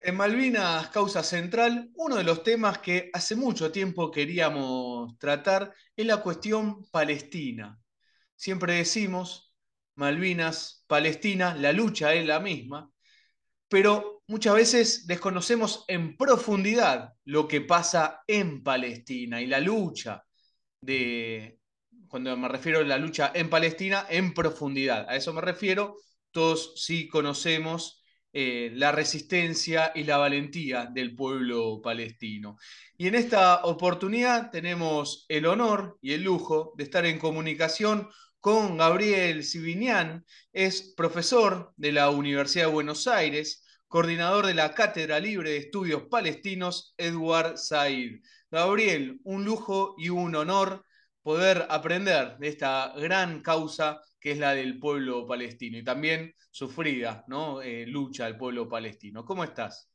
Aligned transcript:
En 0.00 0.16
Malvinas 0.16 0.88
Causa 0.90 1.22
Central, 1.22 1.90
uno 1.96 2.16
de 2.16 2.24
los 2.24 2.42
temas 2.44 2.78
que 2.78 3.10
hace 3.12 3.34
mucho 3.34 3.72
tiempo 3.72 4.10
queríamos 4.10 5.18
tratar 5.18 5.74
es 5.96 6.06
la 6.06 6.18
cuestión 6.18 6.84
palestina. 6.90 7.78
Siempre 8.36 8.74
decimos, 8.74 9.52
Malvinas, 9.96 10.84
Palestina, 10.86 11.54
la 11.56 11.72
lucha 11.72 12.14
es 12.14 12.24
la 12.24 12.38
misma, 12.38 12.90
pero 13.68 14.22
muchas 14.28 14.54
veces 14.54 15.06
desconocemos 15.08 15.84
en 15.88 16.16
profundidad 16.16 17.14
lo 17.24 17.48
que 17.48 17.60
pasa 17.60 18.22
en 18.28 18.62
Palestina 18.62 19.42
y 19.42 19.46
la 19.46 19.58
lucha 19.58 20.24
de, 20.80 21.58
cuando 22.06 22.36
me 22.36 22.48
refiero 22.48 22.78
a 22.78 22.84
la 22.84 22.98
lucha 22.98 23.32
en 23.34 23.50
Palestina, 23.50 24.06
en 24.08 24.32
profundidad. 24.32 25.08
A 25.08 25.16
eso 25.16 25.32
me 25.32 25.40
refiero, 25.40 25.96
todos 26.30 26.74
sí 26.76 27.08
conocemos 27.08 27.97
eh, 28.32 28.70
la 28.74 28.92
resistencia 28.92 29.92
y 29.94 30.04
la 30.04 30.18
valentía 30.18 30.86
del 30.86 31.14
pueblo 31.14 31.80
palestino. 31.82 32.56
Y 32.96 33.06
en 33.06 33.14
esta 33.14 33.64
oportunidad 33.64 34.50
tenemos 34.50 35.24
el 35.28 35.46
honor 35.46 35.98
y 36.02 36.12
el 36.12 36.24
lujo 36.24 36.74
de 36.76 36.84
estar 36.84 37.06
en 37.06 37.18
comunicación 37.18 38.08
con 38.40 38.76
Gabriel 38.76 39.44
Sibinian, 39.44 40.24
es 40.52 40.94
profesor 40.96 41.72
de 41.76 41.92
la 41.92 42.10
Universidad 42.10 42.66
de 42.66 42.72
Buenos 42.72 43.06
Aires, 43.06 43.64
coordinador 43.88 44.46
de 44.46 44.54
la 44.54 44.74
Cátedra 44.74 45.18
Libre 45.18 45.50
de 45.50 45.56
Estudios 45.56 46.02
Palestinos, 46.04 46.94
Edward 46.96 47.58
Said. 47.58 48.20
Gabriel, 48.50 49.20
un 49.24 49.44
lujo 49.44 49.94
y 49.98 50.10
un 50.10 50.34
honor 50.36 50.84
poder 51.22 51.66
aprender 51.68 52.38
de 52.38 52.48
esta 52.48 52.92
gran 52.96 53.42
causa 53.42 54.00
que 54.20 54.32
es 54.32 54.38
la 54.38 54.54
del 54.54 54.78
pueblo 54.78 55.26
palestino 55.26 55.78
y 55.78 55.84
también 55.84 56.34
sufrida 56.50 57.24
¿no? 57.28 57.62
Eh, 57.62 57.86
lucha 57.86 58.26
del 58.26 58.36
pueblo 58.36 58.68
palestino. 58.68 59.24
¿Cómo 59.24 59.44
estás? 59.44 59.90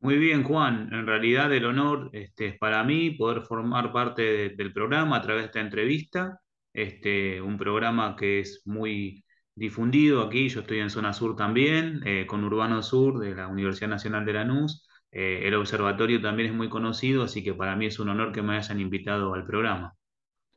Muy 0.00 0.16
bien, 0.16 0.44
Juan. 0.44 0.88
En 0.92 1.06
realidad 1.06 1.52
el 1.52 1.66
honor 1.66 2.08
este, 2.12 2.46
es 2.48 2.58
para 2.58 2.82
mí 2.84 3.10
poder 3.10 3.42
formar 3.42 3.92
parte 3.92 4.50
del 4.50 4.72
programa 4.72 5.16
a 5.16 5.22
través 5.22 5.42
de 5.42 5.46
esta 5.46 5.60
entrevista. 5.60 6.40
Este, 6.72 7.40
un 7.40 7.58
programa 7.58 8.16
que 8.16 8.40
es 8.40 8.62
muy 8.64 9.24
difundido 9.54 10.22
aquí, 10.22 10.48
yo 10.48 10.60
estoy 10.60 10.78
en 10.78 10.88
zona 10.90 11.12
sur 11.12 11.36
también, 11.36 12.00
eh, 12.06 12.26
con 12.26 12.44
Urbano 12.44 12.82
Sur 12.82 13.18
de 13.18 13.34
la 13.34 13.48
Universidad 13.48 13.88
Nacional 13.90 14.24
de 14.24 14.32
Lanús. 14.32 14.88
Eh, 15.12 15.42
el 15.44 15.54
observatorio 15.54 16.20
también 16.22 16.50
es 16.50 16.54
muy 16.54 16.68
conocido, 16.70 17.24
así 17.24 17.42
que 17.44 17.52
para 17.54 17.76
mí 17.76 17.86
es 17.86 17.98
un 17.98 18.08
honor 18.08 18.32
que 18.32 18.42
me 18.42 18.56
hayan 18.56 18.80
invitado 18.80 19.34
al 19.34 19.44
programa. 19.44 19.94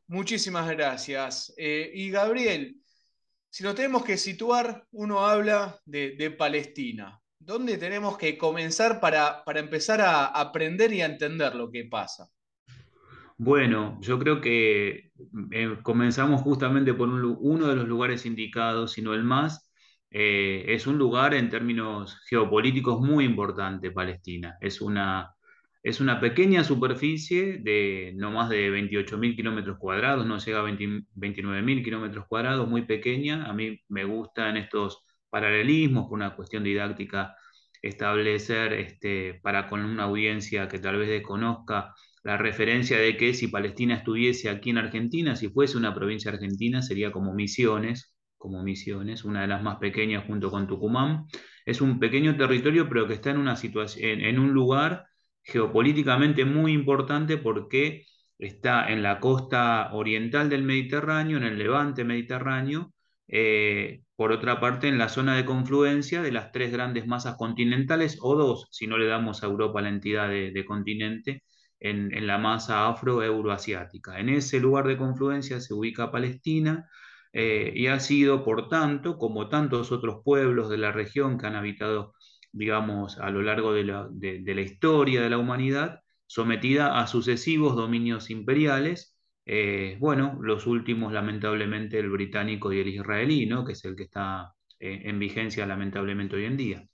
Muchísimas 0.07 0.69
gracias. 0.69 1.53
Eh, 1.57 1.91
y 1.93 2.09
Gabriel, 2.09 2.77
si 3.49 3.63
nos 3.63 3.75
tenemos 3.75 4.03
que 4.03 4.17
situar, 4.17 4.85
uno 4.91 5.25
habla 5.25 5.79
de, 5.85 6.35
Palestina. 6.37 7.19
¿Dónde 7.39 7.77
tenemos 7.77 8.17
que 8.17 8.37
comenzar 8.37 8.99
para, 8.99 9.43
empezar 9.55 10.01
a 10.01 10.25
aprender 10.25 10.93
y 10.93 11.01
a 11.01 11.05
entender 11.05 11.55
lo 11.55 11.69
que 11.69 11.85
pasa? 11.85 12.29
Bueno, 13.37 13.99
yo 14.01 14.19
creo 14.19 14.39
que 14.39 15.11
eh, 15.51 15.77
comenzamos 15.83 16.41
justamente 16.41 16.93
por 16.93 17.09
uno 17.09 17.67
de 17.67 17.75
los 17.75 17.87
lugares 17.87 18.25
indicados, 18.25 18.93
sino 18.93 19.13
el 19.13 19.23
más. 19.23 19.71
Eh, 20.11 20.65
es 20.67 20.85
un 20.85 20.97
lugar 20.97 21.33
en 21.33 21.49
términos 21.49 22.19
geopolíticos 22.29 23.01
muy 23.01 23.25
importante, 23.25 23.91
Palestina. 23.91 24.57
Es 24.61 24.79
una 24.79 25.32
es 25.83 25.99
una 25.99 26.21
pequeña 26.21 26.63
superficie 26.63 27.57
de 27.57 28.13
no 28.15 28.31
más 28.31 28.49
de 28.49 28.71
28.000 28.71 29.35
kilómetros 29.35 29.77
cuadrados, 29.77 30.25
no 30.25 30.37
llega 30.37 30.61
a 30.61 30.63
29.000 30.63 31.83
kilómetros 31.83 32.25
cuadrados, 32.27 32.69
muy 32.69 32.83
pequeña. 32.83 33.45
A 33.45 33.53
mí 33.53 33.81
me 33.89 34.05
gustan 34.05 34.55
estos 34.55 35.03
paralelismos 35.29 36.05
por 36.07 36.13
una 36.13 36.35
cuestión 36.37 36.63
didáctica 36.63 37.35
establecer 37.81 38.71
este, 38.71 39.41
para 39.43 39.67
con 39.67 39.83
una 39.83 40.03
audiencia 40.03 40.69
que 40.69 40.79
tal 40.79 40.97
vez 40.97 41.09
desconozca 41.09 41.93
la 42.23 42.37
referencia 42.37 42.97
de 42.97 43.17
que 43.17 43.33
si 43.33 43.49
Palestina 43.49 43.95
estuviese 43.95 44.49
aquí 44.49 44.69
en 44.69 44.77
Argentina, 44.77 45.35
si 45.35 45.49
fuese 45.49 45.77
una 45.77 45.93
provincia 45.93 46.31
argentina, 46.31 46.81
sería 46.81 47.11
como 47.11 47.33
Misiones, 47.33 48.15
como 48.37 48.63
Misiones, 48.63 49.25
una 49.25 49.41
de 49.41 49.47
las 49.47 49.61
más 49.61 49.77
pequeñas 49.79 50.25
junto 50.25 50.49
con 50.49 50.65
Tucumán. 50.65 51.25
Es 51.65 51.81
un 51.81 51.99
pequeño 51.99 52.37
territorio, 52.37 52.87
pero 52.87 53.05
que 53.05 53.15
está 53.15 53.31
en 53.31 53.37
una 53.37 53.57
situación, 53.57 54.21
en 54.21 54.39
un 54.39 54.53
lugar 54.53 55.07
geopolíticamente 55.43 56.45
muy 56.45 56.73
importante 56.73 57.37
porque 57.37 58.05
está 58.37 58.91
en 58.91 59.03
la 59.03 59.19
costa 59.19 59.89
oriental 59.93 60.49
del 60.49 60.63
Mediterráneo, 60.63 61.37
en 61.37 61.43
el 61.43 61.57
levante 61.57 62.03
mediterráneo, 62.03 62.93
eh, 63.27 64.01
por 64.15 64.31
otra 64.31 64.59
parte 64.59 64.87
en 64.87 64.97
la 64.97 65.09
zona 65.09 65.35
de 65.35 65.45
confluencia 65.45 66.21
de 66.21 66.31
las 66.31 66.51
tres 66.51 66.71
grandes 66.71 67.07
masas 67.07 67.35
continentales, 67.35 68.17
o 68.21 68.35
dos, 68.35 68.67
si 68.71 68.87
no 68.87 68.97
le 68.97 69.07
damos 69.07 69.43
a 69.43 69.47
Europa 69.47 69.81
la 69.81 69.89
entidad 69.89 70.29
de, 70.29 70.65
continente, 70.65 71.43
en, 71.79 72.27
la 72.27 72.37
masa 72.37 72.87
afro-euroasiática. 72.87 74.19
En 74.19 74.29
ese 74.29 74.59
lugar 74.59 74.87
de 74.87 74.97
confluencia 74.97 75.59
se 75.59 75.73
ubica 75.73 76.11
Palestina, 76.11 76.89
eh, 77.33 77.73
y 77.75 77.87
ha 77.87 77.99
sido, 77.99 78.43
por 78.43 78.69
tanto, 78.69 79.17
como 79.17 79.49
tantos 79.49 79.91
otros 79.91 80.21
pueblos 80.23 80.69
de 80.69 80.77
la 80.77 80.91
región 80.91 81.37
que 81.37 81.47
han 81.47 81.55
habitado 81.55 82.13
digamos, 82.53 83.17
a 83.17 83.29
lo 83.31 83.41
largo 83.41 83.73
de 83.73 83.83
la, 83.83 84.61
historia 84.61 85.21
de 85.21 85.29
la 85.29 85.39
humanidad, 85.39 86.01
sometida 86.27 86.99
a 86.99 87.07
sucesivos 87.07 87.75
dominios 87.75 88.29
imperiales, 88.29 89.17
eh, 89.45 89.97
bueno, 89.99 90.37
los 90.41 90.67
últimos 90.67 91.11
lamentablemente 91.11 91.99
el 91.99 92.09
británico 92.09 92.71
y 92.71 92.79
el 92.79 92.87
israelí, 92.87 93.45
¿no? 93.45 93.65
que 93.65 93.73
es 93.73 93.83
el 93.85 93.95
que 93.95 94.03
está 94.03 94.53
eh, 94.79 95.01
en 95.05 95.19
vigencia 95.19 95.65
lamentablemente 95.65 96.35
hoy 96.35 96.45
en 96.45 96.57
día. 96.57 96.87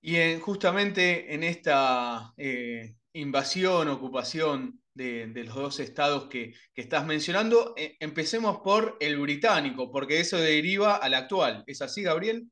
Y 0.00 0.38
justamente 0.40 1.34
en 1.34 1.42
esta 1.42 2.32
eh, 2.36 2.94
invasión, 3.12 3.88
ocupación 3.88 4.80
de, 4.94 5.26
los 5.44 5.54
dos 5.54 5.80
estados 5.80 6.28
que, 6.28 6.54
que 6.72 6.80
estás 6.80 7.04
mencionando, 7.04 7.74
empecemos 7.76 8.60
por 8.60 8.96
el 9.00 9.18
británico, 9.18 9.90
porque 9.90 10.20
eso 10.20 10.38
deriva 10.38 10.96
al 10.96 11.14
actual. 11.14 11.64
¿Es 11.66 11.82
así, 11.82 12.02
Gabriel? 12.02 12.48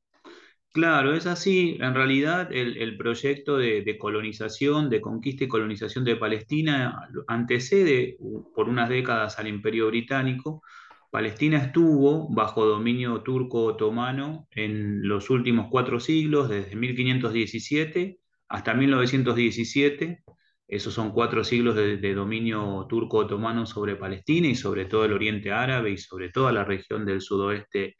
Claro, 0.71 1.15
es 1.15 1.25
así. 1.25 1.77
En 1.79 1.95
realidad, 1.95 2.49
el, 2.51 2.97
proyecto 2.97 3.57
de, 3.57 3.97
colonización, 3.97 4.89
de 4.91 5.01
conquista 5.01 5.43
y 5.45 5.47
colonización 5.47 6.03
de 6.05 6.15
Palestina 6.15 7.09
antecede 7.27 8.17
por 8.53 8.69
unas 8.69 8.87
décadas 8.87 9.39
al 9.39 9.47
Imperio 9.47 9.87
Británico. 9.87 10.61
Palestina 11.09 11.57
estuvo 11.57 12.29
bajo 12.29 12.65
dominio 12.65 13.23
turco-otomano 13.23 14.47
en 14.51 15.07
los 15.07 15.31
últimos 15.31 15.67
cuatro 15.71 15.99
siglos, 15.99 16.49
desde 16.49 16.75
1517 16.75 18.19
hasta 18.47 18.73
1917. 18.75 20.23
Esos 20.67 20.93
son 20.93 21.11
cuatro 21.11 21.43
siglos 21.43 21.75
de, 21.75 22.13
dominio 22.13 22.85
turco-otomano 22.87 23.65
sobre 23.65 23.95
Palestina 23.95 24.47
y 24.47 24.55
sobre 24.55 24.85
todo 24.85 25.05
el 25.05 25.13
Oriente 25.13 25.51
Árabe 25.51 25.91
y 25.91 25.97
sobre 25.97 26.29
toda 26.29 26.51
la 26.51 26.65
región 26.65 27.05
del 27.05 27.21
sudoeste 27.21 27.95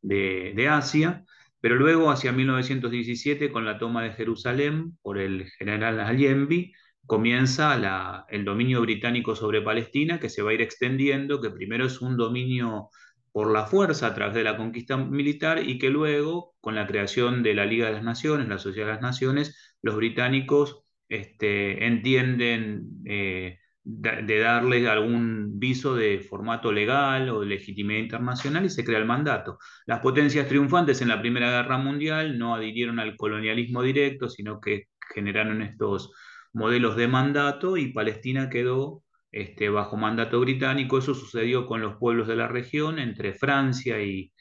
de, 0.00 0.52
de 0.56 0.68
Asia. 0.68 1.24
Pero 1.62 1.76
luego, 1.76 2.10
hacia 2.10 2.32
1917, 2.32 3.52
con 3.52 3.64
la 3.64 3.78
toma 3.78 4.02
de 4.02 4.12
Jerusalén 4.12 4.98
por 5.00 5.18
el 5.18 5.48
general 5.58 6.00
Allende, 6.00 6.72
comienza 7.06 8.26
el 8.28 8.44
dominio 8.44 8.80
británico 8.80 9.36
sobre 9.36 9.62
Palestina, 9.62 10.18
que 10.18 10.28
se 10.28 10.42
va 10.42 10.50
a 10.50 10.54
ir 10.54 10.60
extendiendo, 10.60 11.40
que 11.40 11.50
primero 11.50 11.86
es 11.86 12.00
un 12.00 12.16
dominio 12.16 12.90
por 13.30 13.52
la 13.52 13.64
fuerza 13.64 14.08
a 14.08 14.14
través 14.14 14.34
de 14.34 14.42
la 14.42 14.56
conquista 14.56 14.96
militar 14.96 15.62
y 15.64 15.78
que 15.78 15.88
luego, 15.88 16.56
con 16.60 16.74
la 16.74 16.88
creación 16.88 17.44
de 17.44 17.54
la 17.54 17.64
Liga 17.64 17.86
de 17.86 17.92
las 17.92 18.02
Naciones, 18.02 18.48
la 18.48 18.58
Sociedad 18.58 18.88
de 18.88 18.94
las 18.94 19.02
Naciones, 19.02 19.78
los 19.82 19.94
británicos 19.94 20.82
este, 21.08 21.86
entienden 21.86 23.02
eh, 23.06 23.60
de 23.84 24.38
darle 24.38 24.88
algún 24.88 25.58
viso 25.58 25.94
de 25.94 26.20
formato 26.20 26.70
legal 26.70 27.28
o 27.30 27.40
de 27.40 27.46
legitimidad 27.46 28.00
internacional 28.00 28.64
y 28.64 28.70
se 28.70 28.84
crea 28.84 28.98
el 28.98 29.06
mandato. 29.06 29.58
Las 29.86 30.00
potencias 30.00 30.46
triunfantes 30.46 31.02
en 31.02 31.08
la 31.08 31.20
Primera 31.20 31.50
Guerra 31.50 31.78
Mundial 31.78 32.38
no 32.38 32.54
adhirieron 32.54 33.00
al 33.00 33.16
colonialismo 33.16 33.82
directo, 33.82 34.28
sino 34.28 34.60
que 34.60 34.86
generaron 35.12 35.62
estos 35.62 36.12
modelos 36.52 36.96
de 36.96 37.08
mandato 37.08 37.76
y 37.76 37.92
Palestina 37.92 38.48
quedó 38.48 39.02
este, 39.32 39.68
bajo 39.68 39.96
mandato 39.96 40.38
británico. 40.40 40.98
Eso 40.98 41.14
sucedió 41.14 41.66
con 41.66 41.80
los 41.80 41.96
pueblos 41.96 42.28
de 42.28 42.36
la 42.36 42.48
región, 42.48 42.98
entre 42.98 43.34
Francia 43.34 44.00
y, 44.02 44.32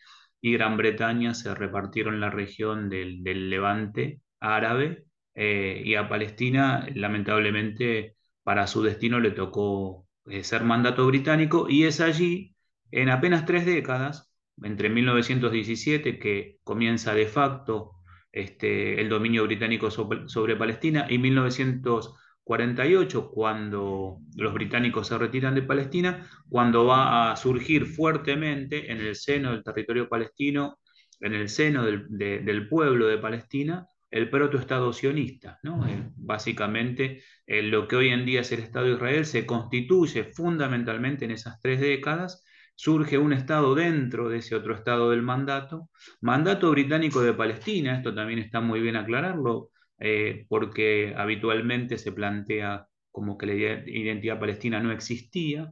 Gran 0.44 0.75
Bretaña 0.75 1.35
se 1.35 1.53
repartieron 1.53 2.19
la 2.19 2.31
región 2.31 2.89
del, 2.89 3.21
Levante 3.23 4.21
árabe 4.39 5.05
eh, 5.35 5.83
y 5.85 5.94
a 5.94 6.09
Palestina 6.09 6.87
lamentablemente 6.95 8.15
para 8.51 8.68
su 8.68 8.83
destino 8.83 9.21
le 9.21 9.31
tocó 9.31 10.06
eh, 10.25 10.44
ser 10.44 10.65
mandato 10.65 11.07
británico 11.07 11.68
y 11.69 11.86
es 11.86 12.01
allí, 12.01 12.53
en 12.92 13.07
apenas 13.07 13.45
tres 13.45 13.65
décadas, 13.65 14.30
entre 14.62 14.89
1917, 14.89 16.19
que 16.19 16.59
comienza 16.62 17.13
de 17.13 17.27
facto 17.27 17.94
este, 18.33 19.00
el 19.00 19.07
dominio 19.07 19.45
británico 19.45 19.89
sobre, 19.89 20.57
Palestina, 20.57 21.07
y 21.09 21.18
1948, 21.18 23.31
cuando 23.31 24.18
los 24.36 24.54
británicos 24.54 25.07
se 25.07 25.18
retiran 25.18 25.56
de 25.56 25.62
Palestina, 25.62 26.27
cuando 26.50 26.86
va 26.86 27.31
a 27.31 27.38
surgir 27.38 27.86
fuertemente 27.86 28.92
en 28.92 29.00
el 29.00 29.15
seno 29.15 29.54
del 29.54 29.63
territorio 29.63 30.09
palestino, 30.09 30.77
en 31.21 31.36
el 31.36 31.47
seno 31.47 31.86
del, 31.86 32.06
del 32.09 32.68
pueblo 32.68 33.07
de 33.07 33.18
Palestina, 33.18 33.88
el 34.11 34.29
protoestado 34.29 34.91
sionista. 34.93 35.59
¿no? 35.63 35.87
Eh, 35.87 36.11
básicamente, 36.17 37.23
eh, 37.47 37.63
lo 37.63 37.87
que 37.87 37.95
hoy 37.95 38.09
en 38.09 38.25
día 38.25 38.41
es 38.41 38.51
el 38.51 38.59
Estado 38.59 38.85
de 38.85 38.93
Israel 38.93 39.25
se 39.25 39.45
constituye 39.45 40.25
fundamentalmente 40.25 41.25
en 41.25 41.31
esas 41.31 41.59
tres 41.61 41.79
décadas. 41.79 42.43
Surge 42.75 43.17
un 43.17 43.33
Estado 43.33 43.73
dentro 43.73 44.29
de 44.29 44.39
ese 44.39 44.55
otro 44.55 44.75
Estado 44.75 45.09
del 45.11 45.21
mandato. 45.21 45.89
Mandato 46.19 46.69
británico 46.71 47.21
de 47.21 47.33
Palestina, 47.33 47.95
esto 47.95 48.13
también 48.13 48.39
está 48.39 48.59
muy 48.59 48.81
bien 48.81 48.97
aclararlo, 48.97 49.69
eh, 49.99 50.45
porque 50.49 51.13
habitualmente 51.15 51.97
se 51.97 52.11
plantea 52.11 52.87
como 53.11 53.37
que 53.37 53.45
la 53.45 53.53
identidad 53.53 54.39
palestina 54.39 54.79
no 54.79 54.91
existía. 54.91 55.71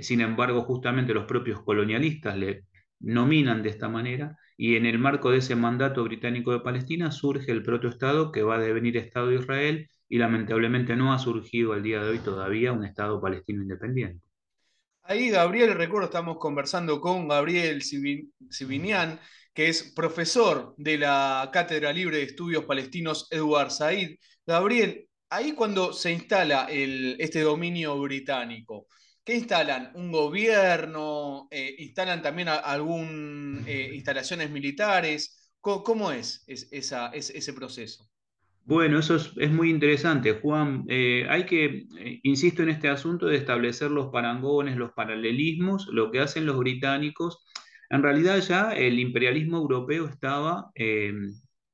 sin 0.00 0.22
embargo, 0.22 0.62
justamente 0.62 1.12
los 1.12 1.26
propios 1.26 1.62
colonialistas 1.62 2.36
le 2.38 2.64
nominan 3.00 3.62
de 3.62 3.68
esta 3.68 3.88
manera 3.88 4.36
y 4.60 4.74
en 4.74 4.86
el 4.86 4.98
marco 4.98 5.30
de 5.30 5.38
ese 5.38 5.54
mandato 5.54 6.02
británico 6.02 6.50
de 6.50 6.58
Palestina 6.58 7.12
surge 7.12 7.52
el 7.52 7.62
protoestado 7.62 8.32
que 8.32 8.42
va 8.42 8.56
a 8.56 8.60
devenir 8.60 8.96
Estado 8.96 9.28
de 9.28 9.36
Israel 9.36 9.88
y 10.08 10.18
lamentablemente 10.18 10.96
no 10.96 11.12
ha 11.12 11.18
surgido 11.20 11.74
al 11.74 11.84
día 11.84 12.02
de 12.02 12.10
hoy 12.10 12.18
todavía 12.18 12.72
un 12.72 12.84
Estado 12.84 13.20
palestino 13.20 13.62
independiente. 13.62 14.20
Ahí, 15.04 15.30
Gabriel, 15.30 15.74
recuerdo, 15.74 16.06
estamos 16.06 16.38
conversando 16.38 17.00
con 17.00 17.28
Gabriel 17.28 17.82
Sibinian, 17.82 19.20
que 19.54 19.68
es 19.68 19.92
profesor 19.94 20.74
de 20.76 20.98
la 20.98 21.48
Cátedra 21.52 21.92
Libre 21.92 22.16
de 22.16 22.24
Estudios 22.24 22.64
Palestinos 22.64 23.28
Edward 23.30 23.70
Said. 23.70 24.16
Gabriel, 24.44 25.06
ahí 25.30 25.52
cuando 25.52 25.92
se 25.92 26.10
instala 26.10 26.66
este 26.68 27.42
dominio 27.42 27.96
británico, 28.00 28.88
¿Qué 29.28 29.34
instalan? 29.34 29.90
¿Un 29.92 30.10
gobierno? 30.10 31.48
Eh, 31.50 31.76
¿Instalan 31.80 32.22
también 32.22 32.48
algunas 32.48 33.62
eh, 33.68 33.90
instalaciones 33.94 34.50
militares? 34.50 35.52
¿Cómo, 35.60 36.10
es, 36.12 36.46
ese 36.48 37.52
proceso? 37.52 38.08
Bueno, 38.64 39.00
eso 39.00 39.16
es, 39.16 39.50
muy 39.50 39.68
interesante, 39.68 40.32
Juan. 40.32 40.86
Eh, 40.88 41.26
hay 41.28 41.44
que, 41.44 41.84
insisto 42.22 42.62
en 42.62 42.70
este 42.70 42.88
asunto 42.88 43.26
de 43.26 43.36
establecer 43.36 43.90
los 43.90 44.06
parangones, 44.06 44.78
los 44.78 44.92
paralelismos, 44.92 45.88
lo 45.88 46.10
que 46.10 46.20
hacen 46.20 46.46
los 46.46 46.56
británicos. 46.56 47.44
En 47.90 48.02
realidad 48.02 48.38
ya 48.38 48.72
el 48.72 48.98
imperialismo 48.98 49.58
europeo 49.58 50.06
estaba 50.06 50.70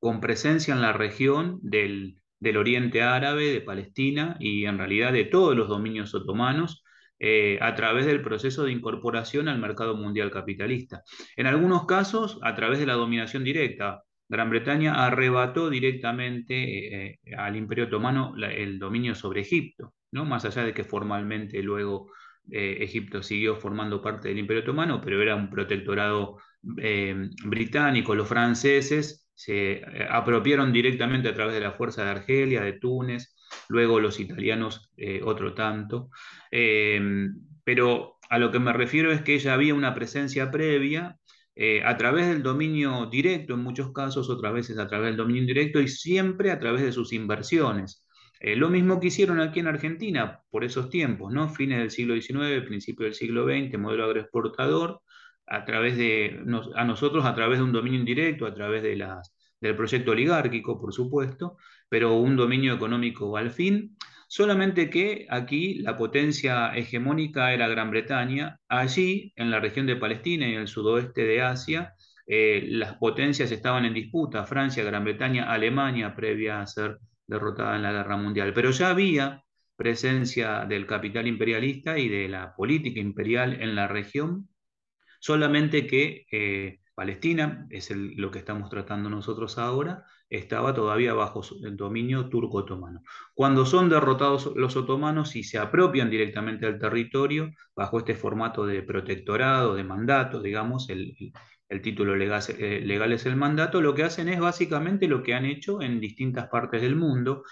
con 0.00 0.20
presencia 0.20 0.74
en 0.74 0.82
la 0.82 0.92
región 0.92 1.60
del, 1.62 2.16
del 2.40 2.56
Oriente 2.56 3.02
Árabe, 3.02 3.52
de 3.52 3.60
Palestina 3.60 4.36
y 4.40 4.64
en 4.64 4.76
realidad 4.76 5.12
de 5.12 5.24
todos 5.24 5.54
los 5.54 5.68
dominios 5.68 6.16
otomanos 6.16 6.83
eh, 7.18 7.58
a 7.60 7.74
través 7.74 8.06
del 8.06 8.22
proceso 8.22 8.64
de 8.64 8.72
incorporación 8.72 9.48
al 9.48 9.58
mercado 9.58 9.96
mundial 9.96 10.30
capitalista. 10.30 11.02
En 11.36 11.46
algunos 11.46 11.86
casos, 11.86 12.38
a 12.42 12.54
través 12.54 12.78
de 12.78 12.86
la 12.86 12.94
dominación 12.94 13.44
directa. 13.44 14.02
Gran 14.28 14.50
Bretaña 14.50 15.04
arrebató 15.04 15.70
directamente 15.70 17.12
eh, 17.12 17.20
al 17.36 17.56
Imperio 17.56 17.84
Otomano 17.84 18.34
el 18.36 18.78
dominio 18.78 19.14
sobre 19.14 19.42
Egipto, 19.42 19.94
¿no? 20.12 20.24
más 20.24 20.44
allá 20.44 20.64
de 20.64 20.72
que 20.74 20.82
formalmente 20.82 21.62
luego 21.62 22.10
eh, 22.50 22.78
Egipto 22.80 23.22
siguió 23.22 23.56
formando 23.56 24.02
parte 24.02 24.28
del 24.28 24.38
Imperio 24.38 24.62
Otomano, 24.62 25.00
pero 25.00 25.20
era 25.22 25.36
un 25.36 25.50
protectorado 25.50 26.38
británico. 26.62 28.14
Los 28.14 28.28
franceses 28.28 29.23
se 29.34 29.82
apropiaron 30.10 30.72
directamente 30.72 31.28
a 31.28 31.34
través 31.34 31.54
de 31.54 31.60
la 31.60 31.72
fuerza 31.72 32.04
de 32.04 32.10
Argelia, 32.10 32.62
de 32.62 32.74
Túnez, 32.74 33.34
luego 33.68 34.00
los 34.00 34.20
italianos 34.20 34.90
eh, 34.96 35.20
otro 35.24 35.54
tanto. 35.54 36.10
Em, 36.50 37.34
pero 37.64 38.18
a 38.30 38.38
lo 38.38 38.50
que 38.50 38.58
me 38.58 38.72
refiero 38.72 39.12
es 39.12 39.22
que 39.22 39.38
ya 39.38 39.54
había 39.54 39.74
una 39.74 39.94
presencia 39.94 40.50
previa 40.50 41.18
eh, 41.56 41.82
a 41.84 41.96
través 41.96 42.26
del 42.28 42.42
dominio 42.42 43.06
directo, 43.06 43.54
en 43.54 43.60
muchos 43.60 43.92
casos, 43.92 44.28
otras 44.28 44.52
veces 44.52 44.78
a 44.78 44.88
través 44.88 45.08
del 45.08 45.16
dominio 45.16 45.42
indirecto 45.42 45.80
y 45.80 45.88
siempre 45.88 46.50
a 46.50 46.58
través 46.58 46.82
de 46.82 46.92
sus 46.92 47.12
inversiones. 47.12 48.04
Eh, 48.40 48.56
lo 48.56 48.68
mismo 48.68 49.00
que 49.00 49.06
hicieron 49.06 49.40
aquí 49.40 49.60
en 49.60 49.68
Argentina 49.68 50.42
por 50.50 50.64
esos 50.64 50.90
tiempos, 50.90 51.32
¿no? 51.32 51.48
Fines 51.48 51.78
del 51.78 51.90
siglo 51.90 52.14
XIX, 52.20 52.66
principio 52.66 53.04
del 53.04 53.14
siglo 53.14 53.44
XX, 53.44 53.78
modelo 53.78 54.04
agroexportador, 54.04 55.00
a 55.46 55.64
través 55.64 55.96
de 55.96 56.42
a 56.74 56.84
nosotros 56.84 57.24
a 57.24 57.34
través 57.34 57.58
de 57.58 57.64
un 57.64 57.72
dominio 57.72 57.98
indirecto, 58.00 58.46
a 58.46 58.54
través 58.54 58.82
de 58.82 58.96
las, 58.96 59.34
del 59.60 59.76
proyecto 59.76 60.12
oligárquico, 60.12 60.80
por 60.80 60.92
supuesto, 60.92 61.56
pero 61.88 62.14
un 62.14 62.36
dominio 62.36 62.74
económico 62.74 63.36
al 63.36 63.50
fin, 63.50 63.96
solamente 64.28 64.90
que 64.90 65.26
aquí 65.30 65.74
la 65.80 65.96
potencia 65.96 66.74
hegemónica 66.74 67.52
era 67.52 67.68
Gran 67.68 67.90
Bretaña, 67.90 68.58
allí 68.68 69.32
en 69.36 69.50
la 69.50 69.60
región 69.60 69.86
de 69.86 69.96
Palestina 69.96 70.48
y 70.48 70.54
en 70.54 70.60
el 70.60 70.68
sudoeste 70.68 71.24
de 71.24 71.42
Asia, 71.42 71.94
eh, 72.26 72.66
las 72.68 72.96
potencias 72.96 73.50
estaban 73.50 73.84
en 73.84 73.94
disputa, 73.94 74.44
Francia, 74.44 74.82
Gran 74.84 75.04
Bretaña, 75.04 75.52
Alemania, 75.52 76.14
previa 76.14 76.60
a 76.60 76.66
ser 76.66 76.98
derrotada 77.26 77.76
en 77.76 77.82
la 77.82 77.92
Guerra 77.92 78.16
Mundial, 78.16 78.52
pero 78.54 78.70
ya 78.70 78.90
había 78.90 79.42
presencia 79.76 80.64
del 80.66 80.86
capital 80.86 81.26
imperialista 81.26 81.98
y 81.98 82.08
de 82.08 82.28
la 82.28 82.54
política 82.54 83.00
imperial 83.00 83.60
en 83.60 83.74
la 83.74 83.88
región, 83.88 84.48
solamente 85.24 85.86
que 85.86 86.26
eh, 86.30 86.80
Palestina, 86.94 87.66
es 87.70 87.90
lo 87.90 88.30
que 88.30 88.40
estamos 88.40 88.68
tratando 88.68 89.08
nosotros 89.08 89.56
ahora, 89.56 90.04
estaba 90.28 90.74
todavía 90.74 91.14
bajo 91.14 91.40
el 91.64 91.78
dominio 91.78 92.28
turco-otomano. 92.28 93.00
Cuando 93.32 93.64
son 93.64 93.88
derrotados 93.88 94.52
los 94.54 94.76
otomanos 94.76 95.34
y 95.34 95.42
se 95.42 95.56
apropian 95.56 96.10
directamente 96.10 96.66
del 96.66 96.78
territorio, 96.78 97.50
bajo 97.74 98.00
este 98.00 98.14
formato 98.14 98.66
de 98.66 98.82
protectorado, 98.82 99.74
de 99.74 99.84
mandato, 99.84 100.42
digamos, 100.42 100.90
el, 100.90 101.32
título 101.82 102.16
legal, 102.16 102.42
eh, 102.58 102.82
legal, 102.84 103.14
es 103.14 103.24
el 103.24 103.36
mandato, 103.36 103.80
lo 103.80 103.94
que 103.94 104.04
hacen 104.04 104.28
es 104.28 104.38
básicamente 104.38 105.08
lo 105.08 105.22
que 105.22 105.32
han 105.32 105.46
hecho 105.46 105.80
en 105.80 106.00
distintas 106.00 106.48
partes 106.48 106.82
del 106.82 106.96
mundo. 106.96 107.44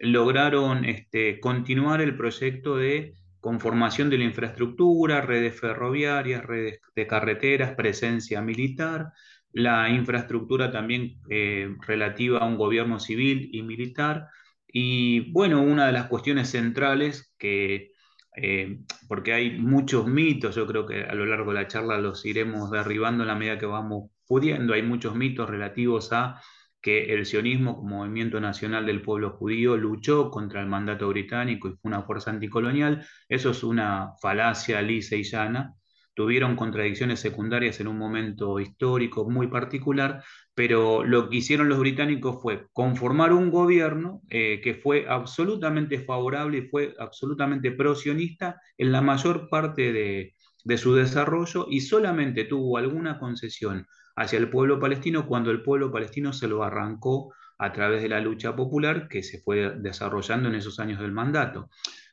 Lograron 0.00 0.84
este, 0.84 1.38
continuar 1.38 2.00
el 2.00 2.16
proyecto 2.16 2.76
de 2.76 3.14
conformación 3.40 4.10
de 4.10 4.18
la 4.18 4.24
infraestructura, 4.24 5.20
redes 5.20 5.58
ferroviarias, 5.58 6.44
redes 6.44 6.80
de 6.94 7.06
carreteras, 7.06 7.74
presencia 7.74 8.40
militar, 8.42 9.12
la 9.52 9.88
infraestructura 9.90 10.70
también 10.70 11.20
eh, 11.28 11.74
relativa 11.86 12.38
a 12.38 12.46
un 12.46 12.56
gobierno 12.56 13.00
civil 13.00 13.50
y 13.52 13.62
militar. 13.62 14.28
Y 14.68 15.32
bueno, 15.32 15.62
una 15.62 15.86
de 15.86 15.92
las 15.92 16.06
cuestiones 16.06 16.50
centrales 16.50 17.34
que, 17.38 17.92
eh, 18.36 18.80
porque 19.08 19.32
hay 19.32 19.58
muchos 19.58 20.06
mitos, 20.06 20.54
yo 20.54 20.66
creo 20.66 20.86
que 20.86 21.02
a 21.02 21.14
lo 21.14 21.26
largo 21.26 21.52
de 21.52 21.60
la 21.60 21.68
charla 21.68 21.98
los 21.98 22.24
iremos 22.24 22.70
derribando 22.70 23.24
en 23.24 23.28
la 23.28 23.34
medida 23.34 23.58
que 23.58 23.66
vamos 23.66 24.10
pudiendo, 24.26 24.74
hay 24.74 24.82
muchos 24.82 25.16
mitos 25.16 25.50
relativos 25.50 26.12
a 26.12 26.40
que 26.80 27.12
el 27.14 27.26
sionismo 27.26 27.76
como 27.76 27.98
movimiento 27.98 28.40
nacional 28.40 28.86
del 28.86 29.02
pueblo 29.02 29.30
judío 29.30 29.76
luchó 29.76 30.30
contra 30.30 30.60
el 30.60 30.66
mandato 30.66 31.08
británico 31.08 31.68
y 31.68 31.72
fue 31.72 31.90
una 31.90 32.02
fuerza 32.02 32.30
anticolonial. 32.30 33.06
Eso 33.28 33.50
es 33.50 33.62
una 33.62 34.12
falacia 34.20 34.80
lisa 34.82 35.16
y 35.16 35.24
llana. 35.24 35.74
Tuvieron 36.14 36.56
contradicciones 36.56 37.20
secundarias 37.20 37.80
en 37.80 37.86
un 37.88 37.96
momento 37.98 38.58
histórico 38.60 39.28
muy 39.30 39.46
particular, 39.46 40.22
pero 40.54 41.04
lo 41.04 41.28
que 41.28 41.36
hicieron 41.36 41.68
los 41.68 41.78
británicos 41.78 42.42
fue 42.42 42.66
conformar 42.72 43.32
un 43.32 43.50
gobierno 43.50 44.20
eh, 44.28 44.60
que 44.62 44.74
fue 44.74 45.06
absolutamente 45.08 46.00
favorable 46.00 46.58
y 46.58 46.68
fue 46.68 46.94
absolutamente 46.98 47.72
pro-sionista 47.72 48.60
en 48.76 48.92
la 48.92 49.00
mayor 49.00 49.48
parte 49.48 49.92
de, 49.92 50.34
de 50.64 50.78
su 50.78 50.94
desarrollo 50.94 51.66
y 51.70 51.80
solamente 51.80 52.44
tuvo 52.44 52.76
alguna 52.78 53.18
concesión 53.18 53.86
hacia 54.16 54.38
el 54.38 54.50
pueblo 54.50 54.78
palestino 54.80 55.26
cuando 55.26 55.50
el 55.50 55.62
pueblo 55.62 55.90
palestino 55.90 56.32
se 56.32 56.48
lo 56.48 56.62
arrancó 56.62 57.32
a 57.58 57.72
través 57.72 58.02
de 58.02 58.08
la 58.08 58.20
lucha 58.20 58.56
popular 58.56 59.08
que 59.08 59.22
se 59.22 59.40
fue 59.40 59.74
desarrollando 59.78 60.48
en 60.48 60.54
esos 60.54 60.80
años 60.80 61.00
del 61.00 61.12
mandato. 61.12 61.68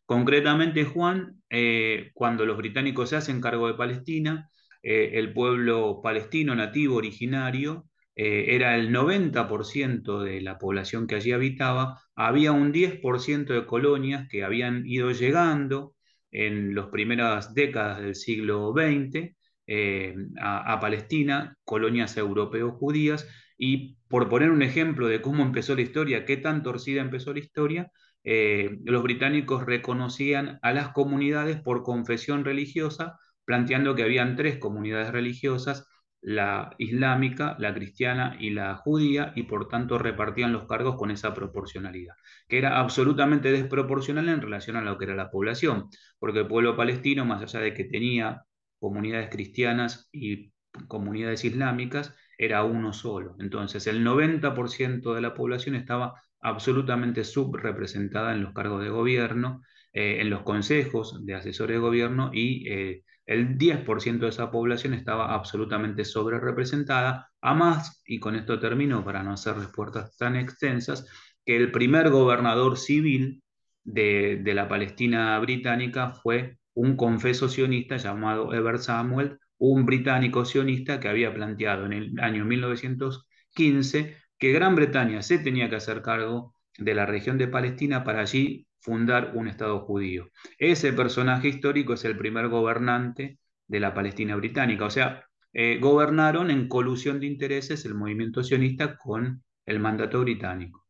Concretamente, 0.05 0.85
Juan, 0.85 1.41
eh, 1.49 2.11
cuando 2.13 2.45
los 2.45 2.57
británicos 2.57 3.09
se 3.09 3.17
hacen 3.17 3.41
cargo 3.41 3.67
de 3.67 3.73
Palestina, 3.75 4.49
eh, 4.83 5.11
el 5.13 5.33
pueblo 5.33 6.01
palestino 6.01 6.55
nativo 6.55 6.95
originario 6.95 7.87
eh, 8.15 8.55
era 8.55 8.75
el 8.75 8.89
90% 8.91 10.21
de 10.21 10.41
la 10.41 10.57
población 10.57 11.07
que 11.07 11.15
allí 11.15 11.31
habitaba, 11.31 12.01
había 12.15 12.51
un 12.51 12.71
10% 12.73 13.53
de 13.53 13.65
colonias 13.65 14.27
que 14.29 14.43
habían 14.43 14.85
ido 14.87 15.11
llegando 15.11 15.93
en 16.31 16.75
las 16.75 16.87
primeras 16.87 17.53
décadas 17.53 18.01
del 18.01 18.15
siglo 18.15 18.73
XX, 18.73 19.35
eh, 19.67 20.15
a, 20.41 20.79
Palestina, 20.79 21.57
colonias 21.65 22.15
europeo-judías, 22.17 23.27
y 23.57 23.97
por 24.07 24.29
poner 24.29 24.51
un 24.51 24.61
ejemplo 24.61 25.07
de 25.07 25.21
cómo 25.21 25.43
empezó 25.43 25.75
la 25.75 25.81
historia, 25.81 26.25
qué 26.25 26.37
tan 26.37 26.63
torcida 26.63 27.01
empezó 27.01 27.33
la 27.33 27.39
historia, 27.39 27.91
eh, 28.23 28.77
los 28.85 29.03
británicos 29.03 29.65
reconocían 29.65 30.59
a 30.61 30.73
las 30.73 30.89
comunidades 30.89 31.59
por 31.61 31.83
confesión 31.83 32.45
religiosa, 32.45 33.19
planteando 33.45 33.95
que 33.95 34.03
habían 34.03 34.35
tres 34.35 34.57
comunidades 34.57 35.11
religiosas, 35.11 35.87
la 36.21 36.73
islámica, 36.77 37.55
la 37.59 37.73
cristiana 37.73 38.37
y 38.39 38.49
la 38.51 38.75
judía, 38.75 39.33
y 39.35 39.43
por 39.43 39.67
tanto 39.67 39.97
repartían 39.97 40.51
los 40.53 40.65
cargos 40.65 40.95
con 40.95 41.11
esa 41.11 41.33
proporcionalidad, 41.33 42.15
que 42.47 42.57
era 42.57 42.79
absolutamente 42.79 43.51
desproporcional 43.51 44.29
en 44.29 44.41
relación 44.41 44.77
a 44.77 44.81
lo 44.81 44.97
que 44.97 45.05
era 45.05 45.15
la 45.15 45.29
población, 45.29 45.89
porque 46.19 46.39
el 46.39 46.47
pueblo 46.47 46.75
palestino, 46.75 47.25
más 47.25 47.41
allá 47.41 47.59
de 47.59 47.73
que 47.73 47.85
tenía 47.85 48.43
comunidades 48.79 49.29
cristianas 49.29 50.09
y 50.11 50.53
comunidades 50.87 51.43
islámicas, 51.45 52.13
era 52.37 52.63
uno 52.63 52.93
solo. 52.93 53.35
Entonces, 53.39 53.87
el 53.87 54.03
90% 54.03 55.13
de 55.13 55.21
la 55.21 55.33
población 55.33 55.75
estaba 55.75 56.21
absolutamente 56.39 57.23
subrepresentada 57.23 58.33
en 58.33 58.43
los 58.43 58.53
cargos 58.53 58.83
de 58.83 58.89
gobierno, 58.89 59.61
eh, 59.93 60.21
en 60.21 60.29
los 60.29 60.43
consejos 60.43 61.25
de 61.25 61.35
asesores 61.35 61.75
de 61.75 61.79
gobierno 61.79 62.29
y 62.33 62.69
eh, 62.69 63.03
el 63.25 63.57
10% 63.57 64.19
de 64.19 64.29
esa 64.29 64.51
población 64.51 64.93
estaba 64.93 65.33
absolutamente 65.33 66.05
sobre 66.05 66.39
representada, 66.39 67.29
a 67.41 67.53
más, 67.53 68.01
y 68.05 68.19
con 68.19 68.35
esto 68.35 68.59
termino 68.59 69.03
para 69.03 69.23
no 69.23 69.33
hacer 69.33 69.55
respuestas 69.57 70.15
tan 70.17 70.35
extensas, 70.35 71.07
que 71.45 71.57
el 71.57 71.71
primer 71.71 72.09
gobernador 72.09 72.77
civil 72.77 73.43
de 73.83 74.51
la 74.53 74.67
Palestina 74.67 75.39
británica 75.39 76.11
fue 76.11 76.56
un 76.77 76.95
confeso 76.95 77.49
sionista 77.49 77.97
llamado 77.97 78.53
Eber 78.53 78.77
Samuel, 78.77 79.39
un 79.57 79.85
británico 79.87 80.45
sionista 80.45 80.99
que 80.99 81.09
había 81.09 81.33
planteado 81.33 81.87
en 81.87 81.93
el 81.93 82.19
año 82.19 82.45
1915 82.45 84.15
que 84.37 84.51
Gran 84.51 84.75
Bretaña 84.75 85.23
se 85.23 85.39
tenía 85.39 85.69
que 85.71 85.77
hacer 85.77 86.03
cargo 86.03 86.53
de 86.77 86.93
la 86.93 87.07
región 87.07 87.39
de 87.39 87.47
Palestina 87.47 88.03
para 88.03 88.21
allí 88.21 88.67
fundar 88.79 89.31
un 89.33 89.47
Estado 89.47 89.79
judío. 89.79 90.29
Ese 90.59 90.93
personaje 90.93 91.47
histórico 91.47 91.93
es 91.93 92.05
el 92.05 92.15
primer 92.15 92.47
gobernante 92.47 93.39
de 93.65 93.79
la 93.79 93.95
Palestina 93.95 94.35
británica, 94.35 94.85
o 94.85 94.91
sea, 94.91 95.25
eh, 95.53 95.79
gobernaron 95.81 96.51
en 96.51 96.67
colusión 96.67 97.19
de 97.19 97.25
intereses 97.25 97.85
el 97.85 97.95
movimiento 97.95 98.43
sionista 98.43 98.97
con 98.97 99.43
el 99.65 99.79
mandato 99.79 100.21
británico. 100.21 100.86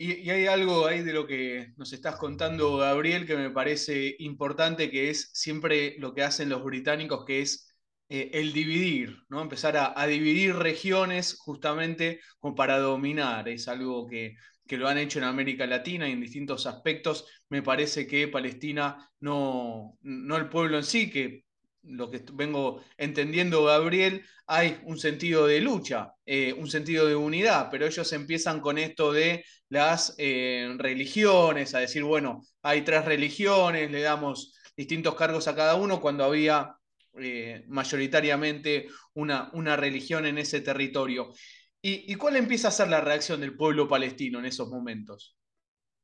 Y, 0.00 0.30
hay 0.30 0.46
algo 0.46 0.86
ahí 0.86 1.02
de 1.02 1.12
lo 1.12 1.26
que 1.26 1.72
nos 1.76 1.92
estás 1.92 2.16
contando, 2.16 2.76
Gabriel, 2.76 3.26
que 3.26 3.36
me 3.36 3.50
parece 3.50 4.14
importante, 4.20 4.90
que 4.90 5.10
es 5.10 5.30
siempre 5.34 5.96
lo 5.98 6.14
que 6.14 6.22
hacen 6.22 6.48
los 6.48 6.62
británicos, 6.62 7.24
que 7.24 7.40
es 7.40 7.74
eh, 8.08 8.30
el 8.34 8.52
dividir, 8.52 9.18
¿no? 9.28 9.42
Empezar 9.42 9.76
a, 9.76 10.06
dividir 10.06 10.54
regiones 10.54 11.36
justamente 11.38 12.20
como 12.38 12.54
para 12.54 12.78
dominar. 12.78 13.48
Es 13.48 13.66
algo 13.66 14.06
que, 14.06 14.36
que, 14.68 14.76
lo 14.76 14.88
han 14.88 14.98
hecho 14.98 15.18
en 15.18 15.24
América 15.24 15.66
Latina 15.66 16.08
y 16.08 16.12
en 16.12 16.20
distintos 16.20 16.66
aspectos. 16.66 17.26
Me 17.48 17.62
parece 17.62 18.06
que 18.06 18.28
Palestina, 18.28 19.10
no, 19.20 19.98
no 20.02 20.36
el 20.36 20.48
pueblo 20.48 20.76
en 20.78 20.84
sí, 20.84 21.10
que 21.10 21.44
lo 21.82 22.10
que 22.10 22.22
vengo 22.32 22.82
entendiendo, 22.96 23.64
Gabriel, 23.64 24.24
hay 24.46 24.78
un 24.84 24.98
sentido 24.98 25.46
de 25.46 25.60
lucha, 25.60 26.12
eh, 26.26 26.52
un 26.52 26.68
sentido 26.68 27.06
de 27.06 27.16
unidad, 27.16 27.68
pero 27.70 27.86
ellos 27.86 28.12
empiezan 28.12 28.60
con 28.60 28.78
esto 28.78 29.12
de 29.12 29.44
las 29.68 30.14
eh, 30.18 30.74
religiones, 30.78 31.74
a 31.74 31.80
decir, 31.80 32.02
bueno, 32.02 32.42
hay 32.62 32.82
tres 32.82 33.04
religiones, 33.04 33.90
le 33.90 34.00
damos 34.00 34.54
distintos 34.76 35.14
cargos 35.14 35.48
a 35.48 35.54
cada 35.54 35.74
uno 35.74 36.00
cuando 36.00 36.24
había 36.24 36.74
eh, 37.20 37.64
mayoritariamente 37.68 38.88
una, 39.14 39.50
una, 39.52 39.76
religión 39.76 40.24
en 40.26 40.38
ese 40.38 40.60
territorio. 40.60 41.32
¿Y, 41.80 42.14
cuál 42.16 42.36
empieza 42.36 42.68
a 42.68 42.72
ser 42.72 42.88
la 42.88 43.00
reacción 43.00 43.40
del 43.40 43.56
pueblo 43.56 43.88
palestino 43.88 44.40
en 44.40 44.46
esos 44.46 44.68
momentos? 44.68 45.36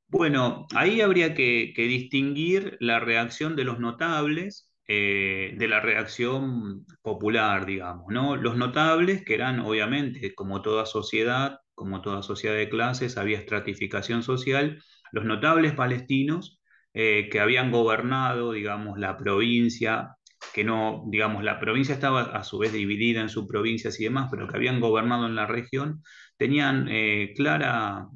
Bueno, 0.06 0.66
ahí 0.74 1.00
habría 1.00 1.34
que 1.34 1.72
distinguir 1.76 2.76
la 2.80 3.00
reacción 3.00 3.56
de 3.56 3.64
los 3.64 3.80
notables 3.80 4.73
eh, 4.86 5.54
de 5.56 5.68
la 5.68 5.80
reacción 5.80 6.84
popular, 7.02 7.64
digamos, 7.64 8.06
¿no? 8.08 8.36
Los 8.36 8.56
notables, 8.56 9.24
que 9.24 9.34
eran 9.34 9.60
obviamente, 9.60 10.34
como 10.34 10.60
toda 10.60 10.84
sociedad, 10.84 11.60
como 11.74 12.02
toda 12.02 12.22
sociedad 12.22 12.54
de 12.56 12.68
clases, 12.68 13.16
había 13.16 13.38
estratificación 13.38 14.22
social, 14.22 14.82
los 15.12 15.24
notables 15.24 15.72
palestinos 15.72 16.60
eh, 16.92 17.28
que 17.30 17.40
habían 17.40 17.70
gobernado, 17.72 18.52
digamos, 18.52 18.98
la 18.98 19.16
provincia, 19.16 20.16
que 20.52 20.64
no, 20.64 21.04
digamos, 21.08 21.42
la 21.44 21.58
provincia 21.58 21.94
estaba 21.94 22.22
a 22.22 22.44
su 22.44 22.58
vez 22.58 22.72
dividida 22.72 23.20
en 23.22 23.30
subprovincias 23.30 23.98
y 24.00 24.04
demás, 24.04 24.28
pero 24.30 24.46
que 24.48 24.56
habían 24.56 24.80
gobernado 24.80 25.26
en 25.26 25.34
la 25.34 25.46
región, 25.46 26.02
tenían 26.36 26.88
eh, 26.90 27.32
clara 27.34 28.08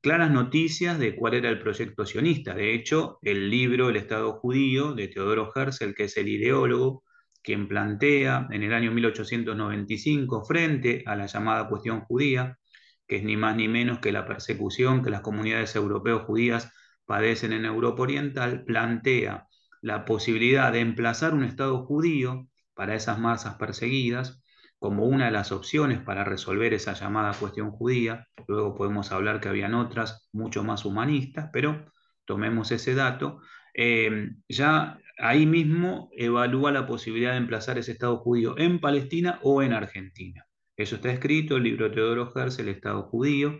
claras 0.00 0.30
noticias 0.30 0.98
de 0.98 1.14
cuál 1.16 1.34
era 1.34 1.48
el 1.50 1.58
proyecto 1.58 2.06
sionista. 2.06 2.54
De 2.54 2.74
hecho, 2.74 3.18
el 3.22 3.50
libro 3.50 3.90
El 3.90 3.96
Estado 3.96 4.32
Judío 4.34 4.94
de 4.94 5.08
Teodoro 5.08 5.50
Herzl, 5.54 5.94
que 5.94 6.04
es 6.04 6.16
el 6.16 6.28
ideólogo, 6.28 7.04
quien 7.42 7.68
plantea 7.68 8.48
en 8.50 8.62
el 8.62 8.72
año 8.74 8.92
1895, 8.92 10.44
frente 10.44 11.02
a 11.06 11.16
la 11.16 11.26
llamada 11.26 11.68
cuestión 11.68 12.00
judía, 12.02 12.58
que 13.06 13.16
es 13.16 13.24
ni 13.24 13.36
más 13.36 13.56
ni 13.56 13.68
menos 13.68 13.98
que 13.98 14.12
la 14.12 14.26
persecución 14.26 15.02
que 15.02 15.10
las 15.10 15.22
comunidades 15.22 15.74
europeas 15.76 16.22
judías 16.22 16.72
padecen 17.04 17.52
en 17.52 17.64
Europa 17.64 18.02
Oriental, 18.02 18.64
plantea 18.64 19.48
la 19.82 20.04
posibilidad 20.04 20.72
de 20.72 20.80
emplazar 20.80 21.34
un 21.34 21.44
Estado 21.44 21.84
judío 21.84 22.46
para 22.74 22.94
esas 22.94 23.18
masas 23.18 23.56
perseguidas, 23.56 24.42
como 24.80 25.04
una 25.04 25.26
de 25.26 25.30
las 25.30 25.52
opciones 25.52 26.00
para 26.00 26.24
resolver 26.24 26.74
esa 26.74 26.94
llamada 26.94 27.34
cuestión 27.38 27.70
judía. 27.70 28.26
Luego 28.48 28.74
podemos 28.74 29.12
hablar 29.12 29.40
que 29.40 29.50
habían 29.50 29.74
otras 29.74 30.28
mucho 30.32 30.64
más 30.64 30.84
humanistas, 30.86 31.50
pero 31.52 31.92
tomemos 32.24 32.72
ese 32.72 32.94
dato. 32.94 33.40
Eh, 33.74 34.30
ya 34.48 34.98
ahí 35.18 35.46
mismo 35.46 36.10
evalúa 36.16 36.72
la 36.72 36.86
posibilidad 36.86 37.32
de 37.32 37.36
emplazar 37.36 37.78
ese 37.78 37.92
Estado 37.92 38.16
judío 38.16 38.56
en 38.58 38.80
Palestina 38.80 39.38
o 39.42 39.62
en 39.62 39.74
Argentina. 39.74 40.46
Eso 40.76 40.96
está 40.96 41.12
escrito, 41.12 41.58
el 41.58 41.64
libro 41.64 41.88
de 41.88 41.94
Teodoro 41.94 42.32
Herz, 42.34 42.58
el 42.58 42.70
Estado 42.70 43.02
judío. 43.02 43.58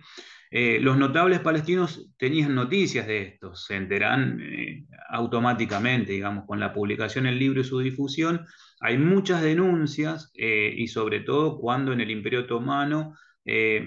Eh, 0.52 0.80
los 0.80 0.98
notables 0.98 1.38
palestinos 1.40 2.10
tenían 2.18 2.56
noticias 2.56 3.06
de 3.06 3.22
esto, 3.22 3.54
se 3.54 3.76
enteran 3.76 4.40
eh, 4.42 4.84
automáticamente, 5.08 6.12
digamos, 6.12 6.44
con 6.44 6.58
la 6.58 6.72
publicación 6.72 7.24
del 7.24 7.38
libro 7.38 7.60
y 7.60 7.64
su 7.64 7.78
difusión, 7.78 8.44
hay 8.80 8.98
muchas 8.98 9.42
denuncias 9.42 10.32
eh, 10.36 10.74
y 10.76 10.88
sobre 10.88 11.20
todo 11.20 11.58
cuando 11.60 11.92
en 11.92 12.00
el 12.00 12.10
Imperio 12.10 12.40
Otomano 12.40 13.14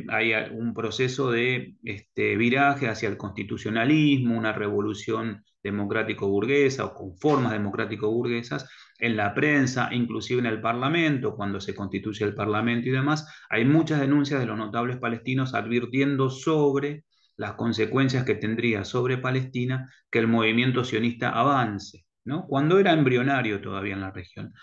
hay 0.09 0.33
un 0.51 0.73
proceso 0.73 1.31
de 1.31 1.75
este, 1.83 2.35
viraje 2.35 2.89
hacia 2.89 3.07
el 3.07 3.15
constitucionalismo, 3.15 4.37
una 4.37 4.51
revolución 4.51 5.41
democrático-burguesa 5.61 6.83
o 6.85 6.93
con 6.93 7.17
formas 7.17 7.53
democrático-burguesas 7.53 8.67
en 8.99 9.17
la 9.17 9.33
prensa, 9.33 9.89
inclusive 9.91 10.39
en 10.39 10.45
el 10.45 10.61
Parlamento, 10.61 11.35
cuando 11.35 11.59
se 11.59 11.75
constituye 11.75 12.25
el 12.25 12.35
Parlamento 12.35 12.87
y 12.87 12.91
demás, 12.91 13.27
hay 13.49 13.65
muchas 13.65 13.99
denuncias 13.99 14.39
de 14.39 14.45
los 14.45 14.57
notables 14.57 14.97
palestinos 14.97 15.53
advirtiendo 15.53 16.29
sobre 16.29 17.03
las 17.35 17.53
consecuencias 17.53 18.25
que 18.25 18.35
tendría 18.35 18.85
sobre 18.85 19.17
Palestina 19.17 19.91
que 20.11 20.19
el 20.19 20.27
movimiento 20.27 20.83
sionista 20.83 21.29
avance, 21.29 22.05
¿no? 22.25 22.45
cuando 22.47 22.79
era 22.79 22.93
embrionario 22.93 23.61
todavía 23.61 23.93
en 23.93 24.01
la 24.01 24.11
región. 24.11 24.53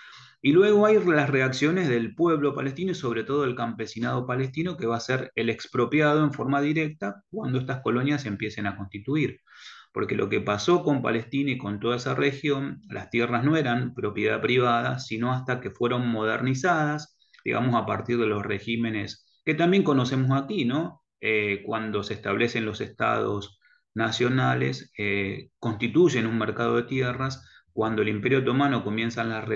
Y 0.42 0.52
luego 0.52 0.86
hay 0.86 0.98
las 1.04 1.28
reacciones 1.28 1.88
del 1.88 2.14
pueblo 2.14 2.54
palestino 2.54 2.92
y 2.92 2.94
sobre 2.94 3.24
todo 3.24 3.42
del 3.42 3.54
campesinado 3.54 4.26
palestino 4.26 4.76
que 4.78 4.86
va 4.86 4.96
a 4.96 5.00
ser 5.00 5.30
el 5.34 5.50
expropiado 5.50 6.24
en 6.24 6.32
forma 6.32 6.62
directa 6.62 7.22
cuando 7.30 7.58
estas 7.58 7.82
colonias 7.82 8.22
se 8.22 8.28
empiecen 8.28 8.66
a 8.66 8.76
constituir. 8.76 9.40
Porque 9.92 10.14
lo 10.14 10.28
que 10.28 10.40
pasó 10.40 10.82
con 10.84 11.02
Palestina 11.02 11.50
y 11.50 11.58
con 11.58 11.80
toda 11.80 11.96
esa 11.96 12.14
región, 12.14 12.82
las 12.88 13.10
tierras 13.10 13.44
no 13.44 13.56
eran 13.56 13.94
propiedad 13.94 14.40
privada, 14.40 14.98
sino 14.98 15.32
hasta 15.32 15.60
que 15.60 15.70
fueron 15.70 16.08
modernizadas, 16.08 17.16
digamos, 17.44 17.74
a 17.74 17.86
partir 17.86 18.18
de 18.18 18.26
los 18.26 18.44
regímenes 18.44 19.26
que 19.44 19.54
también 19.54 19.82
conocemos 19.82 20.30
aquí, 20.40 20.64
¿no? 20.64 21.02
Eh, 21.20 21.62
cuando 21.64 22.02
se 22.02 22.14
establecen 22.14 22.64
los 22.64 22.80
estados 22.80 23.58
nacionales, 23.94 24.92
eh, 24.98 25.50
constituyen 25.58 26.26
un 26.26 26.38
mercado 26.38 26.76
de 26.76 26.84
tierras 26.84 27.46
cuando 27.72 28.02
el 28.02 28.08
Imperio 28.08 28.40
Otomano 28.40 28.84
comienzan 28.84 29.28
las, 29.30 29.48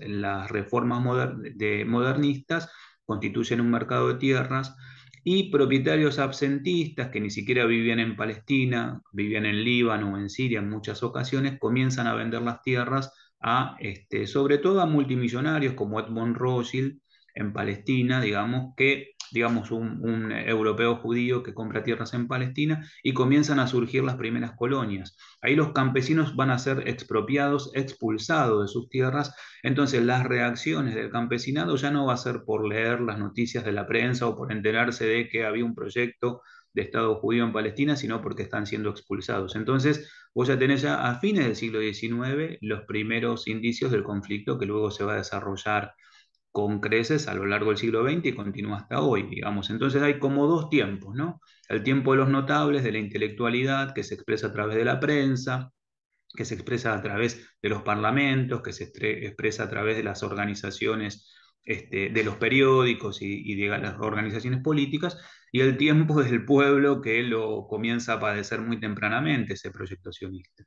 las, 0.00 0.50
reformas 0.50 1.02
modernistas, 1.02 2.70
constituyen 3.04 3.60
un 3.60 3.70
mercado 3.70 4.08
de 4.08 4.14
tierras 4.14 4.76
y 5.22 5.50
propietarios 5.50 6.18
absentistas 6.18 7.08
que 7.08 7.20
ni 7.20 7.30
siquiera 7.30 7.66
vivían 7.66 7.98
en 7.98 8.16
Palestina, 8.16 9.02
vivían 9.12 9.46
en 9.46 9.62
Líbano 9.62 10.12
o 10.12 10.16
en 10.16 10.30
Siria 10.30 10.60
en 10.60 10.70
muchas 10.70 11.02
ocasiones, 11.02 11.58
comienzan 11.58 12.06
a 12.06 12.14
vender 12.14 12.42
las 12.42 12.62
tierras 12.62 13.12
a, 13.40 13.76
este, 13.80 14.26
sobre 14.26 14.58
todo 14.58 14.80
a 14.80 14.86
multimillonarios 14.86 15.74
como 15.74 16.00
Edmond 16.00 16.36
Rothschild 16.36 17.00
en 17.34 17.52
Palestina, 17.52 18.20
digamos, 18.20 18.74
que 18.76 19.14
digamos, 19.30 19.70
un, 19.70 20.32
europeo 20.32 20.96
judío 20.96 21.42
que 21.42 21.54
compra 21.54 21.84
tierras 21.84 22.14
en 22.14 22.28
Palestina 22.28 22.84
y 23.02 23.14
comienzan 23.14 23.58
a 23.58 23.66
surgir 23.66 24.02
las 24.04 24.16
primeras 24.16 24.52
colonias. 24.52 25.16
Ahí 25.40 25.54
los 25.54 25.72
campesinos 25.72 26.36
van 26.36 26.50
a 26.50 26.58
ser 26.58 26.88
expropiados, 26.88 27.70
expulsados 27.74 28.62
de 28.62 28.68
sus 28.68 28.88
tierras, 28.88 29.34
entonces 29.62 30.02
las 30.02 30.24
reacciones 30.24 30.94
del 30.94 31.10
campesinado 31.10 31.76
ya 31.76 31.90
no 31.90 32.06
va 32.06 32.14
a 32.14 32.18
ser 32.18 32.42
por 32.44 32.66
leer 32.66 33.00
las 33.00 33.18
noticias 33.18 33.64
de 33.64 33.72
la 33.72 33.86
prensa 33.86 34.26
o 34.26 34.36
por 34.36 34.52
enterarse 34.52 35.06
de 35.06 35.28
que 35.28 35.44
había 35.44 35.64
un 35.64 35.74
proyecto 35.74 36.42
de 36.72 36.82
Estado 36.82 37.16
judío 37.16 37.44
en 37.44 37.52
Palestina, 37.52 37.96
sino 37.96 38.20
porque 38.22 38.44
están 38.44 38.66
siendo 38.66 38.90
expulsados. 38.90 39.56
Entonces, 39.56 40.08
vos 40.34 40.46
ya 40.48 40.58
tenés 40.58 40.82
ya 40.82 41.08
a 41.08 41.18
fines 41.18 41.44
del 41.44 41.56
siglo 41.56 41.80
XIX 41.80 42.58
los 42.60 42.82
primeros 42.82 43.48
indicios 43.48 43.90
del 43.90 44.04
conflicto 44.04 44.58
que 44.58 44.66
luego 44.66 44.90
se 44.90 45.04
va 45.04 45.14
a 45.14 45.16
desarrollar 45.16 45.94
con 46.52 46.80
creces 46.80 47.28
a 47.28 47.34
lo 47.34 47.46
largo 47.46 47.70
del 47.70 47.78
siglo 47.78 48.04
XX 48.04 48.26
y 48.26 48.34
continúa 48.34 48.78
hasta 48.78 49.00
hoy, 49.00 49.22
digamos. 49.24 49.70
Entonces 49.70 50.02
hay 50.02 50.18
como 50.18 50.46
dos 50.46 50.68
tiempos, 50.68 51.14
¿no? 51.14 51.40
El 51.68 51.82
tiempo 51.82 52.12
de 52.12 52.18
los 52.18 52.28
notables, 52.28 52.82
de 52.82 52.92
la 52.92 52.98
intelectualidad, 52.98 53.94
que 53.94 54.04
se 54.04 54.14
expresa 54.14 54.48
a 54.48 54.52
través 54.52 54.76
de 54.76 54.84
la 54.84 55.00
prensa, 55.00 55.72
que 56.34 56.44
se 56.44 56.54
expresa 56.54 56.94
a 56.94 57.02
través 57.02 57.56
de 57.62 57.68
los 57.68 57.82
parlamentos, 57.82 58.62
que 58.62 58.72
se 58.72 58.84
expresa 58.84 59.64
a 59.64 59.70
través 59.70 59.96
de 59.96 60.02
las 60.04 60.22
organizaciones 60.22 61.30
este, 61.64 62.08
de 62.10 62.24
los 62.24 62.36
periódicos 62.36 63.20
y, 63.22 63.54
de 63.54 63.68
las 63.68 63.98
organizaciones 64.00 64.62
políticas, 64.62 65.18
y 65.52 65.60
el 65.60 65.76
tiempo 65.76 66.22
del 66.22 66.44
pueblo 66.44 67.00
que 67.00 67.22
lo 67.22 67.66
comienza 67.68 68.14
a 68.14 68.20
padecer 68.20 68.60
muy 68.60 68.80
tempranamente, 68.80 69.54
ese 69.54 69.70
proyecto 69.70 70.12
sionista. 70.12 70.64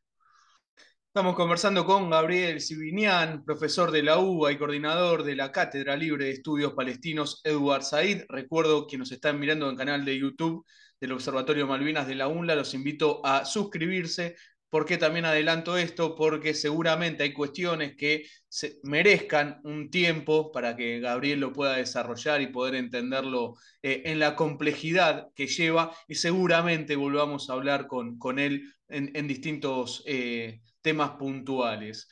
Estamos 1.15 1.35
conversando 1.35 1.85
con 1.85 2.09
Gabriel 2.09 2.59
Sibinian, 2.59 3.45
profesor 3.45 3.91
de 3.91 4.01
la 4.01 4.17
UBA 4.17 4.51
y 4.51 4.57
coordinador 4.57 5.21
de 5.21 5.35
la 5.35 5.51
Cátedra 5.51 5.95
Libre 5.95 6.25
de 6.25 6.31
Estudios 6.31 6.73
Palestinos 6.73 7.39
Eduard 7.43 7.83
Said. 7.83 8.23
Recuerdo 8.29 8.87
que 8.87 8.97
nos 8.97 9.11
están 9.11 9.39
mirando 9.39 9.65
en 9.65 9.73
el 9.73 9.77
canal 9.77 10.05
de 10.05 10.17
YouTube 10.17 10.65
del 10.99 11.11
Observatorio 11.11 11.67
Malvinas 11.67 12.07
de 12.07 12.15
la 12.15 12.27
UNLA, 12.27 12.55
los 12.55 12.73
invito 12.73 13.23
a 13.23 13.45
suscribirse. 13.45 14.35
¿Por 14.71 14.87
qué 14.87 14.97
también 14.97 15.25
adelanto 15.25 15.77
esto? 15.77 16.15
Porque 16.15 16.55
seguramente 16.55 17.21
hay 17.21 17.31
cuestiones 17.31 17.95
que 17.95 18.25
se 18.47 18.79
merezcan 18.81 19.61
un 19.65 19.91
tiempo 19.91 20.51
para 20.51 20.75
que 20.75 20.99
Gabriel 20.99 21.41
lo 21.41 21.53
pueda 21.53 21.75
desarrollar 21.75 22.41
y 22.41 22.47
poder 22.47 22.73
entenderlo 22.73 23.53
eh, 23.83 24.01
en 24.05 24.17
la 24.17 24.35
complejidad 24.35 25.27
que 25.35 25.45
lleva 25.45 25.95
y 26.07 26.15
seguramente 26.15 26.95
volvamos 26.95 27.51
a 27.51 27.53
hablar 27.53 27.85
con, 27.85 28.17
con 28.17 28.39
él 28.39 28.63
en, 28.89 29.27
distintos 29.27 30.03
eh, 30.07 30.59
temas 30.83 31.11
puntuales. 31.11 32.07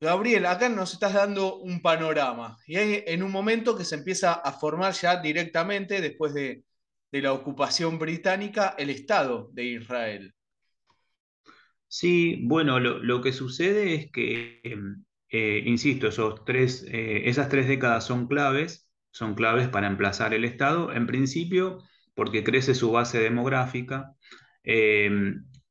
Gabriel, 0.00 0.46
acá 0.46 0.68
nos 0.70 0.94
estás 0.94 1.12
dando 1.12 1.58
un 1.58 1.82
panorama 1.82 2.56
y 2.66 2.76
hay 2.76 3.04
en 3.06 3.22
un 3.22 3.30
momento 3.30 3.76
que 3.76 3.84
se 3.84 3.96
empieza 3.96 4.32
a 4.32 4.50
formar 4.52 4.94
ya 4.94 5.20
directamente 5.20 6.00
después 6.00 6.32
de, 6.34 6.64
la 7.12 7.32
ocupación 7.32 7.98
británica 7.98 8.74
el 8.78 8.88
Estado 8.88 9.50
de 9.52 9.64
Israel. 9.64 10.34
Sí, 11.88 12.40
bueno, 12.44 12.78
lo, 12.78 13.20
que 13.20 13.32
sucede 13.32 13.94
es 13.94 14.12
que, 14.12 14.62
eh, 15.28 15.62
insisto, 15.66 16.06
esos 16.06 16.44
tres, 16.44 16.84
eh, 16.88 17.28
esas 17.28 17.48
tres 17.48 17.66
décadas 17.66 18.06
son 18.06 18.28
claves, 18.28 18.88
son 19.10 19.34
claves 19.34 19.68
para 19.68 19.88
emplazar 19.88 20.34
el 20.34 20.44
Estado, 20.44 20.92
en 20.92 21.06
principio 21.06 21.82
porque 22.14 22.44
crece 22.44 22.74
su 22.74 22.92
base 22.92 23.18
demográfica, 23.18 24.14
eh, 24.62 25.10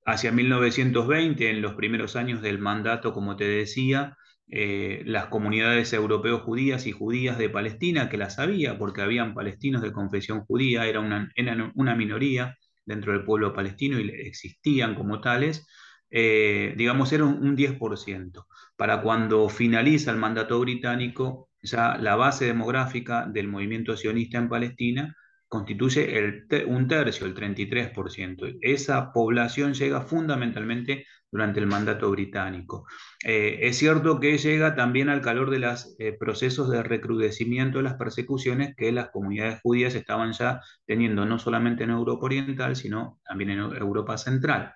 Hacia 0.09 0.31
1920, 0.31 1.51
en 1.51 1.61
los 1.61 1.75
primeros 1.75 2.15
años 2.15 2.41
del 2.41 2.57
mandato, 2.57 3.13
como 3.13 3.35
te 3.35 3.43
decía, 3.43 4.17
eh, 4.47 5.03
las 5.05 5.27
comunidades 5.27 5.93
europeos 5.93 6.41
judías 6.41 6.87
y 6.87 6.91
judías 6.91 7.37
de 7.37 7.47
Palestina, 7.51 8.09
que 8.09 8.17
las 8.17 8.39
había, 8.39 8.79
porque 8.79 9.03
habían 9.03 9.35
palestinos 9.35 9.83
de 9.83 9.91
confesión 9.91 10.45
judía, 10.45 10.87
era 10.87 10.99
una, 10.99 11.31
una 11.75 11.95
minoría 11.95 12.57
dentro 12.85 13.13
del 13.13 13.23
pueblo 13.23 13.53
palestino 13.53 13.99
y 13.99 14.09
existían 14.09 14.95
como 14.95 15.21
tales, 15.21 15.67
eh, 16.09 16.73
digamos, 16.75 17.13
era 17.13 17.25
un 17.25 17.55
10%. 17.55 18.47
Para 18.75 19.03
cuando 19.03 19.47
finaliza 19.47 20.09
el 20.09 20.17
mandato 20.17 20.59
británico, 20.59 21.51
ya 21.61 21.97
la 21.99 22.15
base 22.15 22.45
demográfica 22.45 23.27
del 23.27 23.47
movimiento 23.47 23.95
sionista 23.95 24.39
en 24.39 24.49
Palestina 24.49 25.15
constituye 25.49 26.45
un 26.67 26.87
tercio, 26.87 27.25
el 27.25 27.35
33%. 27.35 28.59
Esa 28.61 29.11
población 29.11 29.73
llega 29.73 30.01
fundamentalmente 30.01 31.05
durante 31.31 31.59
el 31.59 31.67
mandato 31.67 32.09
británico. 32.11 32.85
Eh, 33.23 33.59
es 33.63 33.77
cierto 33.77 34.19
que 34.19 34.37
llega 34.37 34.75
también 34.75 35.09
al 35.09 35.21
calor 35.21 35.49
de 35.49 35.59
los 35.59 35.95
eh, 35.99 36.15
procesos 36.17 36.69
de 36.69 36.83
recrudecimiento 36.83 37.79
de 37.79 37.83
las 37.83 37.95
persecuciones 37.95 38.75
que 38.75 38.91
las 38.91 39.09
comunidades 39.09 39.59
judías 39.61 39.95
estaban 39.95 40.33
ya 40.33 40.61
teniendo 40.85 41.25
no 41.25 41.39
solamente 41.39 41.83
en 41.83 41.91
Europa 41.91 42.25
Oriental, 42.25 42.75
sino 42.75 43.19
también 43.27 43.49
en 43.51 43.59
Europa 43.59 44.17
Central. 44.17 44.73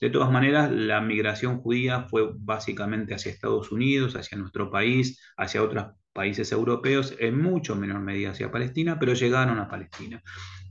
De 0.00 0.08
todas 0.08 0.30
maneras, 0.30 0.70
la 0.70 1.02
migración 1.02 1.58
judía 1.60 2.04
fue 2.08 2.30
básicamente 2.34 3.14
hacia 3.14 3.30
Estados 3.30 3.70
Unidos, 3.70 4.16
hacia 4.16 4.38
nuestro 4.38 4.70
país, 4.70 5.20
hacia 5.36 5.62
otras 5.62 5.94
países 6.12 6.52
europeos, 6.52 7.14
en 7.18 7.40
mucho 7.40 7.76
menor 7.76 8.00
medida 8.00 8.30
hacia 8.30 8.50
Palestina, 8.50 8.98
pero 8.98 9.14
llegaron 9.14 9.58
a 9.58 9.68
Palestina. 9.68 10.22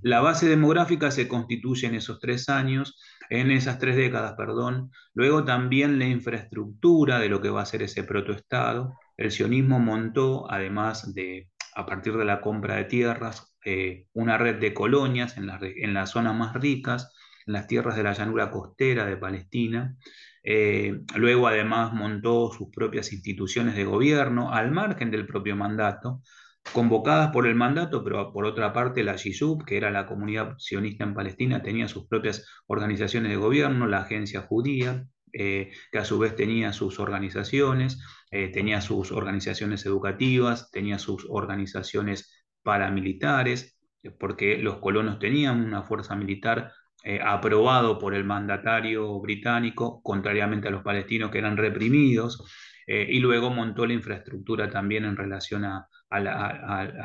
La 0.01 0.19
base 0.19 0.47
demográfica 0.47 1.11
se 1.11 1.27
constituye 1.27 1.87
en 1.87 1.95
esos 1.95 2.19
tres 2.19 2.49
años, 2.49 2.99
en 3.29 3.51
esas 3.51 3.77
tres 3.77 3.95
décadas, 3.95 4.33
perdón. 4.35 4.91
Luego 5.13 5.45
también 5.45 5.99
la 5.99 6.05
infraestructura 6.05 7.19
de 7.19 7.29
lo 7.29 7.41
que 7.41 7.49
va 7.49 7.61
a 7.61 7.65
ser 7.65 7.83
ese 7.83 8.03
protoestado. 8.03 8.95
El 9.15 9.31
sionismo 9.31 9.79
montó, 9.79 10.49
además 10.51 11.13
de, 11.13 11.49
a 11.75 11.85
partir 11.85 12.17
de 12.17 12.25
la 12.25 12.41
compra 12.41 12.75
de 12.75 12.85
tierras, 12.85 13.53
eh, 13.63 14.07
una 14.13 14.37
red 14.37 14.59
de 14.59 14.73
colonias 14.73 15.37
en, 15.37 15.49
en 15.61 15.93
las 15.93 16.09
zonas 16.09 16.35
más 16.35 16.53
ricas, 16.55 17.13
en 17.45 17.53
las 17.53 17.67
tierras 17.67 17.95
de 17.95 18.03
la 18.03 18.13
llanura 18.13 18.49
costera 18.49 19.05
de 19.05 19.17
Palestina. 19.17 19.95
Eh, 20.43 21.01
luego 21.15 21.47
además 21.47 21.93
montó 21.93 22.51
sus 22.51 22.69
propias 22.69 23.13
instituciones 23.13 23.75
de 23.75 23.85
gobierno 23.85 24.51
al 24.53 24.71
margen 24.71 25.11
del 25.11 25.27
propio 25.27 25.55
mandato, 25.55 26.21
convocadas 26.73 27.31
por 27.31 27.47
el 27.47 27.55
mandato, 27.55 28.03
pero 28.03 28.31
por 28.31 28.45
otra 28.45 28.73
parte 28.73 29.03
la 29.03 29.15
Yisub, 29.15 29.65
que 29.65 29.77
era 29.77 29.91
la 29.91 30.05
comunidad 30.05 30.55
sionista 30.57 31.03
en 31.03 31.13
Palestina, 31.13 31.61
tenía 31.61 31.87
sus 31.87 32.07
propias 32.07 32.45
organizaciones 32.67 33.31
de 33.31 33.37
gobierno, 33.37 33.87
la 33.87 34.01
agencia 34.01 34.41
judía, 34.41 35.05
eh, 35.33 35.71
que 35.91 35.97
a 35.97 36.05
su 36.05 36.19
vez 36.19 36.35
tenía 36.35 36.73
sus 36.73 36.99
organizaciones, 36.99 37.99
eh, 38.31 38.49
tenía 38.49 38.81
sus 38.81 39.11
organizaciones 39.11 39.85
educativas, 39.85 40.69
tenía 40.71 40.99
sus 40.99 41.25
organizaciones 41.29 42.45
paramilitares, 42.63 43.77
porque 44.19 44.57
los 44.57 44.79
colonos 44.79 45.19
tenían 45.19 45.63
una 45.63 45.83
fuerza 45.83 46.15
militar 46.15 46.73
eh, 47.03 47.19
aprobado 47.19 47.97
por 47.97 48.13
el 48.13 48.23
mandatario 48.23 49.19
británico, 49.19 50.03
contrariamente 50.03 50.67
a 50.67 50.71
los 50.71 50.83
palestinos 50.83 51.31
que 51.31 51.39
eran 51.39 51.57
reprimidos, 51.57 52.45
eh, 52.85 53.07
y 53.09 53.19
luego 53.19 53.49
montó 53.49 53.87
la 53.87 53.93
infraestructura 53.93 54.69
también 54.69 55.05
en 55.05 55.17
relación 55.17 55.65
a, 55.65 55.87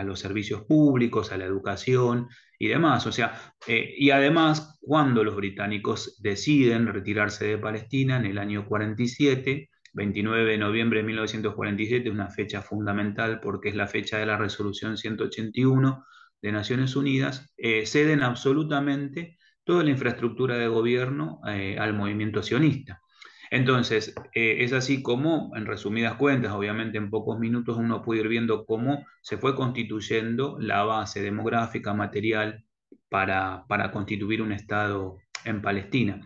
los 0.05 0.21
servicios 0.21 0.65
públicos, 0.65 1.33
a 1.33 1.39
la 1.39 1.47
educación 1.47 2.29
y 2.59 2.69
demás. 2.69 3.07
O 3.07 3.13
sea, 3.13 3.41
eh, 3.67 3.95
y 3.97 4.11
además, 4.11 4.79
cuando 4.83 5.25
los 5.25 5.35
británicos 5.35 6.21
deciden 6.21 6.89
retirarse 6.89 7.47
de 7.47 7.57
Palestina 7.57 8.19
en 8.19 8.27
el 8.27 8.37
año 8.37 8.67
47, 8.67 9.71
29 9.95 10.45
de 10.45 10.59
noviembre 10.59 10.99
de 10.99 11.07
1947, 11.07 12.11
una 12.11 12.29
fecha 12.29 12.61
fundamental 12.61 13.41
porque 13.41 13.71
es 13.71 13.77
la 13.77 13.87
fecha 13.87 14.19
de 14.19 14.27
la 14.27 14.37
resolución 14.37 14.99
181 14.99 16.05
de 16.43 16.53
Naciones 16.53 16.97
Unidas, 16.97 17.55
ceden 17.57 18.23
absolutamente 18.23 19.39
toda 19.67 19.83
la 19.85 19.91
infraestructura 19.91 20.57
de 20.57 20.69
gobierno 20.69 21.41
eh, 21.47 21.77
al 21.79 21.93
movimiento 21.93 22.43
sionista. 22.43 23.03
Entonces, 23.51 24.15
eh, 24.33 24.59
es 24.61 24.73
así 24.73 25.03
como, 25.03 25.53
en 25.57 25.67
resumidas 25.67 26.15
cuentas, 26.15 26.53
obviamente 26.53 26.99
en 26.99 27.11
pocos 27.11 27.39
minutos 27.39 27.77
uno 27.77 28.03
puede 28.03 28.21
ir 28.21 28.29
viendo 28.29 28.65
cómo 28.65 29.05
se 29.23 29.39
fue 29.39 29.55
constituyendo 29.57 30.57
la 30.61 30.85
base 30.85 31.21
demográfica, 31.21 31.93
material, 31.95 32.65
para, 33.09 33.65
para 33.69 33.91
constituir 33.91 34.41
un 34.41 34.53
Estado 34.53 35.19
en 35.45 35.63
Palestina. 35.63 36.21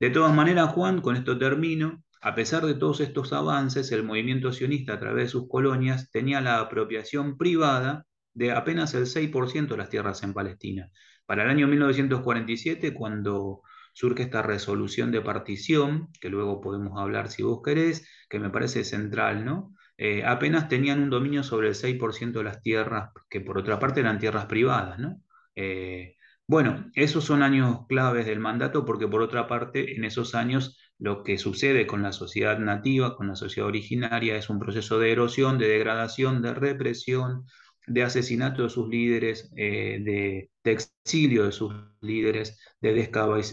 De 0.00 0.10
todas 0.10 0.34
maneras, 0.34 0.72
Juan, 0.72 1.00
con 1.00 1.16
esto 1.16 1.38
termino, 1.38 2.02
a 2.22 2.34
pesar 2.34 2.64
de 2.64 2.74
todos 2.74 3.00
estos 3.00 3.32
avances, 3.32 3.92
el 3.92 4.04
movimiento 4.04 4.52
sionista 4.52 4.94
a 4.94 4.98
través 4.98 5.24
de 5.24 5.30
sus 5.30 5.48
colonias 5.48 6.10
tenía 6.10 6.40
la 6.40 6.60
apropiación 6.60 7.36
privada 7.36 8.06
de 8.34 8.52
apenas 8.52 8.94
el 8.94 9.06
6% 9.06 9.68
de 9.68 9.76
las 9.76 9.90
tierras 9.90 10.22
en 10.22 10.34
Palestina. 10.34 10.90
Para 11.26 11.44
el 11.44 11.50
año 11.50 11.68
1947, 11.68 12.94
cuando 12.94 13.62
surge 13.92 14.24
esta 14.24 14.42
resolución 14.42 15.10
de 15.10 15.22
partición, 15.22 16.08
que 16.20 16.28
luego 16.28 16.60
podemos 16.60 16.98
hablar 17.00 17.30
si 17.30 17.42
vos 17.42 17.60
querés, 17.64 18.08
que 18.28 18.38
me 18.38 18.50
parece 18.50 18.84
central, 18.84 19.44
¿no? 19.44 19.74
Eh, 19.98 20.22
apenas 20.24 20.68
tenían 20.68 21.02
un 21.02 21.10
dominio 21.10 21.42
sobre 21.42 21.68
el 21.68 21.74
6% 21.74 22.40
de 22.40 22.44
las 22.44 22.62
tierras, 22.62 23.10
que 23.30 23.40
por 23.40 23.58
otra 23.58 23.78
parte 23.78 24.00
eran 24.00 24.18
tierras 24.18 24.46
privadas, 24.46 24.98
¿no? 24.98 25.22
Eh, 25.54 26.16
bueno, 26.46 26.90
esos 26.94 27.24
son 27.24 27.42
años 27.42 27.86
claves 27.88 28.26
del 28.26 28.38
mandato 28.38 28.84
porque 28.84 29.08
por 29.08 29.22
otra 29.22 29.48
parte 29.48 29.96
en 29.96 30.04
esos 30.04 30.34
años 30.34 30.78
lo 30.98 31.24
que 31.24 31.38
sucede 31.38 31.86
con 31.86 32.02
la 32.02 32.12
sociedad 32.12 32.58
nativa, 32.58 33.16
con 33.16 33.28
la 33.28 33.34
sociedad 33.36 33.68
originaria, 33.68 34.36
es 34.36 34.48
un 34.48 34.58
proceso 34.60 34.98
de 34.98 35.12
erosión, 35.12 35.58
de 35.58 35.68
degradación, 35.68 36.42
de 36.42 36.54
represión, 36.54 37.46
de 37.86 38.02
asesinato 38.02 38.64
de 38.64 38.70
sus 38.70 38.88
líderes, 38.88 39.50
eh, 39.56 39.98
de, 40.02 40.50
exilio 40.64 41.44
de 41.44 41.52
sus 41.52 41.72
líderes, 42.00 42.58
de 42.80 43.08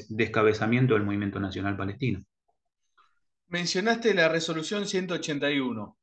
descabezamiento 0.10 0.96
del 0.96 1.04
movimiento 1.04 1.40
nacional 1.40 1.78
palestino. 1.78 2.24
Mencionaste 3.48 4.14
la 4.14 4.30
resolución 4.30 4.88
181. 4.88 5.98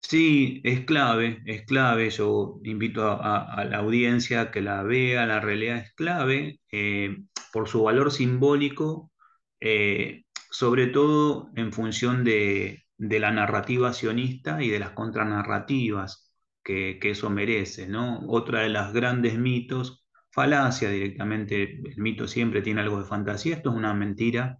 Sí, 0.00 0.60
es 0.64 0.84
clave, 0.84 1.42
es 1.46 1.64
clave. 1.64 2.10
Yo 2.10 2.60
invito 2.64 3.06
a, 3.06 3.64
la 3.64 3.78
audiencia 3.78 4.50
que 4.50 4.60
la 4.60 4.82
vea, 4.82 5.26
la 5.26 5.40
realidad 5.40 5.78
es 5.78 5.92
clave 5.94 6.60
eh, 6.72 7.16
por 7.52 7.68
su 7.68 7.82
valor 7.82 8.10
simbólico, 8.10 9.12
eh, 9.60 10.24
sobre 10.50 10.88
todo 10.88 11.50
en 11.56 11.72
función 11.72 12.24
de, 12.24 12.84
de 12.96 13.20
la 13.20 13.30
narrativa 13.30 13.92
sionista 13.92 14.62
y 14.62 14.70
de 14.70 14.78
las 14.80 14.90
contranarrativas 14.90 16.27
que, 16.68 17.10
eso 17.10 17.30
merece, 17.30 17.88
¿no? 17.88 18.20
Otra 18.28 18.60
de 18.60 18.68
las 18.68 18.92
grandes 18.92 19.38
mitos, 19.38 20.04
falacia 20.30 20.90
directamente, 20.90 21.62
el 21.62 21.96
mito 21.96 22.28
siempre 22.28 22.60
tiene 22.60 22.82
algo 22.82 23.00
de 23.00 23.06
fantasía, 23.06 23.56
esto 23.56 23.70
es 23.70 23.76
una 23.76 23.94
mentira, 23.94 24.58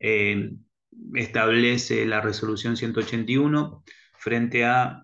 eh, 0.00 0.50
establece 1.14 2.04
la 2.06 2.20
resolución 2.20 2.76
181 2.76 3.84
frente 4.18 4.64
a 4.64 5.02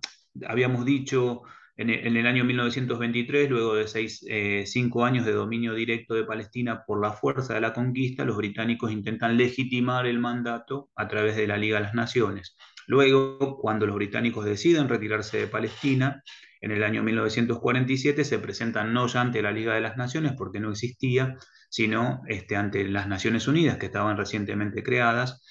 habíamos 0.48 0.84
dicho 0.84 1.42
en 1.76 1.90
el, 1.90 2.26
año 2.26 2.44
1923, 2.44 3.50
luego 3.50 3.74
de 3.74 3.86
seis, 3.86 4.24
eh, 4.28 4.64
cinco 4.66 5.04
años 5.04 5.26
de 5.26 5.32
dominio 5.32 5.74
directo 5.74 6.14
de 6.14 6.24
Palestina 6.24 6.84
por 6.86 7.02
la 7.02 7.12
fuerza 7.12 7.54
de 7.54 7.60
la 7.60 7.74
conquista, 7.74 8.24
los 8.24 8.36
británicos 8.38 8.90
intentan 8.90 9.36
legitimar 9.36 10.06
el 10.06 10.18
mandato 10.18 10.90
a 10.96 11.06
través 11.06 11.36
de 11.36 11.46
la 11.46 11.58
Liga 11.58 11.76
de 11.76 11.84
las 11.84 11.94
Naciones. 11.94 12.56
Luego, 12.87 13.59
cuando 13.59 13.87
los 13.87 13.96
británicos 13.96 14.44
deciden 14.44 14.88
retirarse 14.88 15.38
de 15.38 15.46
Palestina, 15.46 16.22
en 16.61 16.70
el 16.70 16.83
año 16.83 17.03
1947 17.03 18.25
se 18.25 18.38
presentan 18.38 18.92
no 18.92 19.07
ya 19.07 19.20
ante 19.20 19.42
la 19.42 19.53
Liga 19.53 19.75
de 19.75 19.81
las 19.81 19.96
Naciones, 19.96 20.33
porque 20.37 20.61
no 20.61 20.70
existía, 20.70 21.37
sino 21.68 22.22
este, 22.29 22.57
ante 22.57 22.88
las 22.88 23.09
Naciones 23.09 23.49
Unidas, 23.49 23.77
que 23.79 23.87
estaban 23.87 24.16
recientemente 24.16 24.83
creadas, 24.83 25.42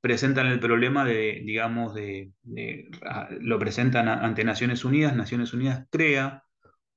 presentan 0.00 0.46
el 0.48 0.58
problema 0.58 1.04
de, 1.04 1.42
digamos, 1.44 1.94
de, 1.94 2.32
lo 3.40 3.58
presentan 3.58 4.08
ante 4.08 4.44
Naciones 4.44 4.84
Unidas, 4.84 5.14
Naciones 5.14 5.52
Unidas 5.52 5.86
crea 5.90 6.42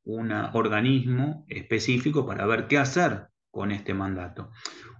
un 0.03 0.31
organismo 0.31 1.45
específico 1.47 2.25
para 2.25 2.45
ver 2.45 2.67
qué 2.67 2.77
hacer 2.77 3.27
con 3.51 3.71
este 3.71 3.93
mandato. 3.93 4.51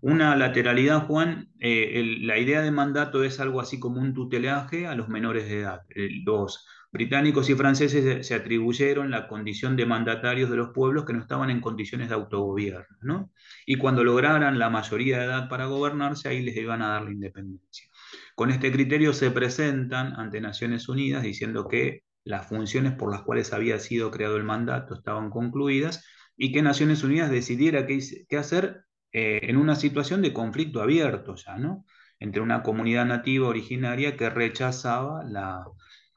Una 0.06 0.36
lateralidad, 0.36 1.08
Juan, 1.08 1.50
eh, 1.60 2.18
la 2.22 2.38
idea 2.38 2.62
de 2.62 2.70
mandato 2.70 3.24
es 3.24 3.40
algo 3.40 3.60
así 3.60 3.80
como 3.80 4.00
un 4.00 4.14
tutelaje 4.14 4.86
a 4.86 4.94
los 4.94 5.10
menores 5.10 5.46
de 5.50 5.62
edad. 5.62 5.82
Los 6.24 6.68
británicos 6.92 7.50
y 7.50 7.56
franceses 7.56 8.28
se 8.28 8.36
atribuyeron 8.36 9.10
la 9.10 9.28
condición 9.28 9.76
de 9.76 9.88
mandatarios 9.88 10.52
de 10.52 10.58
los 10.58 10.70
pueblos 10.76 11.06
que 11.06 11.14
no 11.14 11.22
estaban 11.22 11.50
en 11.50 11.60
condiciones 11.60 12.10
de 12.10 12.14
autogobierno, 12.14 12.86
¿no? 13.02 13.32
Y 13.66 13.78
cuando 13.78 14.04
lograran 14.04 14.60
la 14.60 14.70
mayoría 14.70 15.18
de 15.18 15.26
edad 15.26 15.50
para 15.50 15.66
gobernarse, 15.66 16.30
ahí 16.30 16.44
les 16.44 16.56
iban 16.56 16.84
a 16.84 16.90
dar 16.90 17.02
la 17.06 17.12
independencia. 17.12 17.88
Con 18.36 18.52
este 18.52 18.72
criterio 18.72 19.12
se 19.12 19.32
presentan 19.32 20.14
ante 20.20 20.40
Naciones 20.40 20.88
Unidas 20.88 21.24
diciendo 21.24 21.68
que 21.68 22.04
las 22.24 22.46
funciones 22.48 22.94
por 22.94 23.12
las 23.12 23.24
cuales 23.24 23.54
había 23.54 23.80
sido 23.80 24.12
creado 24.12 24.38
el 24.38 24.44
mandato 24.44 24.94
estaban 24.94 25.32
concluidas 25.32 26.06
y 26.38 26.52
que 26.52 26.62
Naciones 26.62 27.04
Unidas 27.04 27.32
decidiera 27.32 27.88
qué, 27.88 28.38
hacer 28.38 28.86
eh, 29.18 29.40
en 29.50 29.56
una 29.56 29.78
situación 29.78 30.22
de 30.22 30.34
conflicto 30.34 30.82
abierto 30.82 31.36
ya, 31.36 31.58
¿no? 31.58 31.86
Entre 32.20 32.42
una 32.42 32.64
comunidad 32.64 33.06
nativa 33.06 33.48
originaria 33.48 34.18
que 34.18 34.30
rechazaba 34.30 35.24
la 35.24 35.64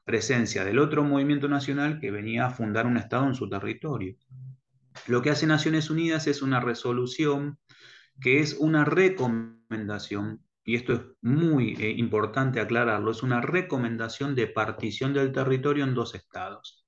presencia 0.03 0.65
del 0.65 0.79
otro 0.79 1.05
movimiento 1.05 1.47
nacional 1.47 2.01
que 2.01 2.11
venía 2.11 2.47
a 2.47 2.49
fundar 2.49 2.85
un 2.85 2.97
Estado 2.97 3.25
en 3.25 3.35
su 3.35 3.47
territorio. 3.49 4.17
Lo 5.07 5.21
que 5.21 5.29
hace 5.29 5.47
Naciones 5.47 5.89
Unidas 5.89 6.27
es 6.27 6.41
una 6.41 6.59
resolución 6.59 7.57
que 8.19 8.41
es 8.41 8.57
una 8.59 8.83
recomendación 8.83 10.43
y 10.65 10.75
esto 10.75 10.91
es 10.91 10.99
muy 11.21 11.77
eh, 11.79 11.91
importante 11.91 12.59
aclararlo, 12.59 13.11
es 13.11 13.23
una 13.23 13.39
recomendación 13.39 14.35
de 14.35 14.47
partición 14.47 15.13
del 15.13 15.31
territorio 15.31 15.85
en 15.85 15.93
dos 15.93 16.15
estados. 16.15 16.85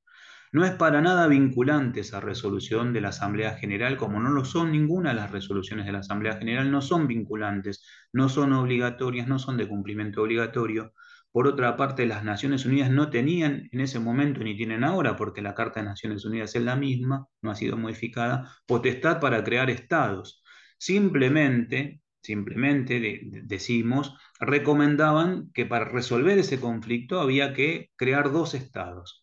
No 0.51 0.65
es 0.65 0.71
para 0.71 1.01
nada 1.01 1.27
vinculante 1.27 2.01
esa 2.01 2.19
resolución 2.19 2.93
de 2.93 3.01
la 3.01 3.09
Asamblea 3.09 3.55
General, 3.55 3.97
como 3.97 4.19
no 4.19 4.29
lo 4.29 4.45
son 4.45 4.71
ninguna 4.71 5.09
de 5.09 5.15
las 5.15 5.31
resoluciones 5.31 5.85
de 5.85 5.91
la 5.93 5.99
Asamblea 5.99 6.37
General, 6.37 6.69
no 6.71 6.81
son 6.81 7.07
vinculantes, 7.07 7.85
no 8.13 8.29
son 8.29 8.53
obligatorias, 8.53 9.27
no 9.27 9.39
son 9.39 9.57
de 9.57 9.67
cumplimiento 9.67 10.21
obligatorio. 10.21 10.93
Por 11.31 11.47
otra 11.47 11.77
parte, 11.77 12.05
las 12.05 12.23
Naciones 12.23 12.65
Unidas 12.65 12.91
no 12.91 13.09
tenían 13.09 13.69
en 13.71 13.79
ese 13.79 13.99
momento, 13.99 14.41
ni 14.41 14.55
tienen 14.57 14.83
ahora, 14.83 15.15
porque 15.15 15.41
la 15.41 15.55
Carta 15.55 15.79
de 15.79 15.85
Naciones 15.87 16.25
Unidas 16.25 16.55
es 16.55 16.63
la 16.63 16.75
misma, 16.75 17.27
no 17.41 17.51
ha 17.51 17.55
sido 17.55 17.77
modificada, 17.77 18.53
potestad 18.65 19.19
para 19.21 19.43
crear 19.43 19.69
estados. 19.69 20.43
Simplemente 20.77 22.01
simplemente 22.23 23.21
decimos, 23.43 24.15
recomendaban 24.39 25.51
que 25.53 25.65
para 25.65 25.85
resolver 25.85 26.37
ese 26.37 26.59
conflicto 26.59 27.19
había 27.19 27.53
que 27.53 27.89
crear 27.95 28.31
dos 28.31 28.53
estados. 28.53 29.20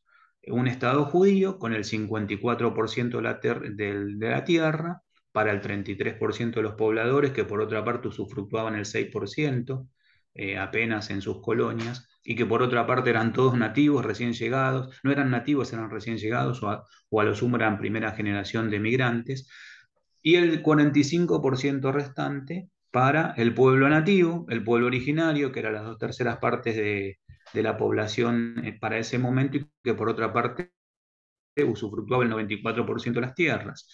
Un 0.51 0.67
estado 0.69 1.05
judío 1.05 1.59
con 1.59 1.73
el 1.73 1.85
54% 1.85 3.17
de 4.17 4.29
la, 4.29 4.45
tierra 4.45 5.03
para 5.33 5.53
el 5.53 5.61
33% 5.61 6.55
de 6.55 6.63
los 6.63 6.75
pobladores, 6.75 7.33
que 7.33 7.45
por 7.45 7.61
otra 7.61 7.85
parte 7.85 8.09
usufructuaban 8.09 8.75
el 8.75 8.85
6% 8.85 9.89
eh, 10.35 10.59
apenas 10.59 11.11
en 11.11 11.21
sus 11.21 11.41
colonias, 11.41 12.09
y 12.23 12.37
que 12.37 12.47
por 12.47 12.63
otra 12.63 12.87
parte 12.87 13.11
eran 13.11 13.33
todos 13.33 13.57
nativos, 13.57 14.05
recién 14.05 14.33
llegados, 14.33 14.99
no 15.03 15.13
eran 15.13 15.31
nativos, 15.31 15.73
eran 15.73 15.91
recién 15.91 16.19
llegados, 16.19 16.63
o 16.63 16.71
a, 16.71 16.85
o 17.11 17.21
a 17.21 17.25
lo 17.25 17.35
sumo 17.35 17.57
eran 17.57 17.79
primera 17.79 18.13
generación 18.13 18.71
de 18.71 18.81
migrantes, 18.81 19.49
y 20.23 20.37
el 20.37 20.63
45% 20.63 21.93
restante 21.93 22.69
para 22.91 23.35
el 23.37 23.55
pueblo 23.55 23.89
nativo, 23.89 24.47
el 24.49 24.65
pueblo 24.65 24.87
originario, 24.87 25.53
que 25.53 25.61
eran 25.61 25.75
las 25.75 25.85
dos 25.85 25.99
terceras 25.99 26.39
partes 26.39 26.77
de, 26.77 27.19
la 27.55 27.77
población 27.77 28.63
eh, 28.65 28.79
para 28.79 28.99
ese 28.99 29.19
momento 29.19 29.57
y 29.59 29.67
que 29.83 29.95
por 29.95 30.09
otra 30.09 30.33
parte 30.33 30.73
usufructuaba 31.57 32.25
el 32.25 32.31
94% 32.31 33.13
de 33.13 33.21
las 33.21 33.35
tierras. 33.35 33.89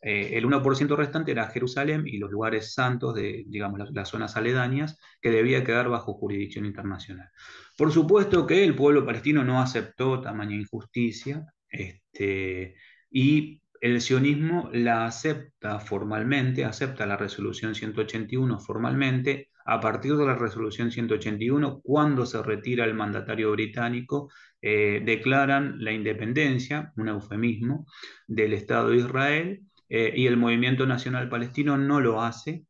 Eh, 0.00 0.30
el 0.34 0.44
1% 0.46 0.96
restante 0.96 1.32
era 1.32 1.48
Jerusalén 1.48 2.06
y 2.06 2.18
los 2.18 2.30
lugares 2.30 2.72
santos 2.72 3.14
de, 3.14 3.44
digamos, 3.48 3.90
las, 3.90 4.08
zonas 4.08 4.36
aledañas, 4.36 4.98
que 5.20 5.30
debía 5.30 5.64
quedar 5.64 5.88
bajo 5.88 6.14
jurisdicción 6.14 6.66
internacional. 6.66 7.28
Por 7.76 7.92
supuesto 7.92 8.46
que 8.46 8.62
el 8.62 8.76
pueblo 8.76 9.04
palestino 9.04 9.44
no 9.44 9.60
aceptó 9.60 10.20
tamaña 10.20 10.54
injusticia 10.54 11.46
este, 11.68 12.76
y 13.10 13.60
el 13.80 14.00
sionismo 14.00 14.70
la 14.72 15.06
acepta 15.06 15.80
formalmente, 15.80 16.64
acepta 16.64 17.06
la 17.06 17.16
resolución 17.16 17.74
181 17.74 18.60
formalmente, 18.60 19.50
a 19.70 19.80
partir 19.80 20.16
de 20.16 20.24
la 20.24 20.34
resolución 20.34 20.90
181, 20.90 21.82
cuando 21.82 22.24
se 22.24 22.42
retira 22.42 22.86
el 22.86 22.94
mandatario 22.94 23.52
británico, 23.52 24.30
eh, 24.62 25.02
declaran 25.04 25.76
la 25.84 25.92
independencia, 25.92 26.90
un 26.96 27.08
eufemismo, 27.08 27.84
del 28.26 28.54
Estado 28.54 28.88
de 28.88 28.96
Israel, 28.96 29.60
eh, 29.90 30.14
y 30.16 30.26
el 30.26 30.38
movimiento 30.38 30.86
nacional 30.86 31.28
palestino 31.28 31.76
no 31.76 32.00
lo 32.00 32.22
hace, 32.22 32.64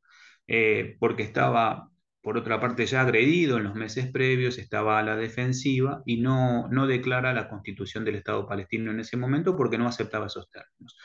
eh, 0.48 0.96
porque 0.98 1.22
estaba, 1.22 1.88
por 2.20 2.36
otra 2.36 2.60
parte, 2.60 2.84
ya 2.84 3.02
agredido 3.02 3.58
en 3.58 3.64
los 3.64 3.76
meses 3.76 4.10
previos, 4.10 4.58
estaba 4.58 4.98
a 4.98 5.04
la 5.04 5.14
defensiva 5.14 6.02
y 6.04 6.20
no, 6.20 6.66
no 6.68 6.88
declara 6.88 7.32
la 7.32 7.48
constitución 7.48 8.04
del 8.04 8.16
Estado 8.16 8.44
palestino 8.48 8.90
en 8.90 8.98
ese 8.98 9.16
momento 9.16 9.56
porque 9.56 9.78
no 9.78 9.86
aceptaba 9.86 10.26
esos 10.26 10.50
términos. 10.50 10.96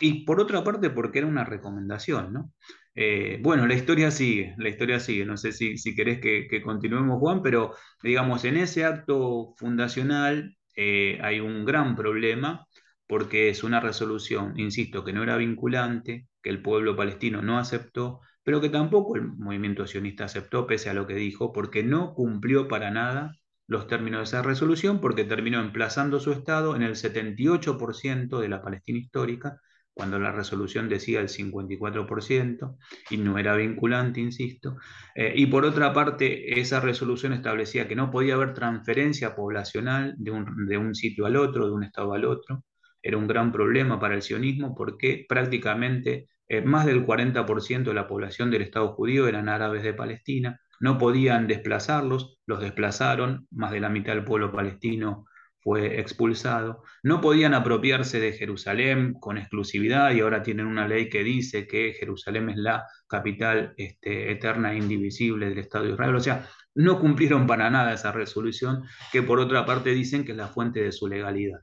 Y 0.00 0.24
por 0.24 0.38
otra 0.38 0.62
parte, 0.62 0.90
porque 0.90 1.18
era 1.18 1.26
una 1.26 1.44
recomendación, 1.44 2.32
¿no? 2.32 2.52
Eh, 2.94 3.38
bueno, 3.42 3.66
la 3.66 3.74
historia 3.74 4.10
sigue, 4.10 4.54
la 4.58 4.68
historia 4.68 5.00
sigue. 5.00 5.24
No 5.24 5.36
sé 5.36 5.52
si, 5.52 5.78
si 5.78 5.94
querés 5.94 6.20
que, 6.20 6.62
continuemos, 6.62 7.18
Juan, 7.20 7.42
pero 7.42 7.74
digamos, 8.02 8.44
en 8.44 8.56
ese 8.56 8.84
acto 8.84 9.54
fundacional 9.56 10.56
eh, 10.76 11.18
hay 11.22 11.40
un 11.40 11.64
gran 11.64 11.96
problema 11.96 12.66
porque 13.06 13.48
es 13.50 13.64
una 13.64 13.80
resolución, 13.80 14.58
insisto, 14.58 15.04
que 15.04 15.12
no 15.12 15.22
era 15.22 15.36
vinculante, 15.36 16.28
que 16.42 16.50
el 16.50 16.62
pueblo 16.62 16.96
palestino 16.96 17.42
no 17.42 17.58
aceptó, 17.58 18.20
pero 18.42 18.60
que 18.60 18.70
tampoco 18.70 19.16
el 19.16 19.22
movimiento 19.22 19.86
sionista 19.86 20.24
aceptó, 20.24 20.66
pese 20.66 20.88
a 20.90 20.94
lo 20.94 21.06
que 21.06 21.14
dijo, 21.14 21.52
porque 21.52 21.82
no 21.82 22.14
cumplió 22.14 22.68
para 22.68 22.90
nada 22.90 23.32
los 23.66 23.86
términos 23.86 24.20
de 24.20 24.24
esa 24.24 24.42
resolución 24.42 25.00
porque 25.00 25.24
terminó 25.24 25.60
emplazando 25.60 26.20
su 26.20 26.32
Estado 26.32 26.76
en 26.76 26.82
el 26.82 26.96
78% 26.96 28.38
de 28.40 28.48
la 28.48 28.62
Palestina 28.62 28.98
histórica, 28.98 29.60
cuando 29.94 30.18
la 30.18 30.32
resolución 30.32 30.88
decía 30.88 31.20
el 31.20 31.28
54% 31.28 32.76
y 33.10 33.16
no 33.18 33.38
era 33.38 33.54
vinculante, 33.56 34.20
insisto. 34.20 34.76
Eh, 35.14 35.32
y 35.36 35.46
por 35.46 35.64
otra 35.64 35.92
parte, 35.92 36.60
esa 36.60 36.80
resolución 36.80 37.32
establecía 37.32 37.88
que 37.88 37.96
no 37.96 38.10
podía 38.10 38.34
haber 38.34 38.54
transferencia 38.54 39.34
poblacional 39.34 40.14
de 40.16 40.30
un, 40.30 40.94
sitio 40.94 41.26
al 41.26 41.36
otro, 41.36 41.66
de 41.66 41.72
un 41.72 41.84
Estado 41.84 42.14
al 42.14 42.24
otro. 42.24 42.64
Era 43.02 43.16
un 43.16 43.26
gran 43.26 43.52
problema 43.52 43.98
para 44.00 44.14
el 44.14 44.22
sionismo 44.22 44.74
porque 44.74 45.26
prácticamente 45.28 46.28
eh, 46.48 46.62
más 46.62 46.86
del 46.86 47.04
40% 47.04 47.84
de 47.84 47.94
la 47.94 48.06
población 48.06 48.50
del 48.50 48.62
Estado 48.62 48.94
judío 48.94 49.26
eran 49.28 49.48
árabes 49.48 49.82
de 49.82 49.94
Palestina 49.94 50.60
no 50.82 50.98
podían 50.98 51.46
desplazarlos, 51.46 52.40
los 52.44 52.60
desplazaron, 52.60 53.46
más 53.52 53.70
de 53.70 53.78
la 53.78 53.88
mitad 53.88 54.14
del 54.14 54.24
pueblo 54.24 54.50
palestino 54.50 55.26
fue 55.62 56.00
expulsado, 56.00 56.82
no 57.02 57.20
podían 57.20 57.54
apropiarse 57.54 58.18
de 58.20 58.32
Jerusalén 58.32 59.14
con 59.14 59.38
exclusividad 59.38 60.12
y 60.12 60.20
ahora 60.20 60.42
tienen 60.42 60.66
una 60.66 60.88
ley 60.88 61.08
que 61.08 61.22
dice 61.22 61.66
que 61.66 61.94
Jerusalén 61.94 62.50
es 62.50 62.56
la 62.56 62.86
capital 63.06 63.74
este, 63.76 64.32
eterna 64.32 64.72
e 64.72 64.78
indivisible 64.78 65.48
del 65.48 65.58
Estado 65.58 65.84
de 65.84 65.92
Israel. 65.92 66.16
O 66.16 66.20
sea, 66.20 66.48
no 66.74 66.98
cumplieron 66.98 67.46
para 67.46 67.70
nada 67.70 67.92
esa 67.92 68.12
resolución 68.12 68.84
que 69.12 69.22
por 69.22 69.38
otra 69.38 69.64
parte 69.64 69.90
dicen 69.90 70.24
que 70.24 70.32
es 70.32 70.38
la 70.38 70.48
fuente 70.48 70.82
de 70.82 70.92
su 70.92 71.06
legalidad. 71.06 71.60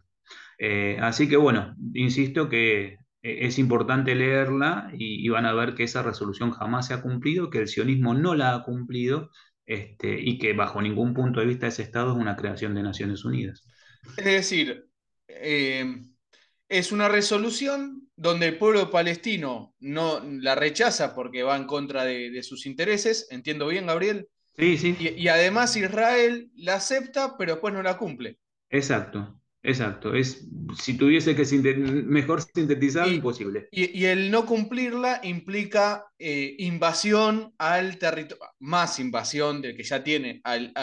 Eh, 0.57 0.97
así 1.01 1.27
que 1.27 1.38
bueno, 1.38 1.75
insisto 1.93 2.49
que 2.49 2.85
eh, 2.85 2.97
es 3.21 3.59
importante 3.59 4.15
leerla 4.15 4.91
y, 4.93 5.27
van 5.29 5.45
a 5.45 5.53
ver 5.53 5.75
que 5.75 5.83
esa 5.83 6.03
resolución 6.03 6.51
jamás 6.51 6.88
se 6.88 6.93
ha 6.93 7.01
cumplido, 7.01 7.49
que 7.49 7.59
el 7.59 7.67
sionismo 7.67 8.13
no 8.13 8.35
la 8.35 8.55
ha 8.55 8.63
cumplido 8.63 9.29
este, 9.65 10.19
y 10.21 10.38
que 10.38 10.53
bajo 10.53 10.81
ningún 10.81 11.13
punto 11.13 11.39
de 11.39 11.45
vista 11.47 11.67
ese 11.67 11.83
Estado 11.83 12.12
es 12.13 12.17
una 12.17 12.35
creación 12.35 12.75
de 12.75 12.83
Naciones 12.83 13.25
Unidas. 13.25 13.68
Es 14.17 14.25
decir, 14.25 14.89
eh, 15.27 15.85
es 16.67 16.91
una 16.91 17.07
resolución 17.07 18.09
donde 18.15 18.47
el 18.47 18.57
pueblo 18.57 18.91
palestino 18.91 19.75
no 19.79 20.21
la 20.23 20.55
rechaza 20.55 21.15
porque 21.15 21.43
va 21.43 21.55
en 21.55 21.65
contra 21.65 22.03
de, 22.03 22.43
sus 22.43 22.65
intereses, 22.65 23.27
entiendo 23.31 23.67
bien, 23.67 23.88
Gabriel. 23.88 24.27
Sí, 24.57 24.77
sí. 24.77 24.95
Y, 24.99 25.09
y, 25.09 25.27
además 25.29 25.77
Israel 25.77 26.51
la 26.55 26.75
acepta, 26.75 27.38
pero 27.38 27.53
después 27.53 27.73
no 27.73 27.81
la 27.81 27.97
cumple. 27.97 28.38
Exacto, 28.69 29.38
exacto. 29.63 30.13
Es, 30.13 30.48
si 30.78 30.98
tuviese 30.98 31.36
que 31.36 31.45
mejor 32.06 32.41
sintetizar, 32.41 33.08
imposible. 33.08 33.67
Y, 33.72 34.06
el 34.06 34.32
no 34.32 34.45
cumplirla 34.45 35.22
implica 35.24 36.06
eh, 36.17 36.56
invasión 36.60 37.54
al 37.58 37.98
territorio, 37.98 38.45
más 38.60 39.00
invasión 39.00 39.62
del 39.62 39.76
que 39.76 39.84
ya 39.84 40.04
tiene, 40.04 40.41
al, 40.43 40.74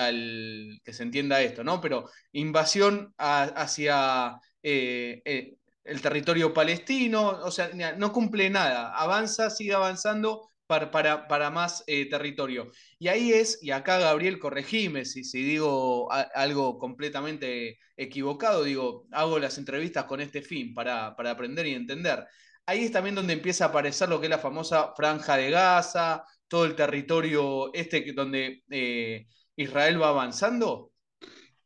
que 0.85 0.93
se 0.93 1.03
entienda 1.03 1.41
esto, 1.41 1.65
¿no? 1.65 1.81
Pero 1.81 2.09
invasión 2.33 3.15
hacia 3.17 4.39
eh, 4.63 5.23
eh, 5.25 5.57
el 5.85 6.01
territorio 6.01 6.53
palestino, 6.53 7.29
o 7.29 7.51
sea, 7.51 7.71
no 7.97 8.13
cumple 8.13 8.51
nada, 8.51 8.93
avanza, 8.95 9.51
sigue 9.51 9.75
avanzando 9.75 10.51
para, 10.67 10.91
para, 11.29 11.51
más 11.51 11.85
eh, 11.87 12.09
territorio. 12.09 12.71
Y 12.99 13.09
ahí 13.09 13.33
es, 13.33 13.63
y 13.63 13.71
acá 13.71 13.99
Gabriel, 13.99 14.39
corregime 14.39 15.05
si, 15.05 15.25
si 15.25 15.43
digo 15.43 16.11
algo 16.11 16.79
completamente 16.79 17.79
equivocado, 17.97 18.65
digo, 18.65 19.07
hago 19.13 19.39
las 19.39 19.59
entrevistas 19.59 20.05
con 20.05 20.21
este 20.21 20.43
fin 20.43 20.75
para, 20.75 21.15
para, 21.17 21.31
aprender 21.31 21.67
y 21.67 21.75
entender. 21.75 22.27
Ahí 22.67 22.85
es 22.85 22.93
también 22.93 23.15
donde 23.15 23.33
empieza 23.33 23.67
a 23.67 23.69
aparecer 23.69 24.09
lo 24.09 24.19
que 24.19 24.27
es 24.27 24.31
la 24.31 24.39
famosa 24.39 24.93
franja 24.97 25.37
de 25.37 25.51
Gaza, 25.51 26.25
todo 26.49 26.65
el 26.65 26.75
territorio 26.75 27.73
este 27.73 28.13
donde 28.13 28.65
eh, 28.71 29.27
Israel 29.55 30.03
va 30.03 30.09
avanzando. 30.09 30.93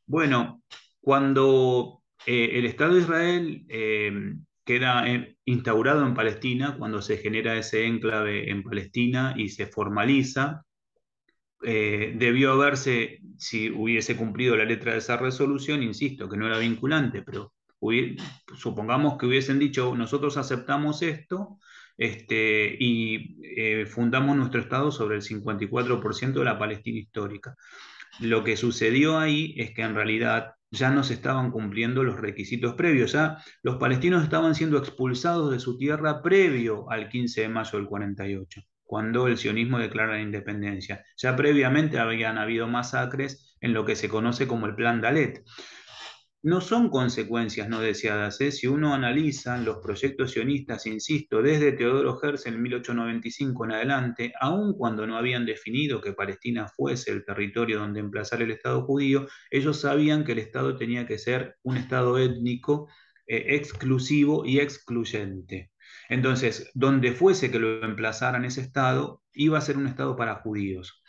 Bueno, 0.06 0.62
cuando 1.00 2.02
eh, 2.26 2.50
el 2.52 2.66
Estado 2.66 2.94
de 2.94 3.00
Israel 3.00 3.64
queda 4.64 5.04
instaurado 5.44 6.06
en 6.06 6.14
Palestina 6.14 6.76
cuando 6.78 7.02
se 7.02 7.18
genera 7.18 7.56
ese 7.56 7.86
enclave 7.86 8.50
en 8.50 8.62
Palestina 8.62 9.34
y 9.36 9.48
se 9.48 9.66
formaliza. 9.66 10.64
Eh, 11.62 12.14
debió 12.16 12.52
haberse, 12.52 13.20
si 13.36 13.70
hubiese 13.70 14.16
cumplido 14.16 14.56
la 14.56 14.64
letra 14.64 14.92
de 14.92 14.98
esa 14.98 15.16
resolución, 15.16 15.82
insisto, 15.82 16.28
que 16.28 16.36
no 16.36 16.46
era 16.46 16.58
vinculante, 16.58 17.22
pero 17.22 17.52
supongamos 18.56 19.18
que 19.18 19.26
hubiesen 19.26 19.58
dicho, 19.58 19.94
nosotros 19.94 20.36
aceptamos 20.36 21.02
esto 21.02 21.58
este, 21.96 22.76
y 22.78 23.36
eh, 23.42 23.86
fundamos 23.86 24.36
nuestro 24.36 24.60
Estado 24.60 24.90
sobre 24.90 25.16
el 25.16 25.22
54% 25.22 26.32
de 26.32 26.44
la 26.44 26.58
Palestina 26.58 26.98
histórica. 26.98 27.56
Lo 28.20 28.42
que 28.44 28.56
sucedió 28.56 29.18
ahí 29.18 29.54
es 29.56 29.72
que 29.72 29.82
en 29.82 29.94
realidad 29.94 30.54
ya 30.70 30.90
no 30.90 31.02
se 31.02 31.14
estaban 31.14 31.50
cumpliendo 31.50 32.02
los 32.02 32.20
requisitos 32.20 32.74
previos. 32.74 33.12
Ya 33.12 33.38
los 33.62 33.76
palestinos 33.76 34.22
estaban 34.22 34.54
siendo 34.54 34.78
expulsados 34.78 35.50
de 35.50 35.58
su 35.58 35.76
tierra 35.76 36.22
previo 36.22 36.90
al 36.90 37.08
15 37.08 37.42
de 37.42 37.48
mayo 37.48 37.78
del 37.78 37.88
48, 37.88 38.62
cuando 38.84 39.26
el 39.26 39.36
sionismo 39.36 39.78
declara 39.78 40.12
la 40.14 40.22
independencia. 40.22 41.04
Ya 41.16 41.36
previamente 41.36 41.98
habían 41.98 42.38
habido 42.38 42.68
masacres 42.68 43.56
en 43.60 43.74
lo 43.74 43.84
que 43.84 43.96
se 43.96 44.08
conoce 44.08 44.46
como 44.46 44.66
el 44.66 44.74
Plan 44.74 45.00
Dalet 45.00 45.44
no 46.42 46.60
son 46.60 46.88
consecuencias 46.88 47.68
no 47.68 47.80
deseadas. 47.80 48.40
¿eh? 48.40 48.50
Si 48.50 48.66
uno 48.66 48.94
analiza 48.94 49.58
los 49.58 49.78
proyectos 49.78 50.32
sionistas, 50.32 50.86
insisto, 50.86 51.42
desde 51.42 51.72
Teodoro 51.72 52.18
Herzl 52.22 52.48
en 52.48 52.62
1895 52.62 53.64
en 53.64 53.72
adelante, 53.72 54.32
aun 54.40 54.74
cuando 54.76 55.06
no 55.06 55.16
habían 55.16 55.44
definido 55.44 56.00
que 56.00 56.14
Palestina 56.14 56.66
fuese 56.68 57.10
el 57.10 57.24
territorio 57.24 57.78
donde 57.80 58.00
emplazar 58.00 58.40
el 58.42 58.50
Estado 58.52 58.82
judío, 58.82 59.26
ellos 59.50 59.80
sabían 59.80 60.24
que 60.24 60.32
el 60.32 60.38
Estado 60.38 60.76
tenía 60.76 61.06
que 61.06 61.18
ser 61.18 61.56
un 61.62 61.76
Estado 61.76 62.18
étnico 62.18 62.88
eh, 63.26 63.56
exclusivo 63.56 64.44
y 64.46 64.60
excluyente. 64.60 65.70
Entonces, 66.08 66.70
donde 66.74 67.12
fuese 67.12 67.50
que 67.50 67.58
lo 67.58 67.84
emplazaran 67.84 68.44
ese 68.44 68.62
Estado, 68.62 69.22
iba 69.32 69.58
a 69.58 69.60
ser 69.60 69.76
un 69.76 69.86
Estado 69.86 70.16
para 70.16 70.36
judíos. 70.36 71.02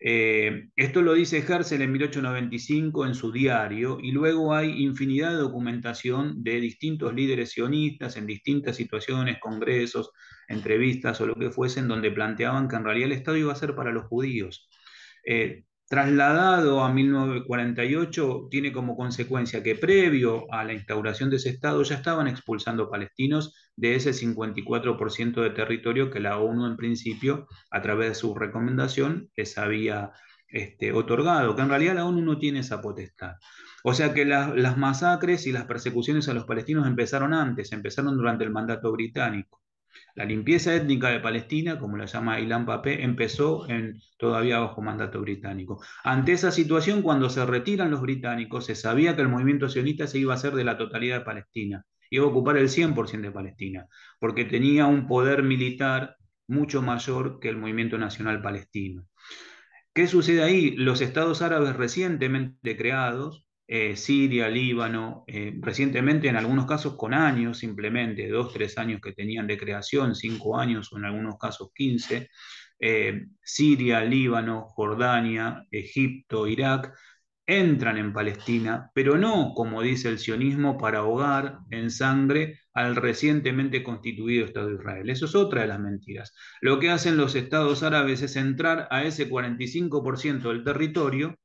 Eh, 0.00 0.68
esto 0.76 1.02
lo 1.02 1.14
dice 1.14 1.38
Herzl 1.38 1.80
en 1.80 1.92
1895 1.92 3.06
en 3.06 3.14
su 3.14 3.32
diario 3.32 3.98
y 4.02 4.12
luego 4.12 4.54
hay 4.54 4.82
infinidad 4.82 5.30
de 5.30 5.38
documentación 5.38 6.42
de 6.42 6.60
distintos 6.60 7.14
líderes 7.14 7.52
sionistas 7.52 8.16
en 8.16 8.26
distintas 8.26 8.76
situaciones, 8.76 9.38
congresos, 9.40 10.10
entrevistas 10.48 11.20
o 11.20 11.26
lo 11.26 11.34
que 11.34 11.50
fuesen, 11.50 11.88
donde 11.88 12.10
planteaban 12.10 12.68
que 12.68 12.76
en 12.76 12.84
realidad 12.84 13.06
el 13.06 13.16
Estado 13.16 13.36
iba 13.36 13.52
a 13.52 13.56
ser 13.56 13.74
para 13.74 13.92
los 13.92 14.04
judíos. 14.04 14.68
Eh, 15.24 15.64
trasladado 15.88 16.82
a 16.82 16.92
1948 16.92 18.48
tiene 18.50 18.72
como 18.72 18.96
consecuencia 18.96 19.62
que 19.62 19.76
previo 19.76 20.52
a 20.52 20.64
la 20.64 20.72
instauración 20.72 21.30
de 21.30 21.36
ese 21.36 21.50
Estado 21.50 21.82
ya 21.82 21.94
estaban 21.94 22.26
expulsando 22.26 22.90
palestinos 22.90 23.54
de 23.76 23.94
ese 23.94 24.10
54% 24.12 25.42
de 25.42 25.50
territorio 25.50 26.10
que 26.10 26.20
la 26.20 26.38
ONU 26.38 26.66
en 26.66 26.76
principio, 26.76 27.46
a 27.70 27.82
través 27.82 28.08
de 28.08 28.14
su 28.16 28.34
recomendación, 28.34 29.30
les 29.36 29.58
había 29.58 30.12
este, 30.48 30.92
otorgado, 30.92 31.54
que 31.54 31.62
en 31.62 31.68
realidad 31.68 31.94
la 31.94 32.06
ONU 32.06 32.22
no 32.22 32.38
tiene 32.38 32.60
esa 32.60 32.80
potestad. 32.80 33.34
O 33.84 33.94
sea 33.94 34.12
que 34.14 34.24
las 34.24 34.76
masacres 34.76 35.46
y 35.46 35.52
las 35.52 35.66
persecuciones 35.66 36.28
a 36.28 36.34
los 36.34 36.44
palestinos 36.44 36.86
empezaron 36.88 37.32
antes, 37.32 37.70
empezaron 37.72 38.16
durante 38.16 38.42
el 38.42 38.50
mandato 38.50 38.90
británico. 38.90 39.60
La 40.14 40.24
limpieza 40.24 40.74
étnica 40.74 41.10
de 41.10 41.20
Palestina, 41.20 41.78
como 41.78 41.96
la 41.96 42.06
llama 42.06 42.40
Ilan 42.40 42.64
Papé, 42.64 43.02
empezó 43.02 43.68
en, 43.68 44.00
todavía 44.18 44.58
bajo 44.58 44.80
mandato 44.80 45.20
británico. 45.20 45.82
Ante 46.04 46.32
esa 46.32 46.50
situación, 46.50 47.02
cuando 47.02 47.28
se 47.28 47.44
retiran 47.44 47.90
los 47.90 48.00
británicos, 48.00 48.66
se 48.66 48.74
sabía 48.74 49.14
que 49.14 49.22
el 49.22 49.28
movimiento 49.28 49.68
sionista 49.68 50.06
se 50.06 50.18
iba 50.18 50.32
a 50.32 50.36
hacer 50.36 50.54
de 50.54 50.64
la 50.64 50.78
totalidad 50.78 51.18
de 51.18 51.24
Palestina, 51.24 51.84
iba 52.10 52.24
a 52.24 52.28
ocupar 52.28 52.56
el 52.56 52.68
100% 52.68 53.20
de 53.20 53.32
Palestina, 53.32 53.86
porque 54.18 54.44
tenía 54.44 54.86
un 54.86 55.06
poder 55.06 55.42
militar 55.42 56.16
mucho 56.48 56.82
mayor 56.82 57.38
que 57.40 57.48
el 57.48 57.56
movimiento 57.56 57.98
nacional 57.98 58.40
palestino. 58.40 59.04
¿Qué 59.92 60.06
sucede 60.06 60.42
ahí? 60.42 60.72
Los 60.72 61.00
estados 61.00 61.42
árabes 61.42 61.74
recientemente 61.74 62.76
creados, 62.76 63.45
eh, 63.68 63.96
Siria, 63.96 64.48
Líbano, 64.48 65.24
eh, 65.26 65.54
recientemente 65.60 66.28
en 66.28 66.36
algunos 66.36 66.66
casos 66.66 66.96
con 66.96 67.14
años 67.14 67.58
simplemente, 67.58 68.28
dos, 68.28 68.52
tres 68.52 68.78
años 68.78 69.00
que 69.00 69.12
tenían 69.12 69.46
de 69.46 69.58
creación, 69.58 70.14
cinco 70.14 70.58
años 70.58 70.92
o 70.92 70.98
en 70.98 71.04
algunos 71.06 71.36
casos 71.38 71.70
quince, 71.74 72.28
eh, 72.78 73.26
Siria, 73.42 74.04
Líbano, 74.04 74.66
Jordania, 74.68 75.66
Egipto, 75.70 76.46
Irak, 76.46 76.92
entran 77.46 77.96
en 77.96 78.12
Palestina, 78.12 78.90
pero 78.94 79.16
no, 79.18 79.52
como 79.54 79.82
dice 79.82 80.08
el 80.08 80.18
sionismo, 80.18 80.76
para 80.78 80.98
ahogar 80.98 81.60
en 81.70 81.90
sangre 81.90 82.60
al 82.74 82.96
recientemente 82.96 83.82
constituido 83.82 84.44
Estado 84.44 84.68
de 84.68 84.74
Israel. 84.74 85.10
Eso 85.10 85.26
es 85.26 85.34
otra 85.34 85.62
de 85.62 85.68
las 85.68 85.80
mentiras. 85.80 86.34
Lo 86.60 86.80
que 86.80 86.90
hacen 86.90 87.16
los 87.16 87.34
estados 87.36 87.82
árabes 87.82 88.22
es 88.22 88.36
entrar 88.36 88.88
a 88.90 89.04
ese 89.04 89.28
45% 89.30 90.48
del 90.48 90.64
territorio 90.64 91.36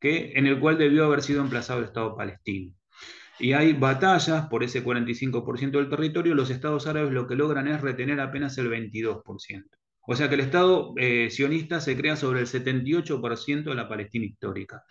que, 0.00 0.32
en 0.34 0.46
el 0.46 0.60
cual 0.60 0.78
debió 0.78 1.04
haber 1.04 1.22
sido 1.22 1.42
emplazado 1.42 1.80
el 1.80 1.86
Estado 1.86 2.16
palestino. 2.16 2.72
Y 3.38 3.52
hay 3.52 3.72
batallas 3.72 4.48
por 4.48 4.64
ese 4.64 4.84
45% 4.84 5.78
del 5.78 5.88
territorio, 5.88 6.34
los 6.34 6.50
estados 6.50 6.86
árabes 6.86 7.12
lo 7.12 7.26
que 7.26 7.36
logran 7.36 7.68
es 7.68 7.80
retener 7.80 8.20
apenas 8.20 8.58
el 8.58 8.68
22%. 8.68 9.64
O 10.10 10.16
sea 10.16 10.28
que 10.28 10.34
el 10.34 10.40
Estado 10.40 10.94
eh, 10.96 11.28
sionista 11.30 11.80
se 11.80 11.96
crea 11.96 12.16
sobre 12.16 12.40
el 12.40 12.46
78% 12.46 13.64
de 13.64 13.74
la 13.74 13.88
Palestina 13.88 14.24
histórica. 14.24 14.82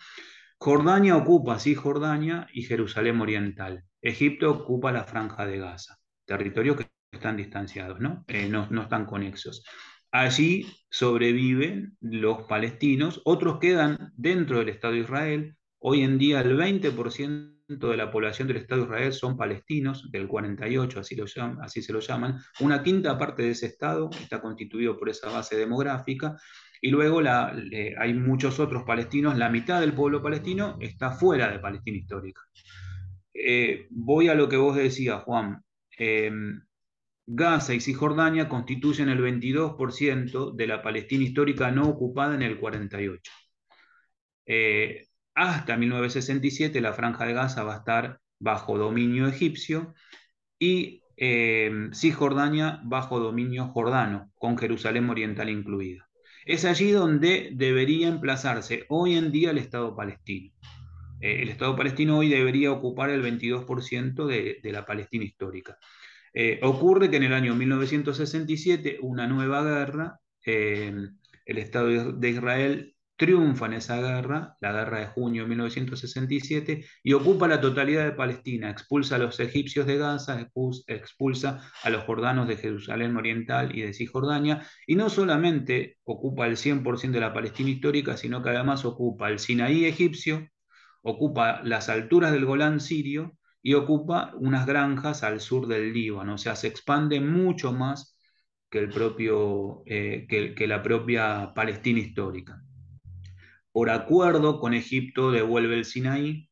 Jordania 0.58 1.16
ocupa 1.16 1.58
Cisjordania 1.58 2.46
y 2.52 2.62
Jerusalén 2.62 3.20
Oriental. 3.20 3.84
Egipto 4.00 4.50
ocupa 4.50 4.92
la 4.92 5.04
Franja 5.04 5.44
de 5.44 5.58
Gaza, 5.58 5.98
territorios 6.24 6.76
que 6.76 6.86
están 7.12 7.36
distanciados, 7.36 8.00
¿no? 8.00 8.24
Eh, 8.28 8.48
no, 8.48 8.68
no 8.70 8.82
están 8.82 9.06
conexos. 9.06 9.64
Allí 10.10 10.66
sobreviven 10.90 11.96
los 12.00 12.44
palestinos, 12.44 13.20
otros 13.24 13.58
quedan 13.58 14.12
dentro 14.16 14.58
del 14.58 14.70
Estado 14.70 14.94
de 14.94 15.00
Israel. 15.00 15.56
Hoy 15.80 16.02
en 16.02 16.18
día 16.18 16.40
el 16.40 16.56
20% 16.56 17.58
de 17.68 17.96
la 17.96 18.10
población 18.10 18.48
del 18.48 18.56
Estado 18.56 18.82
de 18.82 18.86
Israel 18.86 19.12
son 19.12 19.36
palestinos, 19.36 20.10
del 20.10 20.26
48, 20.26 21.00
así, 21.00 21.16
así 21.60 21.82
se 21.82 21.92
lo 21.92 22.00
llaman. 22.00 22.38
Una 22.60 22.82
quinta 22.82 23.18
parte 23.18 23.42
de 23.42 23.50
ese 23.50 23.66
Estado 23.66 24.08
está 24.18 24.40
constituido 24.40 24.98
por 24.98 25.10
esa 25.10 25.30
base 25.30 25.56
demográfica. 25.56 26.36
Y 26.80 26.90
luego 26.90 27.20
hay 27.20 28.14
muchos 28.14 28.60
otros 28.60 28.84
palestinos, 28.84 29.36
la 29.36 29.50
mitad 29.50 29.80
del 29.80 29.92
pueblo 29.92 30.22
palestino 30.22 30.78
está 30.80 31.10
fuera 31.10 31.50
de 31.50 31.58
Palestina 31.58 31.98
histórica. 31.98 32.40
Eh, 33.34 33.88
voy 33.90 34.28
a 34.28 34.34
lo 34.34 34.48
que 34.48 34.56
vos 34.56 34.76
decías, 34.76 35.22
Juan. 35.24 35.62
Em, 35.96 36.60
Gaza 37.30 37.74
y 37.74 37.80
Cisjordania 37.80 38.48
constituyen 38.48 39.10
el 39.10 39.20
22% 39.20 40.54
de 40.56 40.66
la 40.66 40.80
Palestina 40.80 41.24
histórica 41.24 41.70
no 41.70 41.86
ocupada 41.86 42.34
en 42.34 42.40
el 42.40 42.58
48. 42.58 43.30
Eh, 44.46 45.08
hasta 45.34 45.76
1967 45.76 46.80
la 46.80 46.94
franja 46.94 47.26
de 47.26 47.34
Gaza 47.34 47.64
va 47.64 47.74
a 47.74 47.78
estar 47.80 48.20
bajo 48.38 48.78
dominio 48.78 49.28
egipcio 49.28 49.92
y 50.58 51.02
eh, 51.18 51.90
Cisjordania 51.92 52.80
bajo 52.84 53.20
dominio 53.20 53.66
jordano, 53.66 54.32
con 54.34 54.56
Jerusalén 54.56 55.10
Oriental 55.10 55.50
incluida. 55.50 56.08
Es 56.46 56.64
allí 56.64 56.92
donde 56.92 57.50
debería 57.52 58.08
emplazarse 58.08 58.86
hoy 58.88 59.16
en 59.16 59.32
día 59.32 59.50
el 59.50 59.58
Estado 59.58 59.94
palestino. 59.94 60.54
Eh, 61.20 61.42
el 61.42 61.50
Estado 61.50 61.76
palestino 61.76 62.16
hoy 62.16 62.30
debería 62.30 62.72
ocupar 62.72 63.10
el 63.10 63.22
22% 63.22 64.24
de 64.24 64.72
la 64.72 64.86
Palestina 64.86 65.26
histórica. 65.26 65.76
Eh, 66.34 66.60
ocurre 66.62 67.10
que 67.10 67.16
en 67.16 67.24
el 67.24 67.32
año 67.32 67.54
1967, 67.54 68.98
una 69.02 69.26
nueva 69.26 69.62
guerra, 69.62 70.20
eh, 70.44 70.94
el 71.46 71.58
Estado 71.58 72.12
de 72.12 72.28
Israel 72.28 72.94
triunfa 73.18 73.66
en 73.66 73.74
esa 73.74 74.00
guerra, 74.00 74.56
la 74.60 74.72
guerra 74.72 75.00
de 75.00 75.06
junio 75.08 75.42
de 75.42 75.48
1967, 75.48 76.84
y 77.02 77.12
ocupa 77.12 77.48
la 77.48 77.60
totalidad 77.60 78.04
de 78.04 78.12
Palestina, 78.12 78.70
expulsa 78.70 79.16
a 79.16 79.18
los 79.18 79.40
egipcios 79.40 79.86
de 79.86 79.98
Gaza, 79.98 80.48
expulsa 80.86 81.60
a 81.82 81.90
los 81.90 82.04
jordanos 82.04 82.46
de 82.46 82.56
Jerusalén 82.56 83.16
Oriental 83.16 83.76
y 83.76 83.82
de 83.82 83.92
Cisjordania, 83.92 84.62
y 84.86 84.94
no 84.94 85.10
solamente 85.10 85.98
ocupa 86.04 86.46
el 86.46 86.56
100% 86.56 87.10
de 87.10 87.20
la 87.20 87.34
Palestina 87.34 87.70
histórica, 87.70 88.16
sino 88.16 88.40
que 88.42 88.50
además 88.50 88.84
ocupa 88.84 89.28
el 89.28 89.40
Sinaí 89.40 89.84
egipcio, 89.84 90.48
ocupa 91.02 91.60
las 91.64 91.88
alturas 91.88 92.32
del 92.32 92.44
Golán 92.44 92.80
sirio 92.80 93.37
y 93.62 93.74
ocupa 93.74 94.32
unas 94.38 94.66
granjas 94.66 95.22
al 95.22 95.40
sur 95.40 95.66
del 95.66 95.92
Líbano, 95.92 96.34
o 96.34 96.38
sea, 96.38 96.56
se 96.56 96.68
expande 96.68 97.20
mucho 97.20 97.72
más 97.72 98.16
que, 98.70 98.78
el 98.78 98.88
propio, 98.90 99.82
eh, 99.86 100.26
que 100.28 100.66
la 100.66 100.82
propia 100.82 101.52
Palestina 101.54 102.00
histórica. 102.00 102.62
Por 103.72 103.90
acuerdo 103.90 104.60
con 104.60 104.74
Egipto 104.74 105.30
devuelve 105.30 105.74
el 105.74 105.84
Sinaí, 105.84 106.48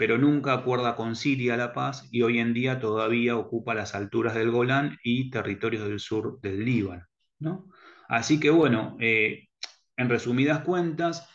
pero 0.00 0.16
nunca 0.16 0.54
acuerda 0.54 0.96
con 0.96 1.14
Siria 1.14 1.58
la 1.58 1.74
paz 1.74 2.08
y 2.10 2.22
hoy 2.22 2.38
en 2.38 2.54
día 2.54 2.80
todavía 2.80 3.36
ocupa 3.36 3.74
las 3.74 3.94
alturas 3.94 4.34
del 4.34 4.50
Golán 4.50 4.96
y 5.04 5.28
territorios 5.28 5.86
del 5.86 6.00
sur 6.00 6.40
del 6.40 6.64
Líbano. 6.64 7.04
¿no? 7.38 7.68
Así 8.08 8.40
que 8.40 8.48
bueno, 8.48 8.96
eh, 8.98 9.48
en 9.98 10.08
resumidas 10.08 10.60
cuentas, 10.60 11.28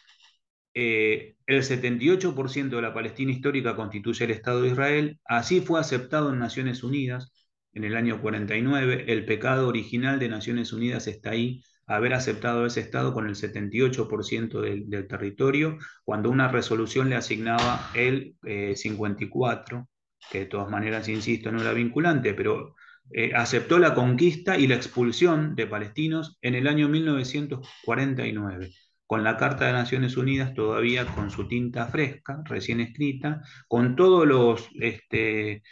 eh, 0.76 1.38
el 1.48 1.64
78% 1.64 2.76
de 2.76 2.82
la 2.82 2.94
Palestina 2.94 3.32
histórica 3.32 3.78
constituye 3.78 4.26
el 4.26 4.32
Estado 4.32 4.62
de 4.62 4.70
Israel, 4.70 5.20
así 5.24 5.62
fue 5.62 5.80
aceptado 5.80 6.34
en 6.34 6.40
Naciones 6.40 6.84
Unidas 6.84 7.32
en 7.74 7.86
el 7.86 7.96
año 7.96 8.22
49, 8.22 9.06
el 9.08 9.26
pecado 9.26 9.68
original 9.70 10.20
de 10.20 10.30
Naciones 10.30 10.74
Unidas 10.74 11.08
está 11.08 11.32
ahí, 11.32 11.64
haber 11.88 12.14
aceptado 12.14 12.66
ese 12.66 12.82
Estado 12.82 13.14
con 13.14 13.28
el 13.28 13.36
78% 13.36 14.62
del, 14.62 15.08
territorio, 15.08 15.78
cuando 16.04 16.30
una 16.30 16.50
resolución 16.50 17.10
le 17.10 17.16
asignaba 17.16 17.90
el 17.94 18.36
54%, 18.42 19.82
eh, 19.82 19.86
que 20.32 20.40
de 20.40 20.46
todas 20.48 20.70
maneras, 20.70 21.08
insisto, 21.08 21.52
no 21.52 21.62
era 21.62 21.74
vinculante, 21.74 22.34
pero 22.34 22.76
eh, 23.12 23.32
aceptó 23.34 23.78
la 23.80 23.94
conquista 23.94 24.58
y 24.58 24.68
la 24.68 24.76
expulsión 24.76 25.56
de 25.56 25.68
palestinos 25.68 26.38
en 26.42 26.56
el 26.56 26.68
año 26.68 26.90
1949 26.90 28.74
con 29.08 29.24
la 29.24 29.38
Carta 29.38 29.68
de 29.68 29.74
Naciones 29.74 30.18
Unidas 30.18 30.54
todavía 30.54 31.06
con 31.06 31.30
su 31.30 31.48
tinta 31.48 31.88
fresca, 31.88 32.42
recién 32.46 32.80
escrita, 32.80 33.42
con 33.68 33.96
este, 34.80 35.64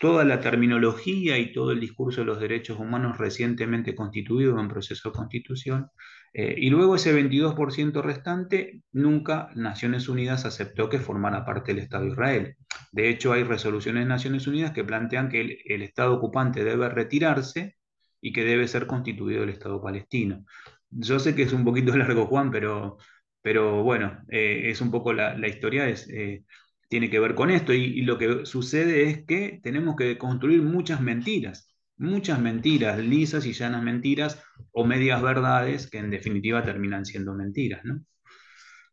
toda 0.00 0.24
la 0.24 0.40
terminología 0.40 1.38
y 1.38 1.52
todo 1.52 1.70
el 1.70 1.80
discurso 1.80 2.22
de 2.22 2.26
los 2.26 2.40
derechos 2.40 2.78
humanos 2.78 3.18
recientemente 3.18 3.94
constituido 3.94 4.58
en 4.58 4.68
proceso 4.68 5.10
de 5.10 5.14
constitución. 5.14 5.90
Eh, 6.34 6.54
y 6.58 6.70
luego 6.70 6.96
ese 6.96 7.14
22% 7.14 8.02
restante, 8.02 8.82
nunca 8.90 9.50
Naciones 9.54 10.08
Unidas 10.08 10.44
aceptó 10.44 10.88
que 10.88 10.98
formara 10.98 11.44
parte 11.44 11.72
del 11.72 11.84
Estado 11.84 12.04
de 12.04 12.10
Israel. 12.10 12.56
De 12.90 13.10
hecho, 13.10 13.32
hay 13.32 13.44
resoluciones 13.44 14.02
de 14.04 14.08
Naciones 14.08 14.46
Unidas 14.46 14.72
que 14.72 14.82
plantean 14.82 15.28
que 15.28 15.62
el 15.66 15.82
Estado 15.82 16.14
ocupante 16.14 16.64
debe 16.64 16.88
retirarse 16.88 17.76
y 18.20 18.32
que 18.32 18.44
debe 18.44 18.66
ser 18.68 18.86
constituido 18.86 19.42
el 19.42 19.50
Estado 19.50 19.82
palestino. 19.82 20.44
Yo 20.92 21.18
sé 21.18 21.34
que 21.34 21.42
es 21.42 21.52
un 21.52 21.64
poquito 21.64 21.96
largo, 21.96 22.26
Juan, 22.26 22.50
pero, 22.50 22.98
pero 23.40 23.82
bueno, 23.82 24.22
eh, 24.28 24.70
es 24.70 24.80
un 24.80 24.90
poco 24.90 25.12
la, 25.12 25.48
historia, 25.48 25.88
es, 25.88 26.08
eh, 26.08 26.44
tiene 26.88 27.10
que 27.10 27.20
ver 27.20 27.34
con 27.34 27.50
esto. 27.50 27.72
Y, 27.72 28.02
lo 28.02 28.18
que 28.18 28.44
sucede 28.46 29.04
es 29.04 29.24
que 29.24 29.60
tenemos 29.62 29.96
que 29.96 30.18
construir 30.18 30.62
muchas 30.62 31.00
mentiras, 31.00 31.74
muchas 31.96 32.40
mentiras, 32.40 32.98
lisas 32.98 33.46
y 33.46 33.52
llanas 33.52 33.82
mentiras 33.82 34.42
o 34.72 34.84
medias 34.84 35.22
verdades 35.22 35.88
que 35.88 35.98
en 35.98 36.10
definitiva 36.10 36.64
terminan 36.64 37.04
siendo 37.06 37.34
mentiras, 37.34 37.80
¿no? 37.84 38.04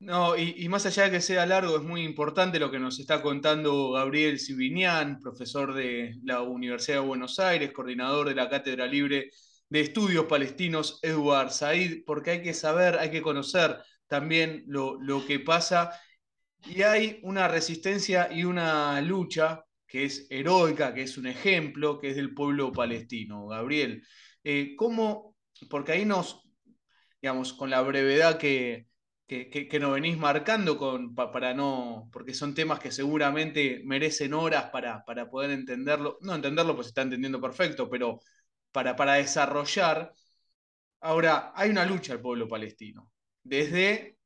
No, 0.01 0.37
y, 0.37 0.69
más 0.69 0.85
allá 0.85 1.03
de 1.03 1.11
que 1.11 1.19
sea 1.19 1.45
largo, 1.45 1.75
es 1.75 1.83
muy 1.83 2.03
importante 2.03 2.57
lo 2.57 2.71
que 2.71 2.79
nos 2.79 3.01
está 3.01 3.21
contando 3.21 3.91
Gabriel 3.91 4.39
Sibinian, 4.39 5.19
profesor 5.19 5.73
de 5.73 6.15
la 6.23 6.41
Universidad 6.41 7.01
de 7.01 7.07
Buenos 7.07 7.37
Aires, 7.37 7.73
coordinador 7.73 8.29
de 8.29 8.35
la 8.35 8.47
Cátedra 8.47 8.87
Libre 8.87 9.29
de 9.69 9.81
Estudios 9.81 10.25
Palestinos 10.25 10.99
Edward 11.01 11.51
Said, 11.51 12.03
porque 12.05 12.31
hay 12.31 12.41
que 12.41 12.53
saber, 12.53 12.97
hay 12.97 13.11
que 13.11 13.21
conocer 13.21 13.77
también 14.07 14.63
lo, 14.67 14.99
lo 15.01 15.25
que 15.25 15.39
pasa. 15.39 15.91
Y 16.65 16.81
hay 16.81 17.19
una 17.23 17.47
resistencia 17.47 18.29
y 18.31 18.43
una 18.43 18.99
lucha 19.01 19.63
que 19.87 20.05
es 20.05 20.27
heroica, 20.29 20.93
que 20.93 21.03
es 21.03 21.17
un 21.17 21.27
ejemplo, 21.27 21.99
que 21.99 22.09
es 22.11 22.15
del 22.15 22.33
pueblo 22.33 22.71
palestino. 22.71 23.47
Gabriel, 23.47 24.03
eh, 24.43 24.75
¿cómo, 24.77 25.35
porque 25.69 25.93
ahí 25.93 26.05
nos, 26.05 26.43
digamos, 27.21 27.53
con 27.53 27.69
la 27.69 27.81
brevedad 27.81 28.37
que, 28.37 28.87
que, 29.27 29.79
nos 29.79 29.93
venís 29.93 30.17
marcando, 30.17 30.77
con, 30.77 31.13
para 31.13 31.53
no, 31.53 32.09
porque 32.11 32.33
son 32.33 32.55
temas 32.55 32.79
que 32.79 32.91
seguramente 32.91 33.81
merecen 33.85 34.33
horas 34.33 34.65
para, 34.71 35.03
para 35.05 35.29
poder 35.29 35.51
entenderlo, 35.51 36.17
no 36.21 36.35
entenderlo, 36.35 36.75
pues 36.75 36.87
se 36.87 36.91
está 36.91 37.03
entendiendo 37.03 37.39
perfecto, 37.39 37.89
pero 37.89 38.19
para, 38.71 38.95
para 38.95 39.13
desarrollar. 39.15 40.13
Ahora, 41.01 41.53
hay 41.55 41.69
una 41.69 41.85
lucha 41.85 42.13
del 42.13 42.21
pueblo 42.21 42.47
palestino, 42.47 43.11
desde 43.43 44.19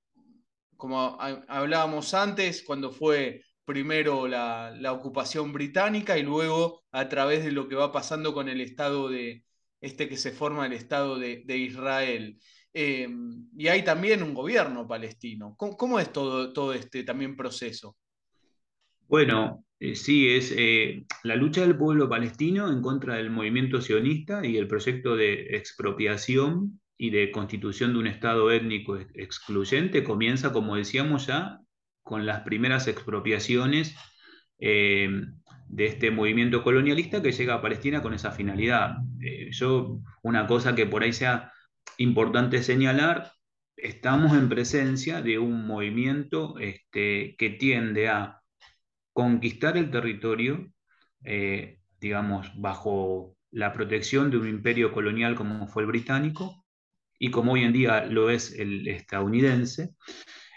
como 0.84 1.18
hablábamos 1.48 2.14
antes, 2.14 2.62
cuando 2.62 2.92
fue 2.92 3.42
primero 3.64 4.28
la, 4.28 4.92
ocupación 4.92 5.54
británica 5.54 6.18
y 6.18 6.24
luego 6.24 6.84
a 6.92 7.08
través 7.08 7.46
de 7.46 7.54
lo 7.54 7.70
que 7.70 7.76
va 7.76 7.90
pasando 7.90 8.34
con 8.34 8.50
el 8.50 8.60
Estado 8.60 9.08
de, 9.08 9.46
este 9.80 10.10
que 10.10 10.18
se 10.18 10.32
forma 10.32 10.66
el 10.66 10.74
Estado 10.74 11.18
de, 11.18 11.58
Israel. 11.58 12.38
Eh, 12.74 13.08
y 13.56 13.68
hay 13.70 13.84
también 13.84 14.24
un 14.24 14.34
gobierno 14.34 14.86
palestino. 14.86 15.56
¿Cómo, 15.58 16.02
es 16.02 16.12
todo, 16.12 16.52
todo, 16.52 16.74
este 16.74 17.04
también 17.04 17.38
proceso? 17.38 17.96
Bueno, 19.08 19.64
eh, 19.80 19.96
sí, 19.96 20.30
es 20.30 20.54
eh, 20.56 21.06
la 21.24 21.36
lucha 21.36 21.62
del 21.62 21.78
pueblo 21.78 22.08
palestino 22.08 22.72
en 22.72 22.82
contra 22.82 23.16
del 23.16 23.30
movimiento 23.30 23.82
sionista 23.82 24.46
y 24.46 24.58
el 24.58 24.68
proyecto 24.68 25.18
de 25.18 25.58
expropiación 25.58 26.80
y 26.98 27.10
de 27.10 27.32
constitución 27.32 27.92
de 27.94 28.00
un 28.00 28.08
Estado 28.08 28.50
étnico 28.50 28.98
excluyente 28.98 30.04
comienza, 30.04 30.54
como 30.54 30.78
decíamos 30.78 31.28
ya, 31.28 31.60
con 32.02 32.26
las 32.26 32.42
primeras 32.44 32.88
expropiaciones 32.88 33.96
eh, 34.60 35.10
de 35.68 35.86
este 35.86 36.12
movimiento 36.12 36.64
colonialista 36.64 37.22
que 37.22 37.34
llega 37.34 37.56
a 37.56 37.62
Palestina 37.62 38.02
con 38.02 38.14
esa 38.14 38.32
finalidad. 38.32 38.98
Yo, 39.52 40.00
una 40.22 40.48
cosa 40.48 40.76
que 40.76 40.86
por 40.86 41.04
ahí 41.04 41.12
sea 41.12 41.52
importante 41.98 42.64
señalar, 42.64 43.34
estamos 43.76 44.34
en 44.38 44.48
presencia 44.50 45.22
de 45.22 45.40
un 45.40 45.68
movimiento 45.68 46.58
este, 46.60 47.36
que 47.38 47.50
tiende 47.50 48.08
a 48.08 48.43
conquistar 49.14 49.78
el 49.78 49.92
territorio, 49.92 50.72
eh, 51.24 51.80
digamos, 52.00 52.52
bajo 52.60 53.36
la 53.52 53.72
protección 53.72 54.32
de 54.32 54.38
un 54.38 54.48
imperio 54.48 54.92
colonial 54.92 55.36
como 55.36 55.68
fue 55.68 55.84
el 55.84 55.88
británico, 55.88 56.66
y 57.20 57.32
como 57.32 57.54
hoy 57.54 57.64
en 57.64 57.74
día 57.74 58.06
lo 58.06 58.30
es 58.30 58.52
el 58.60 58.88
estadounidense, 58.88 59.92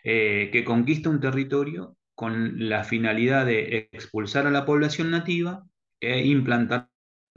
eh, 0.03 0.51
que 0.53 0.65
conquista 0.65 1.11
un 1.11 1.21
territorio 1.21 1.97
con 2.15 2.69
la 2.69 2.85
finalidad 2.85 3.47
de 3.47 3.89
expulsar 3.93 4.47
a 4.47 4.51
la 4.51 4.65
población 4.65 5.11
nativa 5.11 5.65
e 6.01 6.27
implantar 6.27 6.89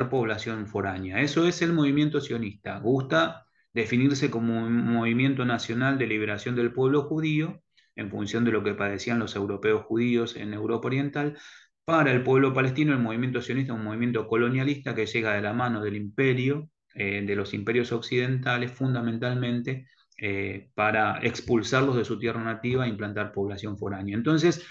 población 0.10 0.68
foránea. 0.68 1.22
Eso 1.22 1.48
es 1.48 1.62
el 1.62 1.74
movimiento 1.74 2.22
sionista. 2.22 2.80
Gusta 2.80 3.46
definirse 3.74 4.30
como 4.30 4.66
un 4.66 4.94
movimiento 4.94 5.46
nacional 5.46 5.98
de 5.98 6.08
liberación 6.08 6.56
del 6.56 6.72
pueblo 6.72 7.04
judío, 7.04 7.62
en 8.00 8.10
función 8.10 8.46
de 8.46 8.52
lo 8.52 8.64
que 8.64 8.74
padecían 8.74 9.20
los 9.20 9.36
europeos 9.36 9.84
judíos 9.84 10.36
en 10.36 10.54
Europa 10.54 10.88
Oriental. 10.88 11.38
Para 11.86 12.12
el 12.12 12.24
pueblo 12.24 12.54
palestino, 12.54 12.94
el 12.94 13.00
movimiento 13.00 13.42
sionista 13.42 13.74
es 13.74 13.80
un 13.80 13.86
movimiento 13.86 14.28
colonialista 14.28 14.96
que 14.96 15.06
llega 15.06 15.34
de 15.34 15.42
la 15.42 15.54
mano 15.54 15.82
del 15.82 15.96
imperio 15.96 16.70
eh, 16.96 17.24
de 17.26 17.36
los 17.36 17.54
imperios 17.54 17.92
occidentales 17.92 18.72
fundamentalmente 18.72 19.88
eh, 20.18 20.70
para 20.74 21.20
expulsarlos 21.22 21.96
de 21.96 22.06
su 22.06 22.18
tierra 22.18 22.44
nativa 22.44 22.86
e 22.86 22.90
implantar 22.90 23.32
población 23.32 23.78
foránea. 23.78 24.16
Entonces, 24.16 24.66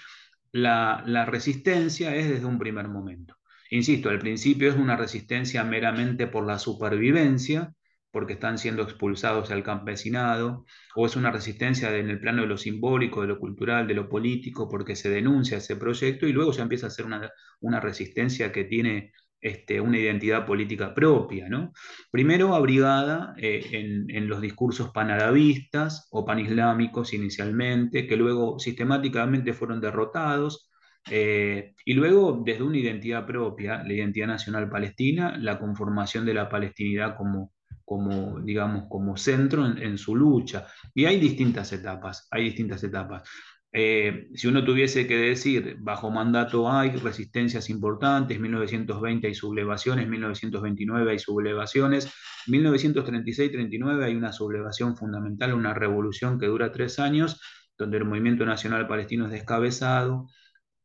la, 0.52 1.02
la 1.06 1.24
resistencia 1.24 2.14
es 2.16 2.29
desde 2.29 2.46
un 2.46 2.58
primer 2.58 2.88
momento. 2.88 3.37
Insisto, 3.70 4.10
al 4.10 4.18
principio 4.18 4.68
es 4.70 4.76
una 4.76 4.96
resistencia 4.96 5.62
meramente 5.64 6.26
por 6.26 6.46
la 6.46 6.58
supervivencia, 6.58 7.72
porque 8.11 8.35
están 8.35 8.59
siendo 8.59 8.83
expulsados 8.83 9.50
al 9.50 9.63
campesinado, 9.63 10.65
o 10.96 11.06
es 11.06 11.17
una 11.17 11.31
resistencia 11.31 11.94
en 11.96 12.11
el 12.11 12.21
plano 12.21 12.42
de 12.42 12.48
lo 12.48 12.56
simbólico, 12.56 13.23
de 13.23 13.29
lo 13.29 13.38
cultural, 13.38 13.87
de 13.87 13.94
lo 13.94 14.09
político, 14.09 14.69
porque 14.69 14.96
se 14.96 15.11
denuncia 15.11 15.59
ese 15.59 15.77
proyecto, 15.77 16.27
y 16.27 16.33
luego 16.33 16.52
ya 16.52 16.63
empieza 16.63 16.87
a 16.88 16.90
ser 16.90 17.06
una, 17.06 17.31
una 17.61 17.81
resistencia 17.81 18.52
que 18.52 18.65
tiene 18.65 19.13
este, 19.40 19.81
una 19.81 19.98
identidad 19.98 20.46
política 20.46 20.94
propia, 20.94 21.48
¿no? 21.48 21.73
Primero 22.11 22.54
abrigada 22.54 23.35
eh, 23.37 24.06
en, 24.09 24.29
los 24.29 24.40
discursos 24.40 24.90
panarabistas 24.90 26.09
o 26.11 26.25
panislámicos 26.25 27.15
inicialmente, 27.15 28.06
que 28.09 28.17
luego 28.17 28.59
sistemáticamente 28.59 29.52
fueron 29.52 29.81
derrotados, 29.81 30.69
eh, 31.11 31.75
y 31.85 31.94
luego 31.94 32.42
desde 32.44 32.65
una 32.65 32.79
identidad 32.79 33.27
propia, 33.27 33.83
la 33.85 33.92
identidad 33.92 34.27
nacional 34.27 34.69
palestina, 34.69 35.37
la 35.38 35.59
conformación 35.61 36.27
de 36.27 36.35
la 36.35 36.48
palestinidad 36.48 37.17
como, 37.17 37.52
como, 37.88 38.38
digamos, 38.40 38.84
como 38.90 39.16
centro 39.16 39.64
en, 39.64 39.96
su 39.96 40.14
lucha. 40.14 40.66
Y 40.94 41.06
hay 41.06 41.18
distintas 41.18 41.72
etapas, 41.72 42.28
hay 42.30 42.44
distintas 42.44 42.84
etapas. 42.84 43.26
Eh, 43.72 44.28
si 44.34 44.46
uno 44.46 44.62
tuviese 44.62 45.06
que 45.06 45.16
decir, 45.16 45.76
bajo 45.80 46.10
mandato 46.10 46.70
hay 46.70 46.90
resistencias 46.90 47.70
importantes, 47.70 48.38
1920 48.38 49.28
hay 49.28 49.34
sublevaciones, 49.34 50.06
1929 50.06 51.12
hay 51.12 51.18
sublevaciones, 51.18 52.12
1936-39 52.46 54.04
hay 54.04 54.14
una 54.14 54.34
sublevación 54.34 54.94
fundamental, 54.94 55.54
una 55.54 55.72
revolución 55.72 56.38
que 56.38 56.46
dura 56.46 56.70
tres 56.72 56.98
años, 56.98 57.40
donde 57.78 57.96
el 57.96 58.04
movimiento 58.04 58.44
nacional 58.44 58.86
palestino 58.86 59.24
es 59.24 59.30
descabezado, 59.30 60.28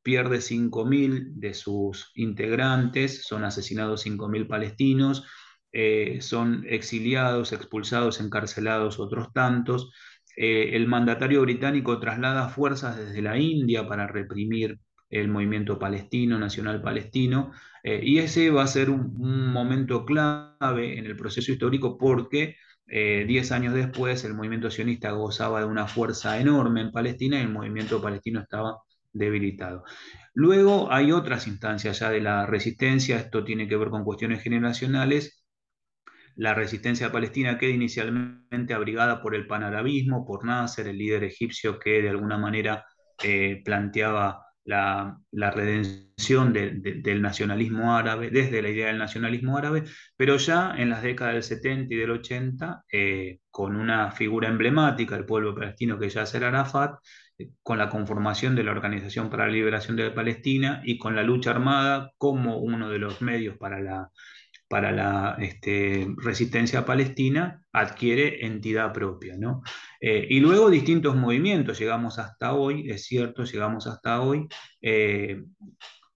pierde 0.02 0.38
5.000 0.38 1.34
de 1.34 1.54
sus 1.54 2.12
integrantes, 2.16 3.26
son 3.26 3.44
asesinados 3.44 4.06
5.000 4.06 4.48
palestinos, 4.48 5.26
eh, 5.74 6.20
son 6.22 6.66
exiliados, 6.70 7.52
expulsados, 7.52 8.22
encarcelados 8.22 9.00
otros 9.00 9.34
tantos. 9.34 9.92
Eh, 10.38 10.76
el 10.76 10.88
mandatario 10.88 11.42
británico 11.42 12.00
traslada 12.00 12.50
fuerzas 12.50 12.98
desde 12.98 13.24
la 13.24 13.40
India 13.40 13.88
para 13.88 14.08
reprimir 14.08 14.80
el 15.10 15.30
movimiento 15.30 15.80
palestino, 15.80 16.40
nacional 16.40 16.82
palestino, 16.82 17.52
eh, 17.84 18.02
y 18.04 18.20
ese 18.20 18.50
va 18.52 18.64
a 18.64 18.68
ser 18.68 18.90
un, 18.90 19.52
momento 19.52 20.06
clave 20.06 20.98
en 20.98 21.06
el 21.06 21.16
proceso 21.18 21.52
histórico 21.52 21.98
porque 21.98 22.56
diez 22.86 23.52
años 23.52 23.74
después 23.74 24.24
el 24.24 24.36
movimiento 24.36 24.70
sionista 24.70 25.12
gozaba 25.12 25.62
de 25.62 25.66
una 25.66 25.88
fuerza 25.88 26.40
enorme 26.40 26.82
en 26.82 26.92
Palestina 26.92 27.40
y 27.40 27.42
el 27.42 27.50
movimiento 27.50 28.02
palestino 28.02 28.42
estaba 28.42 28.78
debilitado. 29.12 29.84
Luego 30.36 30.92
hay 30.92 31.12
otras 31.12 31.48
instancias 31.48 32.00
ya 32.00 32.12
de 32.12 32.22
la 32.22 32.46
resistencia, 32.46 33.18
esto 33.18 33.44
tiene 33.44 33.68
que 33.68 33.78
ver 33.78 33.90
con 33.90 34.04
cuestiones 34.04 34.44
generacionales, 34.44 35.43
la 36.36 36.54
resistencia 36.54 37.12
palestina 37.12 37.58
queda 37.58 37.72
inicialmente 37.72 38.74
abrigada 38.74 39.22
por 39.22 39.36
el 39.36 39.48
panarabismo, 39.48 40.26
por 40.26 40.46
Nasser, 40.46 40.88
el 40.88 40.98
líder 40.98 41.24
egipcio 41.24 41.80
que 41.80 42.02
de 42.02 42.10
alguna 42.10 42.38
manera 42.38 42.86
eh, 43.24 43.62
planteaba 43.64 44.44
la, 44.66 45.20
redención 45.32 46.54
del 46.54 47.22
nacionalismo 47.22 47.96
árabe, 47.96 48.30
desde 48.32 48.62
la 48.62 48.70
idea 48.70 48.88
del 48.88 48.98
nacionalismo 48.98 49.58
árabe, 49.58 49.84
pero 50.16 50.38
ya 50.38 50.74
en 50.78 50.90
las 50.90 51.04
décadas 51.04 51.34
del 51.34 51.44
70 51.44 51.94
y 51.94 51.98
del 51.98 52.12
80, 52.12 52.84
eh, 52.92 53.40
con 53.50 53.76
una 53.76 54.12
figura 54.12 54.48
emblemática, 54.48 55.16
el 55.16 55.26
pueblo 55.26 55.56
palestino 55.56 56.00
que 56.00 56.10
ya 56.10 56.26
será 56.26 56.48
Arafat, 56.48 56.96
eh, 57.38 57.50
con 57.62 57.78
la 57.78 57.90
conformación 57.90 58.56
de 58.56 58.64
la 58.64 58.72
Organización 58.72 59.30
para 59.30 59.48
la 59.48 59.54
Liberación 59.54 59.98
de 59.98 60.12
Palestina 60.12 60.82
y 60.86 60.98
con 60.98 61.16
la 61.16 61.24
lucha 61.24 61.52
armada 61.52 62.12
como 62.18 62.58
uno 62.60 62.90
de 62.90 63.00
los 63.00 63.22
medios 63.22 63.58
para 63.58 63.80
la 63.82 64.10
para 64.68 64.92
la 64.92 65.38
este, 65.40 66.08
resistencia 66.18 66.86
palestina 66.86 67.64
adquiere 67.72 68.46
entidad 68.46 68.92
propia. 68.94 69.36
¿no? 69.38 69.62
Eh, 70.02 70.28
y 70.30 70.40
luego 70.40 70.70
distintos 70.70 71.16
movimientos, 71.16 71.80
llegamos 71.80 72.20
hasta 72.20 72.54
hoy, 72.54 72.90
es 72.90 73.06
cierto, 73.06 73.44
llegamos 73.44 73.88
hasta 73.88 74.22
hoy. 74.22 74.48
Eh, 74.82 75.44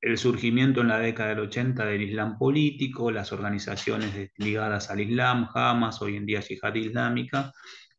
el 0.01 0.17
surgimiento 0.17 0.81
en 0.81 0.89
la 0.89 0.99
década 0.99 1.29
del 1.29 1.39
80 1.39 1.85
del 1.85 2.03
Islam 2.03 2.37
político, 2.37 3.11
las 3.11 3.31
organizaciones 3.31 4.31
ligadas 4.37 4.89
al 4.89 5.01
Islam, 5.01 5.49
Hamas, 5.53 6.01
hoy 6.01 6.15
en 6.15 6.25
día 6.25 6.39
Yihad 6.39 6.75
Islámica, 6.75 7.51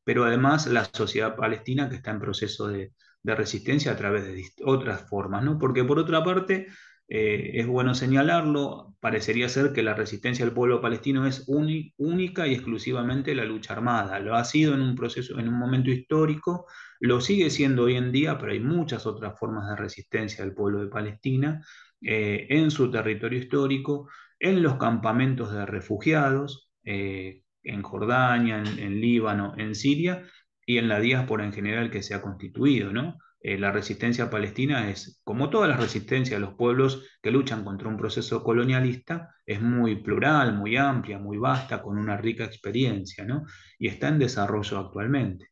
pero 0.05 0.25
además 0.25 0.67
la 0.69 0.85
sociedad 0.85 1.37
palestina 1.37 1.89
que 1.89 1.97
está 1.97 2.13
en 2.13 2.21
proceso 2.21 2.69
de, 2.69 2.93
de 3.23 3.35
resistencia 3.35 3.93
a 3.93 3.97
través 3.97 4.25
de 4.25 4.43
otras 4.65 5.09
formas, 5.09 5.43
¿no? 5.43 5.59
Porque 5.59 5.85
por 5.85 5.99
otra 5.99 6.23
parte, 6.23 6.69
eh, 7.09 7.53
es 7.55 7.67
bueno 7.67 7.95
señalarlo, 7.95 8.95
parecería 9.01 9.49
ser 9.49 9.73
que 9.73 9.83
la 9.83 9.95
resistencia 9.95 10.45
del 10.45 10.55
pueblo 10.55 10.83
palestino 10.83 11.27
es 11.27 11.45
única 11.49 12.47
y 12.47 12.55
exclusivamente 12.55 13.35
la 13.35 13.45
lucha 13.45 13.73
armada. 13.73 14.21
Lo 14.21 14.35
ha 14.35 14.45
sido 14.45 14.75
en 14.75 14.83
un 14.83 14.95
proceso, 14.95 15.39
en 15.39 15.49
un 15.49 15.59
momento 15.59 15.91
histórico, 15.91 16.67
lo 17.01 17.21
sigue 17.23 17.49
siendo 17.49 17.85
hoy 17.85 17.97
en 17.97 18.13
día, 18.13 18.39
pero 18.39 18.53
hay 18.53 18.61
muchas 18.61 19.07
otras 19.07 19.39
formas 19.39 19.69
de 19.71 19.77
resistencia 19.77 20.45
del 20.45 20.55
pueblo 20.55 20.81
de 20.83 20.89
Palestina 20.89 21.65
eh, 22.03 22.47
en 22.51 22.71
su 22.71 22.91
territorio 22.91 23.39
histórico, 23.39 24.09
en 24.39 24.63
los 24.63 24.77
campamentos 24.77 25.51
de 25.53 25.65
refugiados, 25.65 26.71
eh, 26.85 27.43
en 27.63 27.83
Jordania, 27.83 28.59
en, 28.59 28.79
en 28.79 29.01
Líbano, 29.01 29.55
en 29.57 29.75
Siria 29.75 30.25
y 30.67 30.79
en 30.79 30.89
la 30.89 31.01
diáspora 31.01 31.45
en 31.45 31.53
general 31.53 31.91
que 31.91 32.03
se 32.03 32.15
ha 32.15 32.21
constituido, 32.21 32.93
¿no? 32.93 33.19
Eh, 33.41 33.57
la 33.57 33.71
resistencia 33.71 34.29
palestina 34.29 34.91
es, 34.91 35.21
como 35.23 35.49
todas 35.49 35.69
las 35.69 35.79
resistencias 35.79 36.41
de 36.41 36.45
los 36.47 36.55
pueblos 36.55 37.05
que 37.23 37.31
luchan 37.31 37.65
contra 37.65 37.89
un 37.89 37.97
proceso 37.97 38.43
colonialista, 38.43 39.35
es 39.47 39.61
muy 39.61 39.97
plural, 39.97 40.55
muy 40.55 40.77
amplia, 40.77 41.19
muy 41.19 41.39
vasta, 41.39 41.81
con 41.81 41.99
una 41.99 42.17
rica 42.17 42.45
experiencia, 42.45 43.25
¿no? 43.25 43.45
Y 43.79 43.87
está 43.89 44.09
en 44.09 44.19
desarrollo 44.19 44.79
actualmente. 44.79 45.51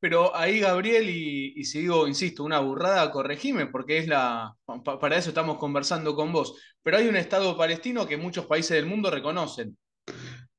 Pero 0.00 0.34
ahí, 0.34 0.58
Gabriel, 0.58 1.08
y, 1.08 1.62
si 1.64 1.82
digo, 1.82 2.08
insisto, 2.08 2.42
una 2.42 2.58
burrada, 2.58 3.08
corregime, 3.12 3.66
porque 3.66 3.98
es 3.98 4.08
la. 4.08 4.52
para 5.00 5.16
eso 5.16 5.28
estamos 5.28 5.58
conversando 5.58 6.16
con 6.16 6.32
vos. 6.32 6.60
Pero 6.82 6.96
hay 6.96 7.06
un 7.06 7.14
Estado 7.14 7.56
palestino 7.56 8.04
que 8.08 8.16
muchos 8.16 8.46
países 8.46 8.76
del 8.76 8.86
mundo 8.86 9.12
reconocen. 9.12 9.76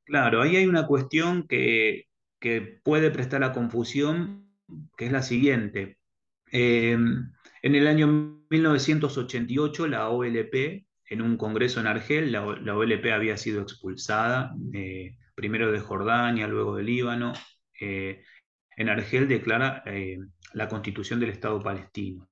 Claro, 0.06 0.42
ahí 0.42 0.56
hay 0.56 0.66
una 0.66 0.88
cuestión 0.88 1.46
que, 1.46 2.06
que 2.40 2.62
puede 2.62 3.12
prestar 3.12 3.44
a 3.44 3.52
confusión, 3.52 4.48
que 4.96 5.08
es 5.08 5.12
la 5.12 5.22
siguiente. 5.22 5.98
Eh, 6.56 6.92
en 6.92 7.76
el 7.76 7.88
año 7.88 8.46
1988, 8.52 9.88
la 9.88 10.10
OLP, 10.10 10.86
en 11.10 11.22
un 11.22 11.36
congreso 11.36 11.80
en 11.80 11.88
Argel, 11.88 12.32
la, 12.32 12.46
OLP 12.46 13.12
había 13.12 13.38
sido 13.38 13.64
expulsada, 13.64 14.56
eh, 14.72 15.18
primero 15.34 15.72
de 15.72 15.80
Jordania, 15.80 16.48
luego 16.48 16.76
de 16.76 16.84
Líbano. 16.84 17.34
Eh, 17.82 18.24
en 18.78 18.90
Argel 18.90 19.28
declara 19.28 19.84
la 20.54 20.68
constitución 20.68 21.20
del 21.20 21.30
Estado 21.30 21.60
palestino. 21.60 22.30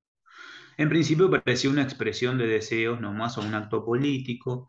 En 0.77 0.89
principio 0.89 1.29
parecía 1.29 1.69
una 1.69 1.83
expresión 1.83 2.37
de 2.37 2.47
deseos 2.47 3.01
nomás 3.01 3.37
o 3.37 3.41
un 3.41 3.53
acto 3.53 3.83
político. 3.85 4.67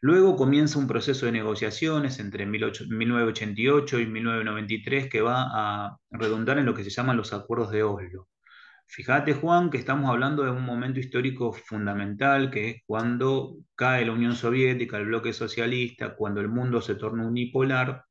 Luego 0.00 0.36
comienza 0.36 0.78
un 0.78 0.88
proceso 0.88 1.26
de 1.26 1.32
negociaciones 1.32 2.18
entre 2.18 2.46
1988 2.46 4.00
y 4.00 4.06
1993 4.06 5.08
que 5.08 5.20
va 5.22 5.46
a 5.52 5.98
redundar 6.10 6.58
en 6.58 6.66
lo 6.66 6.74
que 6.74 6.84
se 6.84 6.90
llaman 6.90 7.16
los 7.16 7.32
acuerdos 7.32 7.70
de 7.70 7.82
Oslo. 7.84 8.28
Fíjate, 8.94 9.32
Juan, 9.32 9.70
que 9.70 9.78
estamos 9.78 10.10
hablando 10.10 10.44
de 10.44 10.50
un 10.50 10.66
momento 10.66 11.00
histórico 11.00 11.50
fundamental, 11.54 12.50
que 12.50 12.68
es 12.68 12.82
cuando 12.84 13.56
cae 13.74 14.04
la 14.04 14.12
Unión 14.12 14.36
Soviética, 14.36 14.98
el 14.98 15.06
bloque 15.06 15.32
socialista, 15.32 16.14
cuando 16.14 16.42
el 16.42 16.48
mundo 16.50 16.82
se 16.82 16.96
torna 16.96 17.26
unipolar, 17.26 18.04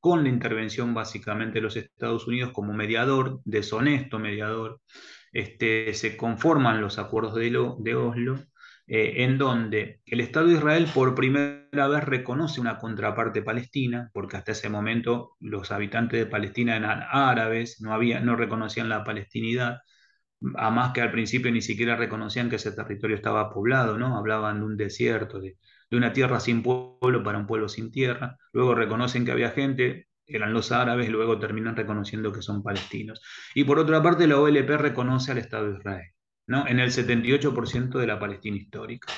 con 0.00 0.22
la 0.22 0.30
intervención 0.30 0.94
básicamente 0.94 1.56
de 1.58 1.60
los 1.60 1.76
Estados 1.76 2.26
Unidos 2.26 2.52
como 2.52 2.72
mediador, 2.72 3.42
deshonesto 3.44 4.18
mediador, 4.18 4.80
este, 5.30 5.92
se 5.92 6.16
conforman 6.16 6.80
los 6.80 6.98
acuerdos 6.98 7.34
de, 7.34 7.50
de 7.80 7.94
Oslo, 7.94 8.36
eh, 8.88 9.24
en 9.24 9.36
donde 9.38 10.00
el 10.06 10.20
Estado 10.20 10.46
de 10.46 10.54
Israel 10.54 10.88
por 10.94 11.14
primera 11.16 11.88
vez 11.88 12.04
reconoce 12.04 12.60
una 12.60 12.78
contraparte 12.78 13.42
palestina, 13.42 14.10
porque 14.12 14.36
hasta 14.36 14.52
ese 14.52 14.68
momento 14.68 15.36
los 15.40 15.72
habitantes 15.72 16.20
de 16.20 16.26
Palestina 16.26 16.76
eran 16.76 17.02
árabes, 17.10 17.80
no, 17.80 17.92
había, 17.92 18.20
no 18.20 18.36
reconocían 18.36 18.88
la 18.88 19.02
palestinidad, 19.04 19.78
a 20.56 20.70
más 20.70 20.92
que 20.92 21.00
al 21.00 21.10
principio 21.10 21.50
ni 21.50 21.62
siquiera 21.62 21.96
reconocían 21.96 22.48
que 22.50 22.56
ese 22.56 22.72
territorio 22.72 23.16
estaba 23.16 23.50
poblado, 23.52 23.98
¿no? 23.98 24.16
hablaban 24.16 24.60
de 24.60 24.66
un 24.66 24.76
desierto, 24.76 25.40
de, 25.40 25.56
de 25.90 25.96
una 25.96 26.12
tierra 26.12 26.38
sin 26.40 26.62
pueblo 26.62 27.22
para 27.24 27.38
un 27.38 27.46
pueblo 27.46 27.68
sin 27.68 27.90
tierra, 27.90 28.36
luego 28.52 28.74
reconocen 28.74 29.24
que 29.24 29.32
había 29.32 29.50
gente, 29.50 30.08
eran 30.26 30.52
los 30.52 30.72
árabes, 30.72 31.08
luego 31.10 31.38
terminan 31.38 31.76
reconociendo 31.76 32.32
que 32.32 32.42
son 32.42 32.62
palestinos. 32.62 33.20
Y 33.54 33.64
por 33.64 33.78
otra 33.78 34.02
parte, 34.02 34.26
la 34.26 34.38
OLP 34.40 34.70
reconoce 34.70 35.32
al 35.32 35.38
Estado 35.38 35.72
de 35.72 35.78
Israel 35.78 36.15
en 36.48 36.78
el 36.78 36.90
78% 36.90 37.98
de 37.98 38.06
la 38.06 38.18
Palestina 38.18 38.56
histórica. 38.56 39.12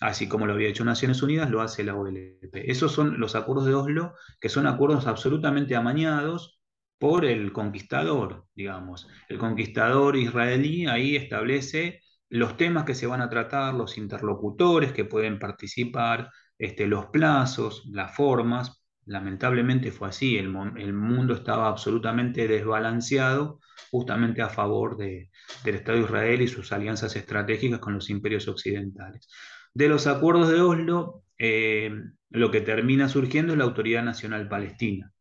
Así 0.00 0.28
como 0.28 0.46
lo 0.46 0.52
había 0.52 0.68
hecho 0.68 0.84
Naciones 0.84 1.22
Unidas, 1.22 1.50
lo 1.50 1.62
hace 1.62 1.84
la 1.84 1.94
OLP. 1.94 2.70
Esos 2.70 2.92
son 2.92 3.18
los 3.18 3.34
acuerdos 3.34 3.66
de 3.66 3.74
Oslo, 3.74 4.14
que 4.40 4.48
son 4.48 4.66
acuerdos 4.66 5.06
absolutamente 5.06 5.76
amañados 5.76 6.60
por 6.98 7.24
el 7.24 7.52
conquistador, 7.52 8.46
digamos. 8.54 9.08
El 9.28 9.38
conquistador 9.38 10.16
israelí 10.16 10.86
ahí 10.86 11.16
establece 11.16 12.00
los 12.28 12.56
temas 12.56 12.84
que 12.84 12.94
se 12.94 13.06
van 13.06 13.20
a 13.22 13.30
tratar, 13.30 13.74
los 13.74 13.96
interlocutores 13.96 14.92
que 14.92 15.04
pueden 15.04 15.38
participar, 15.38 16.30
este, 16.58 16.86
los 16.86 17.06
plazos, 17.06 17.84
las 17.90 18.14
formas. 18.14 18.84
Lamentablemente 19.06 19.92
fue 19.92 20.08
así, 20.08 20.36
el 20.36 20.50
mundo 20.50 21.34
estaba 21.34 21.68
absolutamente 21.68 22.48
desbalanceado 22.48 23.60
justamente 23.94 24.42
a 24.42 24.48
favor 24.48 24.96
del 24.96 25.28
Estado 25.64 25.98
de 25.98 26.04
Israel 26.04 26.42
y 26.42 26.48
sus 26.48 26.72
alianzas 26.72 27.14
estratégicas 27.14 27.78
con 27.78 27.94
los 27.94 28.10
imperios 28.10 28.48
occidentales. 28.48 29.28
De 29.72 29.88
los 29.88 30.08
acuerdos 30.08 30.48
de 30.48 30.60
Oslo, 30.60 31.22
eh, 31.38 31.92
lo 32.30 32.50
que 32.50 32.60
termina 32.60 33.08
surgiendo 33.08 33.52
es 33.52 33.58
la 33.58 33.66
Autoridad 33.66 34.02
Nacional 34.02 34.48
Palestina. 34.48 35.12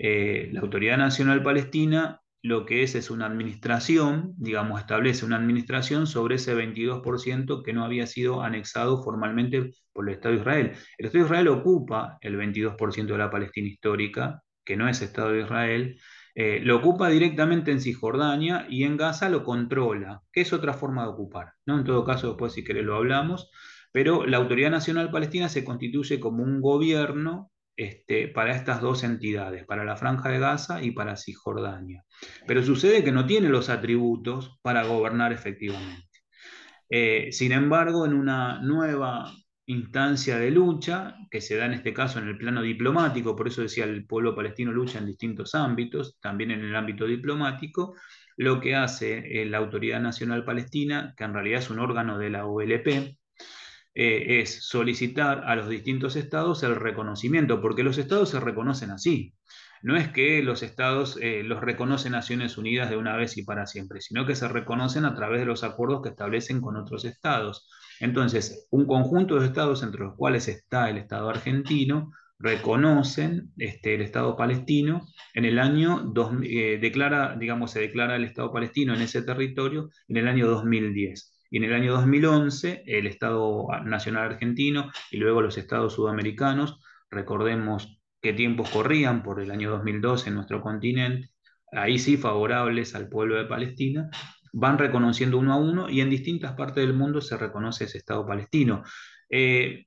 Eh, 0.00 0.50
la 0.52 0.62
Autoridad 0.62 0.98
Nacional 0.98 1.44
Palestina 1.44 2.20
lo 2.42 2.66
que 2.66 2.82
es 2.82 2.96
es 2.96 3.08
una 3.08 3.26
administración, 3.26 4.34
digamos, 4.36 4.80
establece 4.80 5.24
una 5.24 5.36
administración 5.36 6.08
sobre 6.08 6.36
ese 6.36 6.56
22% 6.56 7.62
que 7.62 7.72
no 7.72 7.84
había 7.84 8.08
sido 8.08 8.42
anexado 8.42 9.00
formalmente 9.04 9.70
por 9.92 10.08
el 10.08 10.16
Estado 10.16 10.34
de 10.34 10.40
Israel. 10.40 10.72
El 10.98 11.06
Estado 11.06 11.22
de 11.22 11.28
Israel 11.28 11.48
ocupa 11.48 12.18
el 12.20 12.36
22% 12.36 13.06
de 13.06 13.18
la 13.18 13.30
Palestina 13.30 13.68
histórica, 13.68 14.42
que 14.64 14.76
no 14.76 14.88
es 14.88 15.02
Estado 15.02 15.30
de 15.30 15.42
Israel, 15.42 16.00
eh, 16.40 16.60
lo 16.62 16.76
ocupa 16.76 17.08
directamente 17.08 17.72
en 17.72 17.80
Cisjordania 17.80 18.64
y 18.70 18.84
en 18.84 18.96
Gaza 18.96 19.28
lo 19.28 19.42
controla, 19.42 20.22
que 20.30 20.42
es 20.42 20.52
otra 20.52 20.72
forma 20.72 21.02
de 21.02 21.08
ocupar. 21.08 21.54
¿no? 21.66 21.76
En 21.76 21.84
todo 21.84 22.04
caso, 22.04 22.28
después 22.28 22.52
si 22.52 22.62
querés 22.62 22.84
lo 22.84 22.94
hablamos, 22.94 23.50
pero 23.90 24.24
la 24.24 24.36
Autoridad 24.36 24.70
Nacional 24.70 25.10
Palestina 25.10 25.48
se 25.48 25.64
constituye 25.64 26.20
como 26.20 26.44
un 26.44 26.60
gobierno 26.60 27.50
este, 27.76 28.28
para 28.28 28.54
estas 28.54 28.80
dos 28.80 29.02
entidades, 29.02 29.66
para 29.66 29.84
la 29.84 29.96
Franja 29.96 30.28
de 30.28 30.38
Gaza 30.38 30.80
y 30.80 30.92
para 30.92 31.16
Cisjordania. 31.16 32.04
Pero 32.46 32.62
sucede 32.62 33.02
que 33.02 33.10
no 33.10 33.26
tiene 33.26 33.48
los 33.48 33.68
atributos 33.68 34.60
para 34.62 34.84
gobernar 34.84 35.32
efectivamente. 35.32 36.06
Eh, 36.88 37.32
sin 37.32 37.50
embargo, 37.50 38.06
en 38.06 38.14
una 38.14 38.60
nueva 38.60 39.32
instancia 39.68 40.38
de 40.38 40.50
lucha, 40.50 41.16
que 41.30 41.42
se 41.42 41.56
da 41.56 41.66
en 41.66 41.74
este 41.74 41.92
caso 41.92 42.18
en 42.18 42.28
el 42.28 42.38
plano 42.38 42.62
diplomático, 42.62 43.36
por 43.36 43.48
eso 43.48 43.60
decía 43.60 43.84
el 43.84 44.06
pueblo 44.06 44.34
palestino 44.34 44.72
lucha 44.72 44.98
en 44.98 45.06
distintos 45.06 45.54
ámbitos, 45.54 46.18
también 46.20 46.50
en 46.50 46.64
el 46.64 46.74
ámbito 46.74 47.06
diplomático, 47.06 47.94
lo 48.38 48.60
que 48.60 48.74
hace 48.74 49.42
eh, 49.42 49.44
la 49.44 49.58
Autoridad 49.58 50.00
Nacional 50.00 50.44
Palestina, 50.44 51.12
que 51.16 51.24
en 51.24 51.34
realidad 51.34 51.60
es 51.60 51.68
un 51.68 51.80
órgano 51.80 52.18
de 52.18 52.30
la 52.30 52.46
OLP, 52.46 53.18
eh, 53.94 54.40
es 54.40 54.64
solicitar 54.64 55.44
a 55.44 55.54
los 55.54 55.68
distintos 55.68 56.16
estados 56.16 56.62
el 56.62 56.74
reconocimiento, 56.74 57.60
porque 57.60 57.82
los 57.82 57.98
estados 57.98 58.30
se 58.30 58.40
reconocen 58.40 58.90
así. 58.90 59.34
No 59.82 59.96
es 59.96 60.08
que 60.08 60.42
los 60.42 60.62
estados 60.62 61.18
eh, 61.20 61.42
los 61.44 61.60
reconocen 61.60 62.12
Naciones 62.12 62.56
Unidas 62.56 62.88
de 62.88 62.96
una 62.96 63.16
vez 63.16 63.36
y 63.36 63.44
para 63.44 63.66
siempre, 63.66 64.00
sino 64.00 64.24
que 64.24 64.34
se 64.34 64.48
reconocen 64.48 65.04
a 65.04 65.14
través 65.14 65.40
de 65.40 65.46
los 65.46 65.62
acuerdos 65.62 66.02
que 66.02 66.08
establecen 66.08 66.60
con 66.60 66.76
otros 66.76 67.04
estados. 67.04 67.68
Entonces, 68.00 68.66
un 68.70 68.86
conjunto 68.86 69.38
de 69.38 69.46
estados, 69.46 69.82
entre 69.82 70.02
los 70.02 70.14
cuales 70.14 70.48
está 70.48 70.88
el 70.90 70.98
Estado 70.98 71.28
argentino, 71.28 72.12
reconocen 72.38 73.50
este, 73.56 73.94
el 73.94 74.02
Estado 74.02 74.36
palestino 74.36 75.06
en 75.34 75.44
el 75.44 75.58
año, 75.58 76.12
eh, 76.44 76.78
declara, 76.80 77.36
digamos, 77.36 77.72
se 77.72 77.80
declara 77.80 78.16
el 78.16 78.24
Estado 78.24 78.52
palestino 78.52 78.94
en 78.94 79.02
ese 79.02 79.22
territorio 79.22 79.90
en 80.06 80.16
el 80.18 80.28
año 80.28 80.48
2010. 80.48 81.34
Y 81.50 81.56
en 81.56 81.64
el 81.64 81.74
año 81.74 81.92
2011, 81.94 82.84
el 82.86 83.06
Estado 83.06 83.66
Nacional 83.84 84.32
Argentino 84.32 84.90
y 85.10 85.16
luego 85.16 85.42
los 85.42 85.58
Estados 85.58 85.94
Sudamericanos, 85.94 86.78
recordemos 87.10 87.98
qué 88.20 88.32
tiempos 88.32 88.70
corrían 88.70 89.22
por 89.22 89.40
el 89.40 89.50
año 89.50 89.70
2012 89.70 90.28
en 90.28 90.34
nuestro 90.34 90.60
continente, 90.60 91.30
ahí 91.72 91.98
sí 91.98 92.16
favorables 92.16 92.94
al 92.94 93.08
pueblo 93.08 93.36
de 93.36 93.44
Palestina, 93.44 94.10
van 94.52 94.78
reconociendo 94.78 95.38
uno 95.38 95.52
a 95.52 95.56
uno 95.56 95.90
y 95.90 96.00
en 96.00 96.10
distintas 96.10 96.54
partes 96.54 96.86
del 96.86 96.94
mundo 96.94 97.20
se 97.20 97.36
reconoce 97.36 97.84
ese 97.84 97.98
Estado 97.98 98.26
palestino. 98.26 98.82
Eh, 99.30 99.86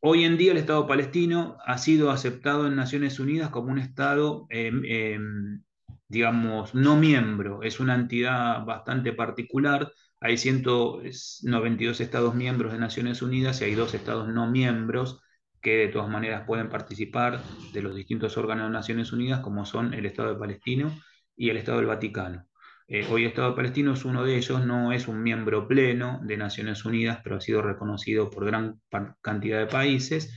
hoy 0.00 0.24
en 0.24 0.36
día 0.36 0.52
el 0.52 0.58
Estado 0.58 0.86
palestino 0.86 1.58
ha 1.64 1.78
sido 1.78 2.10
aceptado 2.10 2.66
en 2.66 2.76
Naciones 2.76 3.20
Unidas 3.20 3.50
como 3.50 3.72
un 3.72 3.78
Estado, 3.78 4.46
em, 4.50 4.82
em, 4.84 5.62
digamos, 6.08 6.74
no 6.74 6.96
miembro, 6.96 7.62
es 7.62 7.80
una 7.80 7.94
entidad 7.94 8.64
bastante 8.64 9.12
particular 9.12 9.92
hay 10.20 10.38
192 10.38 12.00
Estados 12.00 12.34
miembros 12.34 12.72
de 12.72 12.78
Naciones 12.78 13.22
Unidas 13.22 13.60
y 13.60 13.64
hay 13.64 13.74
dos 13.74 13.94
Estados 13.94 14.28
no 14.28 14.50
miembros 14.50 15.20
que 15.60 15.76
de 15.76 15.88
todas 15.88 16.08
maneras 16.08 16.44
pueden 16.46 16.68
participar 16.68 17.40
de 17.72 17.82
los 17.82 17.94
distintos 17.94 18.36
órganos 18.36 18.66
de 18.66 18.72
Naciones 18.72 19.12
Unidas, 19.12 19.40
como 19.40 19.66
son 19.66 19.94
el 19.94 20.06
Estado 20.06 20.32
de 20.32 20.40
Palestino 20.40 20.92
y 21.36 21.50
el 21.50 21.58
Estado 21.58 21.78
del 21.78 21.86
Vaticano. 21.86 22.46
Eh, 22.88 23.04
hoy 23.10 23.22
el 23.22 23.28
Estado 23.28 23.54
Palestino 23.54 23.94
es 23.94 24.04
uno 24.04 24.22
de 24.22 24.36
ellos, 24.36 24.64
no 24.64 24.92
es 24.92 25.08
un 25.08 25.20
miembro 25.20 25.66
pleno 25.66 26.20
de 26.22 26.36
Naciones 26.36 26.84
Unidas, 26.84 27.18
pero 27.22 27.36
ha 27.36 27.40
sido 27.40 27.60
reconocido 27.60 28.30
por 28.30 28.46
gran 28.46 28.80
cantidad 29.20 29.58
de 29.58 29.66
países. 29.66 30.32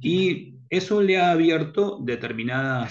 Y 0.00 0.58
eso 0.70 1.02
le 1.02 1.18
ha 1.18 1.32
abierto 1.32 1.98
determinados 2.00 2.90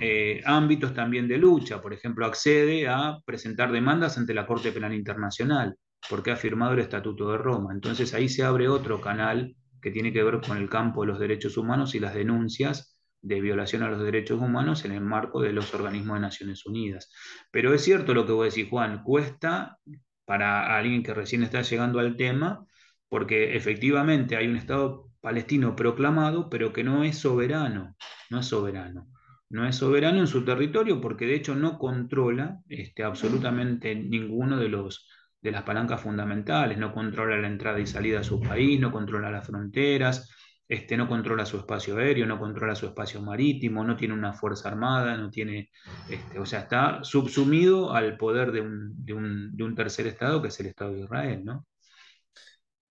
eh, 0.00 0.40
ámbitos 0.46 0.94
también 0.94 1.28
de 1.28 1.36
lucha. 1.36 1.82
Por 1.82 1.92
ejemplo, 1.92 2.24
accede 2.24 2.88
a 2.88 3.18
presentar 3.26 3.70
demandas 3.72 4.16
ante 4.16 4.32
la 4.32 4.46
Corte 4.46 4.72
Penal 4.72 4.94
Internacional 4.94 5.76
porque 6.08 6.30
ha 6.30 6.36
firmado 6.36 6.72
el 6.72 6.80
Estatuto 6.80 7.30
de 7.32 7.38
Roma. 7.38 7.72
Entonces 7.74 8.14
ahí 8.14 8.28
se 8.28 8.42
abre 8.42 8.68
otro 8.68 9.00
canal 9.00 9.54
que 9.82 9.90
tiene 9.90 10.12
que 10.12 10.22
ver 10.22 10.40
con 10.40 10.56
el 10.56 10.70
campo 10.70 11.02
de 11.02 11.08
los 11.08 11.18
derechos 11.18 11.58
humanos 11.58 11.94
y 11.94 12.00
las 12.00 12.14
denuncias 12.14 12.95
de 13.26 13.40
violación 13.40 13.82
a 13.82 13.90
los 13.90 14.02
derechos 14.02 14.40
humanos 14.40 14.84
en 14.84 14.92
el 14.92 15.00
marco 15.00 15.40
de 15.40 15.52
los 15.52 15.74
organismos 15.74 16.16
de 16.16 16.20
Naciones 16.20 16.64
Unidas. 16.64 17.10
Pero 17.50 17.74
es 17.74 17.82
cierto 17.82 18.14
lo 18.14 18.24
que 18.24 18.32
vos 18.32 18.54
decís, 18.54 18.70
Juan, 18.70 19.02
cuesta 19.02 19.78
para 20.24 20.76
alguien 20.76 21.02
que 21.02 21.12
recién 21.12 21.42
está 21.42 21.62
llegando 21.62 21.98
al 21.98 22.16
tema, 22.16 22.64
porque 23.08 23.56
efectivamente 23.56 24.36
hay 24.36 24.46
un 24.46 24.56
Estado 24.56 25.10
palestino 25.20 25.74
proclamado, 25.74 26.48
pero 26.48 26.72
que 26.72 26.84
no 26.84 27.02
es 27.02 27.18
soberano, 27.18 27.96
no 28.30 28.40
es 28.40 28.46
soberano. 28.46 29.08
No 29.48 29.66
es 29.66 29.76
soberano 29.76 30.18
en 30.18 30.26
su 30.26 30.44
territorio 30.44 31.00
porque 31.00 31.26
de 31.26 31.36
hecho 31.36 31.54
no 31.54 31.78
controla 31.78 32.60
este, 32.68 33.04
absolutamente 33.04 33.94
ninguno 33.94 34.56
de 34.56 34.68
los 34.68 35.08
de 35.40 35.52
las 35.52 35.62
palancas 35.62 36.00
fundamentales, 36.00 36.76
no 36.76 36.92
controla 36.92 37.36
la 37.36 37.46
entrada 37.46 37.78
y 37.78 37.86
salida 37.86 38.20
a 38.20 38.24
su 38.24 38.40
país, 38.40 38.80
no 38.80 38.90
controla 38.90 39.30
las 39.30 39.46
fronteras, 39.46 40.28
este, 40.68 40.96
no 40.96 41.08
controla 41.08 41.46
su 41.46 41.58
espacio 41.58 41.96
aéreo, 41.96 42.26
no 42.26 42.38
controla 42.38 42.74
su 42.74 42.86
espacio 42.86 43.22
marítimo, 43.22 43.84
no 43.84 43.96
tiene 43.96 44.14
una 44.14 44.32
fuerza 44.32 44.68
armada, 44.68 45.16
no 45.16 45.30
tiene, 45.30 45.70
este, 46.08 46.38
o 46.38 46.46
sea, 46.46 46.60
está 46.60 47.04
subsumido 47.04 47.92
al 47.92 48.16
poder 48.16 48.52
de 48.52 48.60
un, 48.60 49.74
tercer 49.76 50.06
Estado 50.06 50.42
que 50.42 50.48
es 50.48 50.60
el 50.60 50.66
Estado 50.66 50.94
de 50.94 51.00
Israel, 51.02 51.44
¿no? 51.44 51.66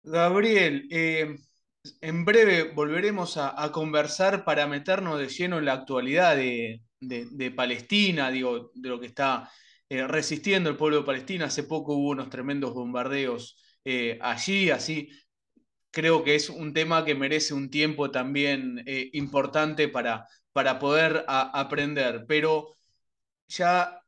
Gabriel, 0.04 0.88
eh, 0.92 1.36
en 2.02 2.26
breve 2.26 2.72
volveremos 2.74 3.38
a, 3.38 3.72
conversar 3.72 4.46
para 4.46 4.68
meternos 4.68 5.20
de 5.20 5.28
lleno 5.28 5.58
en 5.58 5.66
la 5.66 5.74
actualidad 5.74 6.36
de, 6.36 6.82
de 7.00 7.52
Palestina, 7.52 8.30
digo, 8.30 8.72
de 8.76 8.90
lo 8.90 9.00
que 9.00 9.08
está 9.08 9.50
eh, 9.90 10.08
resistiendo 10.08 10.70
el 10.70 10.78
pueblo 10.78 10.98
de 10.98 11.04
Palestina. 11.06 11.46
Hace 11.46 11.64
poco 11.64 11.96
hubo 11.96 12.10
unos 12.10 12.30
tremendos 12.30 12.74
bombardeos 12.74 13.58
eh, 13.84 14.18
allí, 14.22 14.72
así 14.72 15.10
creo 15.96 16.26
que 16.26 16.36
es 16.36 16.50
un 16.50 16.74
tema 16.74 17.06
que 17.06 17.16
merece 17.16 17.54
un 17.54 17.70
tiempo 17.70 18.12
también 18.12 18.84
eh, 18.86 19.10
importante 19.14 19.88
para, 19.88 20.28
para 20.52 20.78
poder 20.78 21.24
aprender. 21.28 22.26
Pero 22.28 22.76
ya 23.48 24.02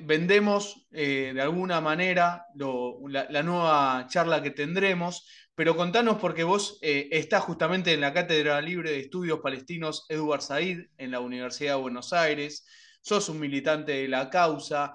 vendemos 0.00 0.86
de 0.90 1.40
alguna 1.40 1.80
manera 1.82 2.46
la, 2.54 3.42
nueva 3.42 4.06
charla 4.08 4.42
que 4.42 4.50
tendremos, 4.50 5.26
pero 5.54 5.76
contanos 5.76 6.18
porque 6.18 6.44
vos 6.44 6.78
estás 6.80 7.42
justamente 7.44 7.92
en 7.92 8.00
la 8.00 8.12
Cátedra 8.14 8.60
Libre 8.60 8.92
de 8.92 9.00
Estudios 9.00 9.40
Palestinos 9.40 10.06
Edward 10.08 10.42
Said 10.42 10.86
en 10.96 11.10
la 11.10 11.20
Universidad 11.20 11.76
de 11.76 11.82
Buenos 11.82 12.12
Aires 12.12 12.64
sos 13.02 13.28
un 13.28 13.40
militante 13.40 13.92
de 13.92 14.08
la 14.08 14.30
causa. 14.30 14.92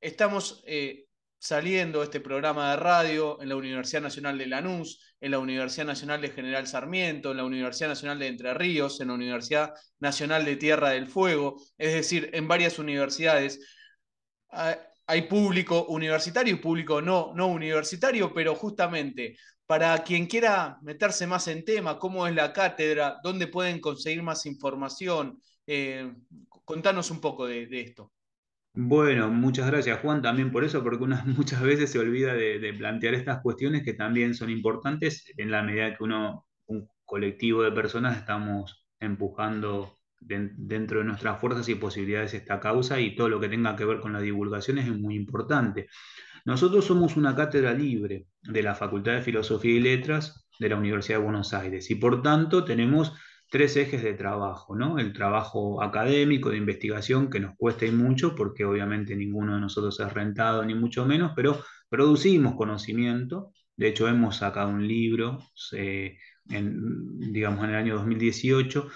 Estamos 0.00 0.62
eh, 0.66 1.07
saliendo 1.38 2.02
este 2.02 2.20
programa 2.20 2.70
de 2.70 2.76
radio 2.76 3.40
en 3.40 3.48
la 3.48 3.56
Universidad 3.56 4.02
Nacional 4.02 4.38
de 4.38 4.46
Lanús, 4.46 5.00
en 5.20 5.30
la 5.30 5.38
Universidad 5.38 5.86
Nacional 5.86 6.20
de 6.20 6.30
General 6.30 6.66
Sarmiento, 6.66 7.30
en 7.30 7.36
la 7.36 7.44
Universidad 7.44 7.88
Nacional 7.88 8.18
de 8.18 8.26
Entre 8.28 8.54
Ríos, 8.54 9.00
en 9.00 9.08
la 9.08 9.14
Universidad 9.14 9.74
Nacional 10.00 10.44
de 10.44 10.56
Tierra 10.56 10.90
del 10.90 11.06
Fuego, 11.06 11.56
es 11.76 11.94
decir, 11.94 12.30
en 12.32 12.48
varias 12.48 12.78
universidades. 12.78 13.60
Hay 15.06 15.22
público 15.22 15.86
universitario 15.86 16.54
y 16.54 16.58
público 16.58 17.00
no, 17.00 17.32
no 17.34 17.48
universitario, 17.48 18.32
pero 18.34 18.54
justamente 18.54 19.36
para 19.68 20.02
quien 20.02 20.26
quiera 20.26 20.78
meterse 20.80 21.26
más 21.26 21.46
en 21.46 21.62
tema, 21.62 21.98
cómo 21.98 22.26
es 22.26 22.34
la 22.34 22.54
cátedra, 22.54 23.18
dónde 23.22 23.48
pueden 23.48 23.80
conseguir 23.80 24.22
más 24.22 24.46
información, 24.46 25.42
eh, 25.66 26.10
contanos 26.64 27.10
un 27.10 27.20
poco 27.20 27.46
de, 27.46 27.68
esto. 27.78 28.10
Bueno, 28.80 29.28
muchas 29.28 29.66
gracias 29.66 29.98
Juan 30.02 30.22
también 30.22 30.52
por 30.52 30.62
eso, 30.62 30.84
porque 30.84 31.04
muchas 31.26 31.60
veces 31.62 31.90
se 31.90 31.98
olvida 31.98 32.34
de, 32.34 32.72
plantear 32.78 33.14
estas 33.14 33.40
cuestiones 33.42 33.82
que 33.82 33.92
también 33.92 34.36
son 34.36 34.50
importantes 34.50 35.24
en 35.36 35.50
la 35.50 35.64
medida 35.64 35.96
que 35.96 36.04
uno, 36.04 36.46
un 36.66 36.88
colectivo 37.04 37.64
de 37.64 37.72
personas, 37.72 38.16
estamos 38.16 38.86
empujando 39.00 39.96
dentro 40.20 41.00
de 41.00 41.06
nuestras 41.06 41.40
fuerzas 41.40 41.68
y 41.68 41.74
posibilidades 41.74 42.34
esta 42.34 42.60
causa 42.60 43.00
y 43.00 43.16
todo 43.16 43.28
lo 43.28 43.40
que 43.40 43.48
tenga 43.48 43.74
que 43.74 43.84
ver 43.84 43.98
con 43.98 44.12
la 44.12 44.20
divulgación 44.20 44.78
es 44.78 44.86
muy 44.96 45.16
importante. 45.16 45.88
Nosotros 46.44 46.84
somos 46.84 47.16
una 47.16 47.34
cátedra 47.34 47.72
libre 47.72 48.28
de 48.42 48.62
la 48.62 48.76
Facultad 48.76 49.14
de 49.14 49.22
Filosofía 49.22 49.72
y 49.72 49.80
Letras 49.80 50.46
de 50.60 50.68
la 50.68 50.76
Universidad 50.76 51.18
de 51.18 51.24
Buenos 51.24 51.52
Aires 51.52 51.90
y 51.90 51.96
por 51.96 52.22
tanto 52.22 52.64
tenemos 52.64 53.12
tres 53.50 53.76
ejes 53.76 54.02
de 54.02 54.14
trabajo, 54.14 54.76
¿no? 54.76 54.98
El 54.98 55.12
trabajo 55.12 55.82
académico, 55.82 56.50
de 56.50 56.58
investigación, 56.58 57.30
que 57.30 57.40
nos 57.40 57.56
cuesta 57.56 57.86
y 57.86 57.90
mucho, 57.90 58.34
porque 58.34 58.64
obviamente 58.64 59.16
ninguno 59.16 59.54
de 59.54 59.60
nosotros 59.60 59.98
es 60.00 60.12
rentado, 60.12 60.64
ni 60.64 60.74
mucho 60.74 61.06
menos, 61.06 61.32
pero 61.34 61.62
producimos 61.88 62.54
conocimiento. 62.54 63.52
De 63.76 63.88
hecho, 63.88 64.08
hemos 64.08 64.36
sacado 64.36 64.70
un 64.70 64.86
libro, 64.86 65.38
eh, 65.72 66.18
en, 66.50 67.18
digamos, 67.32 67.64
en 67.64 67.70
el 67.70 67.76
año 67.76 67.94
2018. 67.96 68.88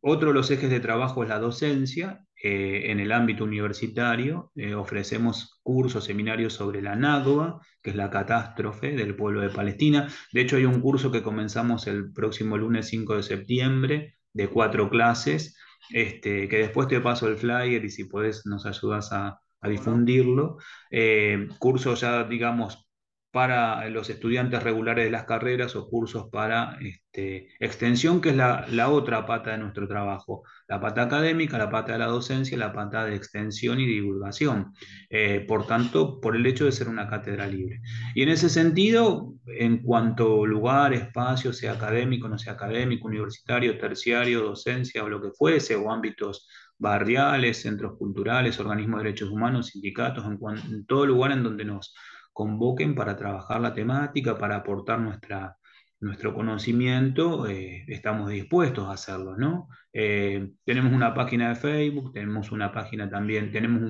Otro 0.00 0.28
de 0.28 0.34
los 0.34 0.50
ejes 0.50 0.70
de 0.70 0.80
trabajo 0.80 1.22
es 1.22 1.28
la 1.28 1.38
docencia, 1.38 2.24
eh, 2.42 2.90
en 2.90 3.00
el 3.00 3.12
ámbito 3.12 3.44
universitario. 3.44 4.52
Eh, 4.54 4.74
ofrecemos 4.74 5.58
cursos, 5.62 6.04
seminarios 6.04 6.52
sobre 6.52 6.82
la 6.82 6.94
Nágoba, 6.94 7.60
que 7.82 7.90
es 7.90 7.96
la 7.96 8.10
catástrofe 8.10 8.92
del 8.92 9.16
pueblo 9.16 9.40
de 9.40 9.50
Palestina. 9.50 10.08
De 10.32 10.42
hecho, 10.42 10.56
hay 10.56 10.64
un 10.64 10.80
curso 10.80 11.10
que 11.10 11.22
comenzamos 11.22 11.86
el 11.86 12.12
próximo 12.12 12.56
lunes 12.56 12.88
5 12.88 13.16
de 13.16 13.22
septiembre 13.22 14.18
de 14.32 14.48
cuatro 14.48 14.88
clases, 14.88 15.56
este, 15.90 16.48
que 16.48 16.58
después 16.58 16.86
te 16.88 17.00
paso 17.00 17.26
el 17.28 17.36
flyer 17.36 17.84
y 17.84 17.90
si 17.90 18.04
puedes 18.04 18.46
nos 18.46 18.66
ayudas 18.66 19.12
a, 19.12 19.40
difundirlo. 19.62 20.58
Eh, 20.90 21.48
curso 21.58 21.94
ya, 21.96 22.22
digamos, 22.22 22.87
para 23.30 23.88
los 23.90 24.08
estudiantes 24.08 24.62
regulares 24.62 25.04
de 25.04 25.10
las 25.10 25.24
carreras 25.24 25.76
o 25.76 25.88
cursos 25.88 26.28
para 26.32 26.78
este, 26.80 27.48
extensión, 27.60 28.22
que 28.22 28.30
es 28.30 28.36
la, 28.36 28.88
otra 28.88 29.26
pata 29.26 29.50
de 29.50 29.58
nuestro 29.58 29.86
trabajo. 29.86 30.44
La 30.66 30.80
pata 30.80 31.02
académica, 31.02 31.58
la 31.58 31.68
pata 31.68 31.92
de 31.92 31.98
la 31.98 32.06
docencia, 32.06 32.56
la 32.56 32.72
pata 32.72 33.04
de 33.04 33.14
extensión 33.14 33.80
y 33.80 33.86
divulgación. 33.86 34.72
Eh, 35.10 35.44
por 35.46 35.66
tanto, 35.66 36.20
por 36.20 36.36
el 36.36 36.46
hecho 36.46 36.64
de 36.64 36.72
ser 36.72 36.88
una 36.88 37.08
cátedra 37.08 37.46
libre. 37.46 37.80
Y 38.14 38.22
en 38.22 38.30
ese 38.30 38.48
sentido, 38.48 39.34
en 39.46 39.82
cuanto 39.82 40.46
lugar, 40.46 40.94
espacio, 40.94 41.52
sea 41.52 41.72
académico, 41.72 42.28
no 42.28 42.38
sea 42.38 42.54
académico, 42.54 43.08
universitario, 43.08 43.78
terciario, 43.78 44.40
docencia 44.40 45.04
o 45.04 45.08
lo 45.08 45.20
que 45.20 45.32
fuese, 45.32 45.76
o 45.76 45.90
ámbitos 45.90 46.48
barriales, 46.78 47.60
centros 47.60 47.98
culturales, 47.98 48.58
organismos 48.58 49.00
de 49.00 49.04
derechos 49.04 49.30
humanos, 49.30 49.68
sindicatos, 49.68 50.24
en 50.24 50.86
todo 50.86 51.04
lugar 51.04 51.32
en 51.32 51.42
donde 51.42 51.64
nos 51.64 51.92
convoquen 52.38 52.94
para 52.94 53.16
trabajar 53.16 53.60
la 53.60 53.74
temática, 53.74 54.38
para 54.38 54.54
aportar 54.58 55.00
nuestra, 55.00 55.56
nuestro 55.98 56.32
conocimiento, 56.32 57.48
eh, 57.48 57.84
estamos 57.88 58.30
dispuestos 58.30 58.86
a 58.86 58.92
hacerlo, 58.92 59.36
¿no? 59.36 59.66
Eh, 59.92 60.52
tenemos 60.64 60.92
una 60.92 61.14
página 61.14 61.48
de 61.48 61.56
Facebook, 61.56 62.12
tenemos 62.12 62.52
una 62.52 62.70
página 62.70 63.10
también, 63.10 63.50
tenemos 63.50 63.82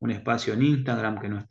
un, 0.00 0.10
espacio 0.10 0.52
en 0.52 0.62
Instagram 0.62 1.18
que 1.18 1.30
no, 1.30 1.42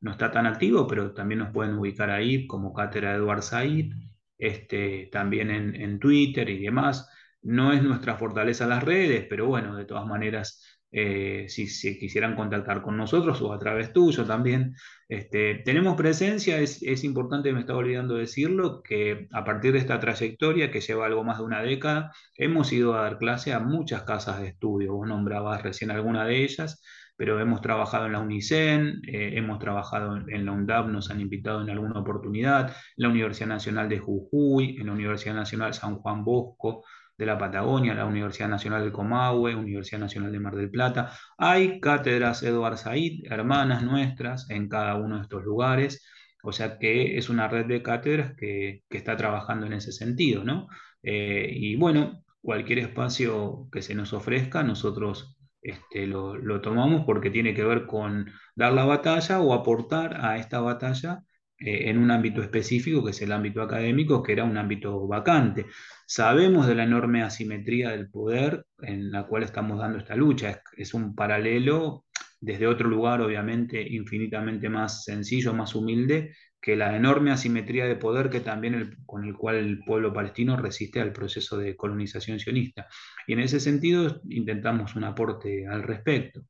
no 0.00 0.10
está 0.10 0.30
tan 0.30 0.46
activo, 0.46 0.86
pero 0.86 1.12
también 1.12 1.40
nos 1.40 1.52
pueden 1.52 1.74
ubicar 1.74 2.08
ahí 2.08 2.46
como 2.46 2.72
Cátedra 2.72 3.14
Eduard 3.14 3.42
Said, 3.42 3.92
este, 4.38 5.10
también 5.12 5.50
en, 5.50 5.74
en 5.74 5.98
Twitter 5.98 6.48
y 6.48 6.62
demás. 6.62 7.10
No 7.42 7.74
es 7.74 7.82
nuestra 7.82 8.16
fortaleza 8.16 8.66
las 8.66 8.82
redes, 8.82 9.26
pero 9.28 9.46
bueno, 9.46 9.76
de 9.76 9.84
todas 9.84 10.06
maneras 10.06 10.62
eh, 10.90 11.46
si, 11.48 11.66
quisieran 11.98 12.34
contactar 12.34 12.82
con 12.82 12.96
nosotros 12.96 13.40
o 13.42 13.52
a 13.52 13.58
través 13.58 13.92
tuyo 13.92 14.24
también. 14.24 14.74
Este, 15.08 15.56
tenemos 15.64 15.96
presencia, 15.96 16.58
es, 16.58 17.04
importante, 17.04 17.52
me 17.52 17.60
estaba 17.60 17.78
olvidando 17.80 18.14
decirlo, 18.14 18.82
que 18.82 19.28
a 19.32 19.44
partir 19.44 19.72
de 19.72 19.78
esta 19.78 20.00
trayectoria 20.00 20.70
que 20.70 20.80
lleva 20.80 21.06
algo 21.06 21.24
más 21.24 21.38
de 21.38 21.44
una 21.44 21.62
década, 21.62 22.12
hemos 22.36 22.72
ido 22.72 22.94
a 22.94 23.02
dar 23.02 23.18
clase 23.18 23.52
a 23.52 23.60
muchas 23.60 24.02
casas 24.04 24.40
de 24.40 24.48
estudio. 24.48 24.94
Vos 24.94 25.08
nombrabas 25.08 25.62
recién 25.62 25.90
alguna 25.90 26.24
de 26.26 26.42
ellas, 26.44 26.82
pero 27.16 27.40
hemos 27.40 27.60
trabajado 27.60 28.06
en 28.06 28.12
la 28.12 28.20
UNICEN, 28.20 29.02
eh, 29.06 29.32
hemos 29.34 29.58
trabajado 29.58 30.16
en 30.28 30.46
la 30.46 30.52
UNDAP, 30.52 30.86
nos 30.86 31.10
han 31.10 31.20
invitado 31.20 31.60
en 31.62 31.68
alguna 31.68 31.98
oportunidad, 32.00 32.68
en 32.68 32.74
la 32.96 33.08
Universidad 33.08 33.48
Nacional 33.48 33.88
de 33.88 33.98
Jujuy, 33.98 34.76
en 34.78 34.86
la 34.86 34.92
Universidad 34.92 35.34
Nacional 35.34 35.74
San 35.74 35.96
Juan 35.96 36.24
Bosco, 36.24 36.84
de 37.18 37.26
la 37.26 37.36
Patagonia, 37.36 37.94
la 37.94 38.06
Universidad 38.06 38.48
Nacional 38.48 38.82
del 38.82 38.92
Comahue, 38.92 39.54
Universidad 39.54 40.00
Nacional 40.00 40.32
de 40.32 40.40
Mar 40.40 40.54
del 40.54 40.70
Plata. 40.70 41.12
Hay 41.36 41.80
cátedras 41.80 42.42
Eduard 42.44 42.78
Said, 42.78 43.24
hermanas 43.30 43.82
nuestras, 43.82 44.48
en 44.50 44.68
cada 44.68 44.94
uno 44.94 45.16
de 45.16 45.22
estos 45.22 45.44
lugares. 45.44 46.06
O 46.42 46.52
sea 46.52 46.78
que 46.78 47.18
es 47.18 47.28
una 47.28 47.48
red 47.48 47.66
de 47.66 47.82
cátedras 47.82 48.34
que, 48.36 48.84
está 48.90 49.16
trabajando 49.16 49.66
en 49.66 49.72
ese 49.72 49.90
sentido, 49.92 50.44
¿no? 50.44 50.68
Eh, 51.02 51.50
y 51.52 51.76
bueno, 51.76 52.22
cualquier 52.40 52.78
espacio 52.78 53.68
que 53.72 53.82
se 53.82 53.94
nos 53.96 54.12
ofrezca, 54.12 54.62
nosotros 54.62 55.36
este, 55.60 56.06
lo, 56.06 56.36
lo, 56.36 56.60
tomamos 56.60 57.04
porque 57.04 57.30
tiene 57.30 57.54
que 57.54 57.64
ver 57.64 57.86
con 57.86 58.30
dar 58.54 58.72
la 58.72 58.84
batalla 58.84 59.40
o 59.40 59.52
aportar 59.54 60.24
a 60.24 60.38
esta 60.38 60.60
batalla 60.60 61.24
eh, 61.60 61.90
en 61.90 61.98
un 61.98 62.10
ámbito 62.10 62.40
específico, 62.40 63.04
que 63.04 63.10
es 63.10 63.20
el 63.22 63.32
ámbito 63.32 63.62
académico, 63.62 64.22
que 64.22 64.32
era 64.32 64.44
un 64.44 64.56
ámbito 64.56 65.06
vacante. 65.08 65.66
Sabemos 66.06 66.68
de 66.68 66.76
la 66.76 66.84
enorme 66.84 67.22
asimetría 67.22 67.90
del 67.90 68.10
poder 68.10 68.64
en 68.80 69.10
la 69.10 69.26
cual 69.26 69.42
estamos 69.42 69.78
dando 69.78 69.98
esta 69.98 70.14
lucha. 70.14 70.62
Es, 70.76 70.94
un 70.94 71.14
paralelo 71.16 72.06
desde 72.40 72.68
otro 72.68 72.88
lugar, 72.88 73.20
obviamente, 73.20 73.82
infinitamente 73.82 74.68
más 74.68 75.04
sencillo, 75.04 75.52
más 75.52 75.74
humilde, 75.74 76.32
que 76.60 76.76
la 76.76 76.96
enorme 76.96 77.32
asimetría 77.32 77.86
de 77.86 77.96
poder 77.96 78.30
que 78.30 78.40
también 78.40 78.96
con 79.06 79.24
el 79.24 79.34
cual 79.36 79.56
el 79.56 79.80
pueblo 79.84 80.12
palestino 80.12 80.56
resiste 80.56 81.00
al 81.00 81.12
proceso 81.12 81.58
de 81.58 81.76
colonización 81.76 82.38
sionista. 82.38 82.86
Y 83.26 83.32
en 83.32 83.40
ese 83.40 83.60
sentido 83.60 84.20
intentamos 84.28 84.94
un 84.96 85.04
aporte 85.04 85.66
al 85.66 85.82
respecto. 85.82 86.42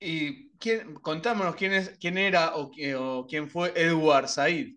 Y 0.00 0.49
contámonos 1.02 1.54
quién, 1.56 1.72
es, 1.72 1.96
quién 2.00 2.18
era 2.18 2.52
o, 2.54 3.26
quién 3.26 3.48
fue 3.48 3.72
Edward 3.74 4.28
Said. 4.28 4.74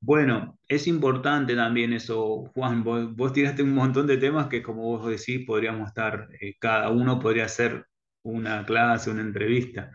Bueno, 0.00 0.58
es 0.68 0.86
importante 0.86 1.56
también 1.56 1.92
eso, 1.94 2.50
Juan. 2.54 2.84
Vos, 2.84 3.32
tiraste 3.32 3.62
un 3.62 3.74
montón 3.74 4.06
de 4.06 4.18
temas 4.18 4.48
que, 4.48 4.62
como 4.62 4.82
vos 4.82 5.08
decís, 5.08 5.46
podríamos 5.46 5.88
estar, 5.88 6.28
eh, 6.40 6.54
cada 6.58 6.90
uno 6.90 7.18
podría 7.18 7.46
hacer 7.46 7.86
una 8.22 8.66
clase, 8.66 9.10
una 9.10 9.22
entrevista. 9.22 9.90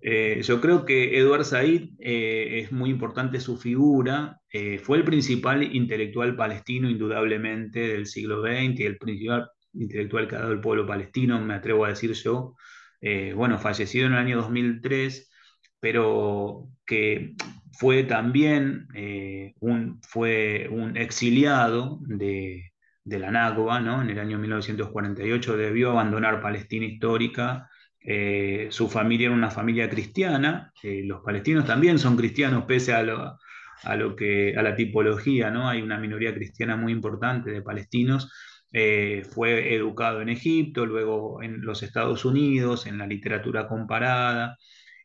Eh, 0.00 0.42
yo 0.44 0.60
creo 0.60 0.84
que 0.84 1.18
Edward 1.18 1.44
Said 1.44 1.88
eh, 1.98 2.60
es 2.60 2.72
muy 2.72 2.90
importante 2.90 3.40
su 3.40 3.56
figura. 3.56 4.38
fue 4.82 4.98
el 4.98 5.04
principal 5.04 5.62
intelectual 5.74 6.36
palestino, 6.36 6.90
indudablemente, 6.90 7.80
del 7.80 8.06
siglo 8.06 8.42
XX, 8.42 8.80
el 8.80 8.98
principal 8.98 9.50
intelectual 9.72 10.28
que 10.28 10.36
ha 10.36 10.40
dado 10.40 10.52
el 10.52 10.60
pueblo 10.60 10.86
palestino, 10.86 11.40
me 11.40 11.54
atrevo 11.54 11.84
a 11.84 11.90
decir 11.90 12.12
yo. 12.12 12.54
Eh, 13.00 13.32
bueno, 13.34 13.58
fallecido 13.58 14.06
en 14.06 14.12
el 14.12 14.18
año 14.18 14.36
2003, 14.38 15.30
pero 15.80 16.68
que 16.86 17.34
fue 17.72 18.04
también 18.04 18.88
eh, 18.94 19.54
un, 19.60 20.00
fue 20.02 20.68
un 20.70 20.96
exiliado 20.96 22.00
de, 22.06 22.72
la 23.04 23.30
Nágoba, 23.30 23.80
¿no? 23.80 24.02
En 24.02 24.10
el 24.10 24.18
año 24.18 24.38
1948 24.38 25.56
debió 25.56 25.92
abandonar 25.92 26.42
Palestina 26.42 26.86
histórica. 26.86 27.68
Eh, 28.00 28.68
su 28.70 28.88
familia 28.88 29.26
era 29.26 29.34
una 29.34 29.50
familia 29.50 29.88
cristiana, 29.88 30.72
los 30.82 31.22
palestinos 31.22 31.64
también 31.66 31.98
son 31.98 32.16
cristianos 32.16 32.64
pese 32.64 32.94
a 32.94 33.02
lo, 33.02 33.38
a 33.82 33.96
lo 33.96 34.16
que, 34.16 34.54
a 34.56 34.62
la 34.62 34.74
tipología, 34.74 35.50
¿no? 35.50 35.68
Hay 35.68 35.82
una 35.82 35.98
minoría 35.98 36.34
cristiana 36.34 36.76
muy 36.76 36.92
importante 36.92 37.50
de 37.50 37.62
palestinos, 37.62 38.32
eh, 38.72 39.24
fue 39.30 39.74
educado 39.74 40.20
en 40.20 40.28
Egipto, 40.28 40.86
luego 40.86 41.42
en 41.42 41.62
los 41.62 41.82
Estados 41.82 42.24
Unidos, 42.24 42.86
en 42.86 42.98
la 42.98 43.06
literatura 43.06 43.68
comparada, 43.68 44.56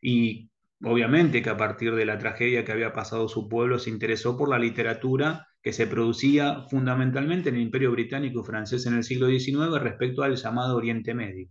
y 0.02 0.50
obviamente 0.82 1.42
que 1.42 1.50
a 1.50 1.56
partir 1.56 1.94
de 1.94 2.04
la 2.04 2.18
tragedia 2.18 2.64
que 2.64 2.72
había 2.72 2.92
pasado 2.92 3.28
su 3.28 3.48
pueblo 3.48 3.78
se 3.78 3.90
interesó 3.90 4.36
por 4.36 4.50
la 4.50 4.58
literatura 4.58 5.46
que 5.62 5.72
se 5.72 5.86
producía 5.86 6.62
fundamentalmente 6.68 7.48
en 7.48 7.56
el 7.56 7.62
Imperio 7.62 7.90
Británico 7.92 8.40
y 8.42 8.46
francés 8.46 8.86
en 8.86 8.94
el 8.94 9.04
siglo 9.04 9.28
XIX 9.28 9.80
respecto 9.80 10.22
al 10.22 10.36
llamado 10.36 10.76
Oriente 10.76 11.14
Medio. 11.14 11.48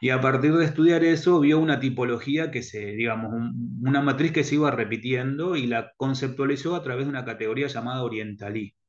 Y 0.00 0.10
a 0.10 0.20
partir 0.20 0.54
de 0.54 0.64
estudiar 0.64 1.04
eso, 1.04 1.40
vio 1.40 1.58
una 1.58 1.80
tipología 1.80 2.50
que 2.50 2.62
se, 2.62 2.92
digamos, 2.92 3.32
una 3.82 4.02
matriz 4.02 4.32
que 4.32 4.44
se 4.44 4.56
iba 4.56 4.70
repitiendo 4.70 5.56
y 5.56 5.66
la 5.66 5.92
conceptualizó 5.96 6.74
a 6.74 6.82
través 6.82 7.06
de 7.06 7.10
una 7.10 7.24
categoría 7.24 7.68
llamada 7.68 8.02
orientalismo. 8.02 8.83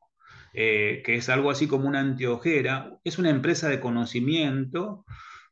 Eh, 0.58 1.02
que 1.04 1.16
es 1.16 1.28
algo 1.28 1.52
así 1.52 1.68
como 1.68 1.88
una 1.88 2.00
anteojera, 2.00 2.98
es 3.04 3.20
una 3.20 3.30
empresa 3.30 3.68
de 3.68 3.82
conocimiento 3.82 5.06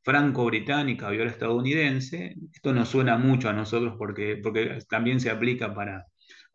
franco-británica, 0.03 1.09
viola 1.09 1.29
estadounidense. 1.29 2.35
Esto 2.53 2.73
nos 2.73 2.89
suena 2.89 3.17
mucho 3.17 3.49
a 3.49 3.53
nosotros 3.53 3.95
porque, 3.97 4.39
porque 4.41 4.79
también 4.89 5.19
se 5.19 5.29
aplica 5.29 5.73
para, 5.73 6.05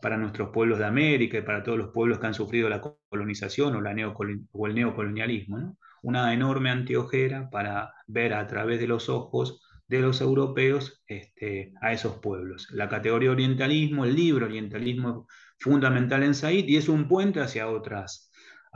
para 0.00 0.16
nuestros 0.16 0.48
pueblos 0.50 0.78
de 0.78 0.86
América 0.86 1.38
y 1.38 1.42
para 1.42 1.62
todos 1.62 1.76
los 1.76 1.90
pueblos 1.92 2.18
que 2.18 2.26
han 2.26 2.34
sufrido 2.34 2.70
la 2.70 2.80
colonización 3.10 3.76
o, 3.76 3.80
la 3.82 3.90
el 3.92 4.74
neocolonialismo. 4.74 5.76
Una 6.02 6.32
enorme 6.32 6.70
anteojera 6.70 7.50
para 7.50 7.92
ver 8.06 8.32
a 8.32 8.46
través 8.46 8.80
de 8.80 8.86
los 8.86 9.10
ojos 9.10 9.60
de 9.88 10.00
los 10.00 10.20
europeos 10.22 11.02
este, 11.06 11.74
a 11.82 11.92
esos 11.92 12.18
pueblos. 12.18 12.68
La 12.70 12.88
categoría 12.88 13.30
orientalismo, 13.30 14.04
el 14.04 14.14
libro 14.14 14.46
orientalismo 14.46 15.26
fundamental 15.58 16.22
en 16.22 16.34
Said 16.34 16.66
y 16.66 16.76
es 16.76 16.88
un 16.88 17.08
puente 17.08 17.40
hacia 17.40 17.68
otras 17.68 18.27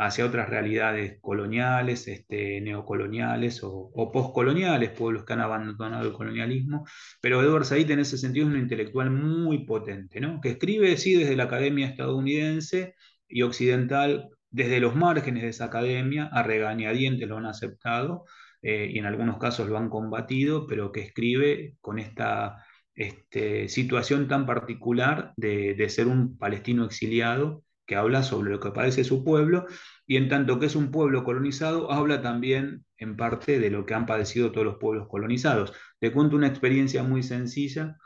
hacia 0.07 0.27
otras 0.27 0.49
realidades 0.49 1.19
coloniales, 1.21 2.09
este, 2.09 2.61
neocoloniales 2.61 3.61
o, 3.63 3.91
postcoloniales, 4.13 4.91
pueblos 4.91 5.25
que 5.25 5.33
han 5.33 5.41
abandonado 5.41 6.07
el 6.07 6.13
colonialismo, 6.13 6.87
pero 7.21 7.43
Edward 7.43 7.65
Said 7.65 7.91
en 7.91 8.01
ese 8.01 8.19
sentido 8.19 8.47
es 8.47 8.55
un 8.55 8.61
intelectual 8.61 9.11
muy 9.11 9.65
potente, 9.65 10.21
¿no? 10.21 10.41
que 10.41 10.51
escribe, 10.51 10.89
desde 10.91 11.37
la 11.37 11.45
academia 11.45 11.87
estadounidense 11.87 12.95
y 13.29 13.43
occidental, 13.43 14.31
desde 14.51 14.81
los 14.81 14.95
márgenes 14.95 15.43
de 15.43 15.49
esa 15.51 15.67
academia, 15.67 16.27
a 16.33 16.43
regañadientes 16.43 17.29
lo 17.29 17.39
han 17.39 17.47
aceptado 17.47 18.25
eh, 18.63 18.91
y 18.93 18.99
en 18.99 19.07
algunos 19.07 19.39
casos 19.39 19.69
lo 19.69 19.79
han 19.79 19.89
combatido, 19.89 20.67
pero 20.67 20.93
que 20.93 21.01
escribe 21.01 21.77
con 21.81 21.99
esta 21.99 22.65
este, 22.95 23.69
situación 23.69 24.29
tan 24.29 24.47
particular 24.47 25.33
de 25.37 25.89
ser 25.89 26.09
un 26.09 26.37
palestino 26.37 26.85
exiliado 26.85 27.65
que 27.93 27.97
habla 27.97 28.23
sobre 28.23 28.51
lo 28.51 28.59
que 28.59 28.71
padece 28.71 29.05
su 29.05 29.23
pueblo, 29.23 29.67
y 30.07 30.17
en 30.17 30.31
tanto 30.31 30.59
que 30.59 30.65
es 30.65 30.77
un 30.77 30.91
pueblo 30.91 31.25
colonizado, 31.25 31.93
habla 31.93 32.23
también 32.23 32.87
en 32.97 33.17
parte 33.17 33.59
de 33.61 33.69
lo 33.69 33.85
que 33.85 33.93
han 33.93 34.07
padecido 34.07 34.51
todos 34.51 34.65
los 34.65 34.77
pueblos 34.77 35.09
colonizados. 35.09 35.75
Te 35.99 36.11
cuento 36.11 36.37
una 36.37 36.47
experiencia 36.47 37.03
muy 37.03 37.23
sencilla. 37.23 37.99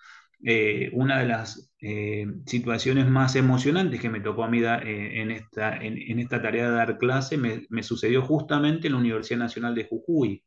Eh, 0.44 0.90
una 0.92 1.20
de 1.20 1.26
las 1.26 1.72
eh, 1.80 2.26
situaciones 2.46 3.06
más 3.08 3.36
emocionantes 3.36 4.00
que 4.00 4.10
me 4.10 4.20
tocó 4.20 4.42
a 4.42 4.50
mí 4.50 4.58
eh, 4.58 5.22
en, 5.22 5.30
esta, 5.30 5.76
en, 5.76 6.18
esta, 6.18 6.42
tarea 6.42 6.68
de 6.68 6.76
dar 6.76 6.98
clase 6.98 7.38
me, 7.38 7.82
sucedió 7.84 8.22
justamente 8.22 8.88
en 8.88 8.94
la 8.94 8.98
Universidad 8.98 9.38
Nacional 9.38 9.76
de 9.76 9.84
Jujuy, 9.84 10.44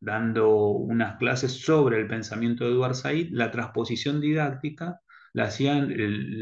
dando 0.00 0.70
unas 0.70 1.16
clases 1.16 1.52
sobre 1.52 2.00
el 2.00 2.08
pensamiento 2.08 2.64
de 2.64 2.72
Eduard 2.72 2.96
Said, 2.96 3.28
la 3.30 3.52
transposición 3.52 4.20
didáctica 4.20 5.00
la 5.32 5.44
hacían 5.44 5.92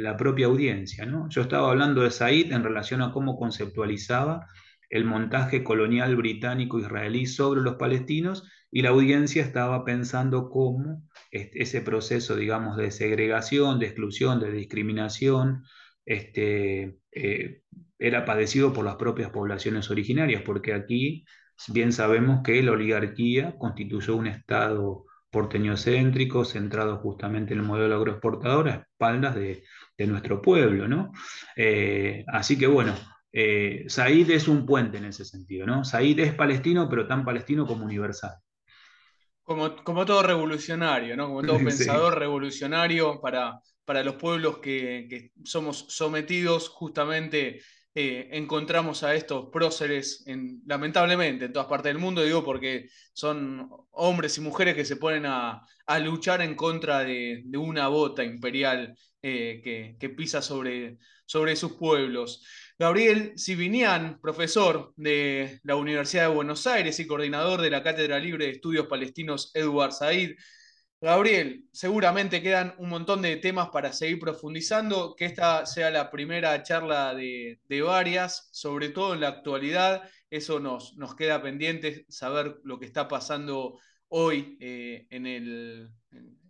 la 0.03 0.17
propia 0.17 0.47
audiencia. 0.47 1.07
¿no? 1.07 1.29
Yo 1.29 1.43
estaba 1.43 1.71
hablando 1.71 2.03
de 2.03 2.11
Said 2.11 2.53
en 2.53 2.65
relación 2.65 3.03
a 3.03 3.13
cómo 3.13 3.37
conceptualizaba 3.39 4.47
el 4.91 5.05
montaje 5.05 5.63
colonial 5.63 6.17
británico-israelí 6.17 7.27
sobre 7.27 7.61
los 7.61 7.77
palestinos 7.77 8.49
y 8.71 8.83
la 8.83 8.91
audiencia 8.91 9.43
estaba 9.43 9.85
pensando 9.85 10.51
cómo 10.51 11.03
ese 11.31 11.81
proceso, 11.83 12.37
digamos, 12.37 12.77
de 12.77 12.91
segregación, 12.91 13.79
de 13.79 13.87
exclusión, 13.87 14.41
de 14.41 14.51
discriminación, 14.53 15.65
este, 16.05 16.99
eh, 17.13 17.63
era 17.99 18.25
padecido 18.25 18.73
por 18.73 18.85
las 18.85 18.97
propias 18.97 19.31
poblaciones 19.31 19.91
originarias, 19.91 20.43
porque 20.43 20.73
aquí 20.73 21.25
bien 21.69 21.93
sabemos 21.93 22.43
que 22.43 22.63
la 22.63 22.73
oligarquía 22.73 23.57
constituyó 23.59 24.17
un 24.17 24.27
Estado 24.27 25.05
porteñocéntrico, 25.31 26.45
centrado 26.45 26.99
justamente 26.99 27.53
en 27.53 27.61
el 27.61 27.67
modelo 27.67 27.97
agroexportador, 27.97 28.69
a 28.69 28.75
espaldas 28.75 29.35
de, 29.35 29.65
nuestro 30.07 30.41
pueblo, 30.41 30.87
¿no? 30.87 31.13
Eh, 31.57 32.25
así 32.29 32.57
que 32.57 32.69
bueno, 32.69 32.95
eh, 33.33 33.85
Said 33.89 34.31
es 34.31 34.47
un 34.49 34.65
puente 34.65 34.99
en 34.99 35.07
ese 35.07 35.25
sentido, 35.25 35.67
¿no? 35.67 35.85
Said 35.85 36.19
es 36.21 36.35
palestino, 36.35 36.89
pero 36.89 37.07
tan 37.07 37.25
palestino 37.25 37.67
como 37.67 37.85
universal. 37.85 38.37
Como, 39.43 39.77
como 39.77 40.07
todo 40.07 40.23
revolucionario, 40.23 41.17
¿no? 41.17 41.27
Como 41.29 41.43
todo 41.43 41.59
pensador 41.59 42.19
revolucionario 42.19 43.21
para, 43.21 43.59
para 43.85 44.05
los 44.05 44.15
pueblos 44.15 44.59
que, 44.59 45.07
que 45.11 45.33
somos 45.45 45.87
sometidos 45.89 46.69
justamente 46.69 47.61
eh, 47.95 48.29
encontramos 48.33 49.03
a 49.03 49.15
estos 49.15 49.49
próceres, 49.51 50.23
en, 50.27 50.63
lamentablemente, 50.67 51.47
en 51.47 51.53
todas 51.53 51.69
partes 51.69 51.93
del 51.93 52.01
mundo, 52.01 52.23
digo, 52.23 52.45
porque 52.45 52.89
son 53.13 53.69
hombres 53.93 54.39
y 54.39 54.41
mujeres 54.41 54.75
que 54.75 54.85
se 54.85 54.97
ponen 54.97 55.27
a, 55.27 55.63
luchar 56.01 56.43
en 56.43 56.55
contra 56.55 57.03
de, 57.03 57.43
una 57.57 57.89
bota 57.89 58.23
imperial 58.23 58.97
eh, 59.23 59.97
que, 59.99 60.09
pisa 60.11 60.43
sobre, 60.43 60.99
sobre 61.27 61.57
sus 61.57 61.73
pueblos. 61.73 62.45
Gabriel 62.79 63.33
Sibinian, 63.37 64.21
profesor 64.21 64.93
de 64.97 65.59
la 65.65 65.75
Universidad 65.75 66.29
de 66.29 66.35
Buenos 66.35 66.67
Aires 66.67 67.01
y 67.01 67.07
coordinador 67.07 67.61
de 67.61 67.71
la 67.71 67.83
Cátedra 67.83 68.21
Libre 68.21 68.47
de 68.47 68.53
Estudios 68.53 68.87
Palestinos 68.87 69.51
Edward 69.55 69.93
Said, 69.93 70.37
Gabriel, 71.01 71.69
seguramente 71.71 72.43
quedan 72.43 72.75
un 72.79 72.89
montón 72.89 73.23
de 73.23 73.37
temas 73.37 73.69
para 73.71 73.93
seguir 73.93 74.19
profundizando, 74.19 75.15
que 75.15 75.27
esta 75.27 75.65
sea 75.65 75.91
la 75.91 76.11
primera 76.11 76.61
charla 76.65 77.15
de, 77.15 77.61
varias, 77.85 78.49
sobre 78.51 78.89
todo 78.89 79.15
en 79.15 79.21
la 79.21 79.29
actualidad, 79.29 80.03
eso 80.29 80.59
nos, 80.59 80.97
nos, 80.97 81.15
queda 81.15 81.41
pendiente, 81.41 82.05
saber 82.09 82.59
lo 82.65 82.81
que 82.81 82.87
está 82.87 83.07
pasando 83.07 83.79
hoy 84.09 84.57
eh, 84.61 85.07
en 85.11 85.27
el, 85.27 85.91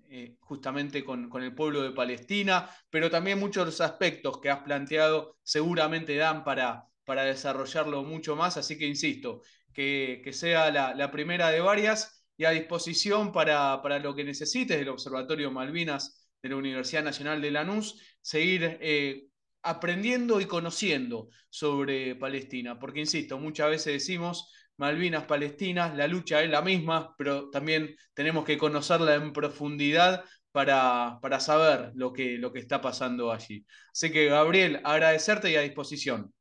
eh, 0.09 0.37
justamente 0.41 1.05
con, 1.05 1.31
el 1.43 1.55
pueblo 1.55 1.83
de 1.83 1.91
Palestina, 1.91 2.71
pero 2.89 3.11
también 3.11 3.39
muchos 3.39 3.77
de 3.77 3.85
aspectos 3.85 4.41
que 4.41 4.49
has 4.49 4.61
planteado 4.61 5.37
seguramente 5.43 6.17
dan 6.17 6.43
para, 6.43 6.87
para 7.05 7.25
desarrollarlo 7.25 8.03
mucho 8.03 8.35
más, 8.35 8.57
así 8.57 8.79
que 8.79 8.87
insisto, 8.87 9.43
que, 9.75 10.23
sea 10.33 10.71
la, 10.71 10.95
la 10.95 11.11
primera 11.11 11.51
de 11.51 11.61
varias 11.61 12.18
y 12.39 12.45
a 12.45 12.51
disposición 12.51 13.33
para, 13.33 13.99
lo 13.99 14.15
que 14.15 14.25
necesites 14.25 14.79
del 14.79 14.89
Observatorio 14.89 15.51
Malvinas 15.51 16.31
de 16.41 16.49
la 16.49 16.57
Universidad 16.57 17.03
Nacional 17.03 17.43
de 17.43 17.51
Lanús, 17.51 18.01
seguir 18.23 18.79
eh, 18.81 19.27
aprendiendo 19.63 20.41
y 20.41 20.47
conociendo 20.47 21.29
sobre 21.51 22.15
Palestina, 22.15 22.79
porque 22.79 23.01
insisto, 23.01 23.39
muchas 23.39 23.71
veces 23.71 23.93
decimos 23.95 24.53
Malvinas, 24.77 25.25
Palestinas, 25.25 25.97
la 25.97 26.07
lucha 26.07 26.41
es 26.43 26.49
la 26.49 26.63
misma, 26.63 27.13
pero 27.19 27.51
también 27.51 27.97
tenemos 28.15 28.45
que 28.45 28.57
conocerla 28.57 29.17
en 29.17 29.33
profundidad 29.33 30.25
para, 30.53 31.19
para 31.21 31.41
saber 31.41 31.91
lo 31.97 32.13
que, 32.13 32.39
lo 32.39 32.53
que 32.53 32.61
está 32.61 32.81
pasando 32.81 33.33
allí. 33.33 33.67
Así 33.93 34.13
que, 34.13 34.27
Gabriel, 34.27 34.81
agradecerte 34.85 35.51
y 35.51 35.57
a 35.57 35.63
disposición. 35.63 36.33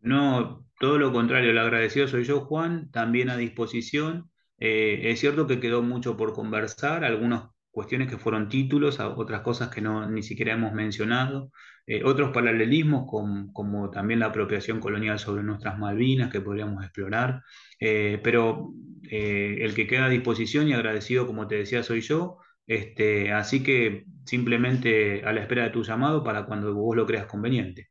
No, 0.00 0.66
todo 0.78 0.96
lo 0.96 1.12
contrario, 1.12 1.50
el 1.50 1.58
agradecido 1.58 2.08
soy 2.08 2.24
yo, 2.24 2.40
Juan, 2.40 2.90
también 2.90 3.28
a 3.28 3.36
disposición. 3.36 4.29
Eh, 4.60 5.10
es 5.10 5.20
cierto 5.20 5.46
que 5.46 5.60
quedó 5.60 5.82
mucho 5.82 6.16
por 6.16 6.32
conversar, 6.34 7.04
algunas 7.04 7.44
cuestiones 7.70 8.08
que 8.08 8.18
fueron 8.18 8.48
títulos, 8.48 9.00
otras 9.00 9.42
cosas 9.42 9.68
que 9.70 9.80
no, 9.80 10.08
ni 10.10 10.22
siquiera 10.22 10.52
hemos 10.54 10.72
mencionado, 10.72 11.50
eh, 11.86 12.02
otros 12.04 12.30
paralelismos 12.32 13.06
como 13.52 13.90
también 13.90 14.20
la 14.20 14.26
apropiación 14.26 14.80
colonial 14.80 15.18
sobre 15.18 15.42
nuestras 15.42 15.78
Malvinas 15.78 16.30
que 16.30 16.40
podríamos 16.40 16.84
explorar, 16.84 17.42
eh, 17.80 18.20
pero 18.22 18.72
el 19.02 19.74
que 19.74 19.86
queda 19.88 20.06
a 20.06 20.08
disposición 20.08 20.68
y 20.68 20.72
agradecido, 20.74 21.26
como 21.26 21.48
te 21.48 21.56
decía, 21.56 21.82
soy 21.82 22.00
yo. 22.00 22.38
Este, 22.66 23.32
así 23.32 23.62
que 23.64 24.04
simplemente 24.24 25.22
a 25.24 25.32
la 25.32 25.40
espera 25.40 25.64
de 25.64 25.70
tu 25.70 25.82
llamado 25.82 26.22
para 26.22 26.44
cuando 26.46 26.72
vos 26.74 26.96
lo 26.96 27.06
creas 27.06 27.26
conveniente. 27.26 27.88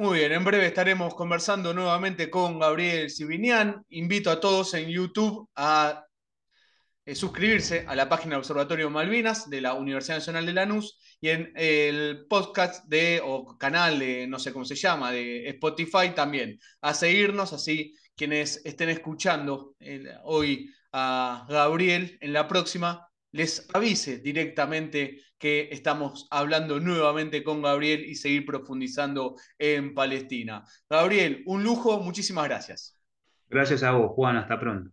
Muy 0.00 0.20
bien, 0.20 0.32
en 0.32 0.44
breve 0.44 0.64
estaremos 0.64 1.14
conversando 1.14 1.74
nuevamente 1.74 2.30
con 2.30 2.58
Gabriel 2.58 3.10
Sibinian. 3.10 3.84
Invito 3.90 4.30
a 4.30 4.40
todos 4.40 4.72
en 4.72 4.88
YouTube 4.88 5.50
a 5.54 6.06
eh, 7.04 7.14
suscribirse 7.14 7.84
a 7.86 7.94
la 7.94 8.08
página 8.08 8.30
del 8.30 8.38
Observatorio 8.38 8.88
Malvinas 8.88 9.50
de 9.50 9.60
la 9.60 9.74
Universidad 9.74 10.16
Nacional 10.16 10.46
de 10.46 10.54
Lanús 10.54 10.98
y 11.20 11.28
en 11.28 11.52
el 11.54 12.24
podcast 12.30 12.86
de, 12.86 13.20
o 13.22 13.58
canal 13.58 13.98
de, 13.98 14.26
no 14.26 14.38
sé 14.38 14.54
cómo 14.54 14.64
se 14.64 14.74
llama, 14.74 15.12
de 15.12 15.46
Spotify 15.50 16.14
también, 16.14 16.58
a 16.80 16.94
seguirnos, 16.94 17.52
así 17.52 17.94
quienes 18.16 18.64
estén 18.64 18.88
escuchando 18.88 19.74
hoy 20.24 20.70
a 20.94 21.44
Gabriel 21.46 22.16
en 22.22 22.32
la 22.32 22.48
próxima 22.48 23.09
les 23.32 23.68
avise 23.72 24.18
directamente 24.18 25.20
que 25.38 25.68
estamos 25.72 26.26
hablando 26.30 26.80
nuevamente 26.80 27.42
con 27.42 27.62
Gabriel 27.62 28.04
y 28.04 28.14
seguir 28.14 28.44
profundizando 28.44 29.36
en 29.58 29.94
Palestina. 29.94 30.64
Gabriel, 30.88 31.42
un 31.46 31.64
lujo, 31.64 32.00
muchísimas 32.00 32.44
gracias. 32.44 32.98
Gracias 33.48 33.82
a 33.82 33.92
vos, 33.92 34.12
Juan, 34.12 34.36
hasta 34.36 34.58
pronto. 34.58 34.90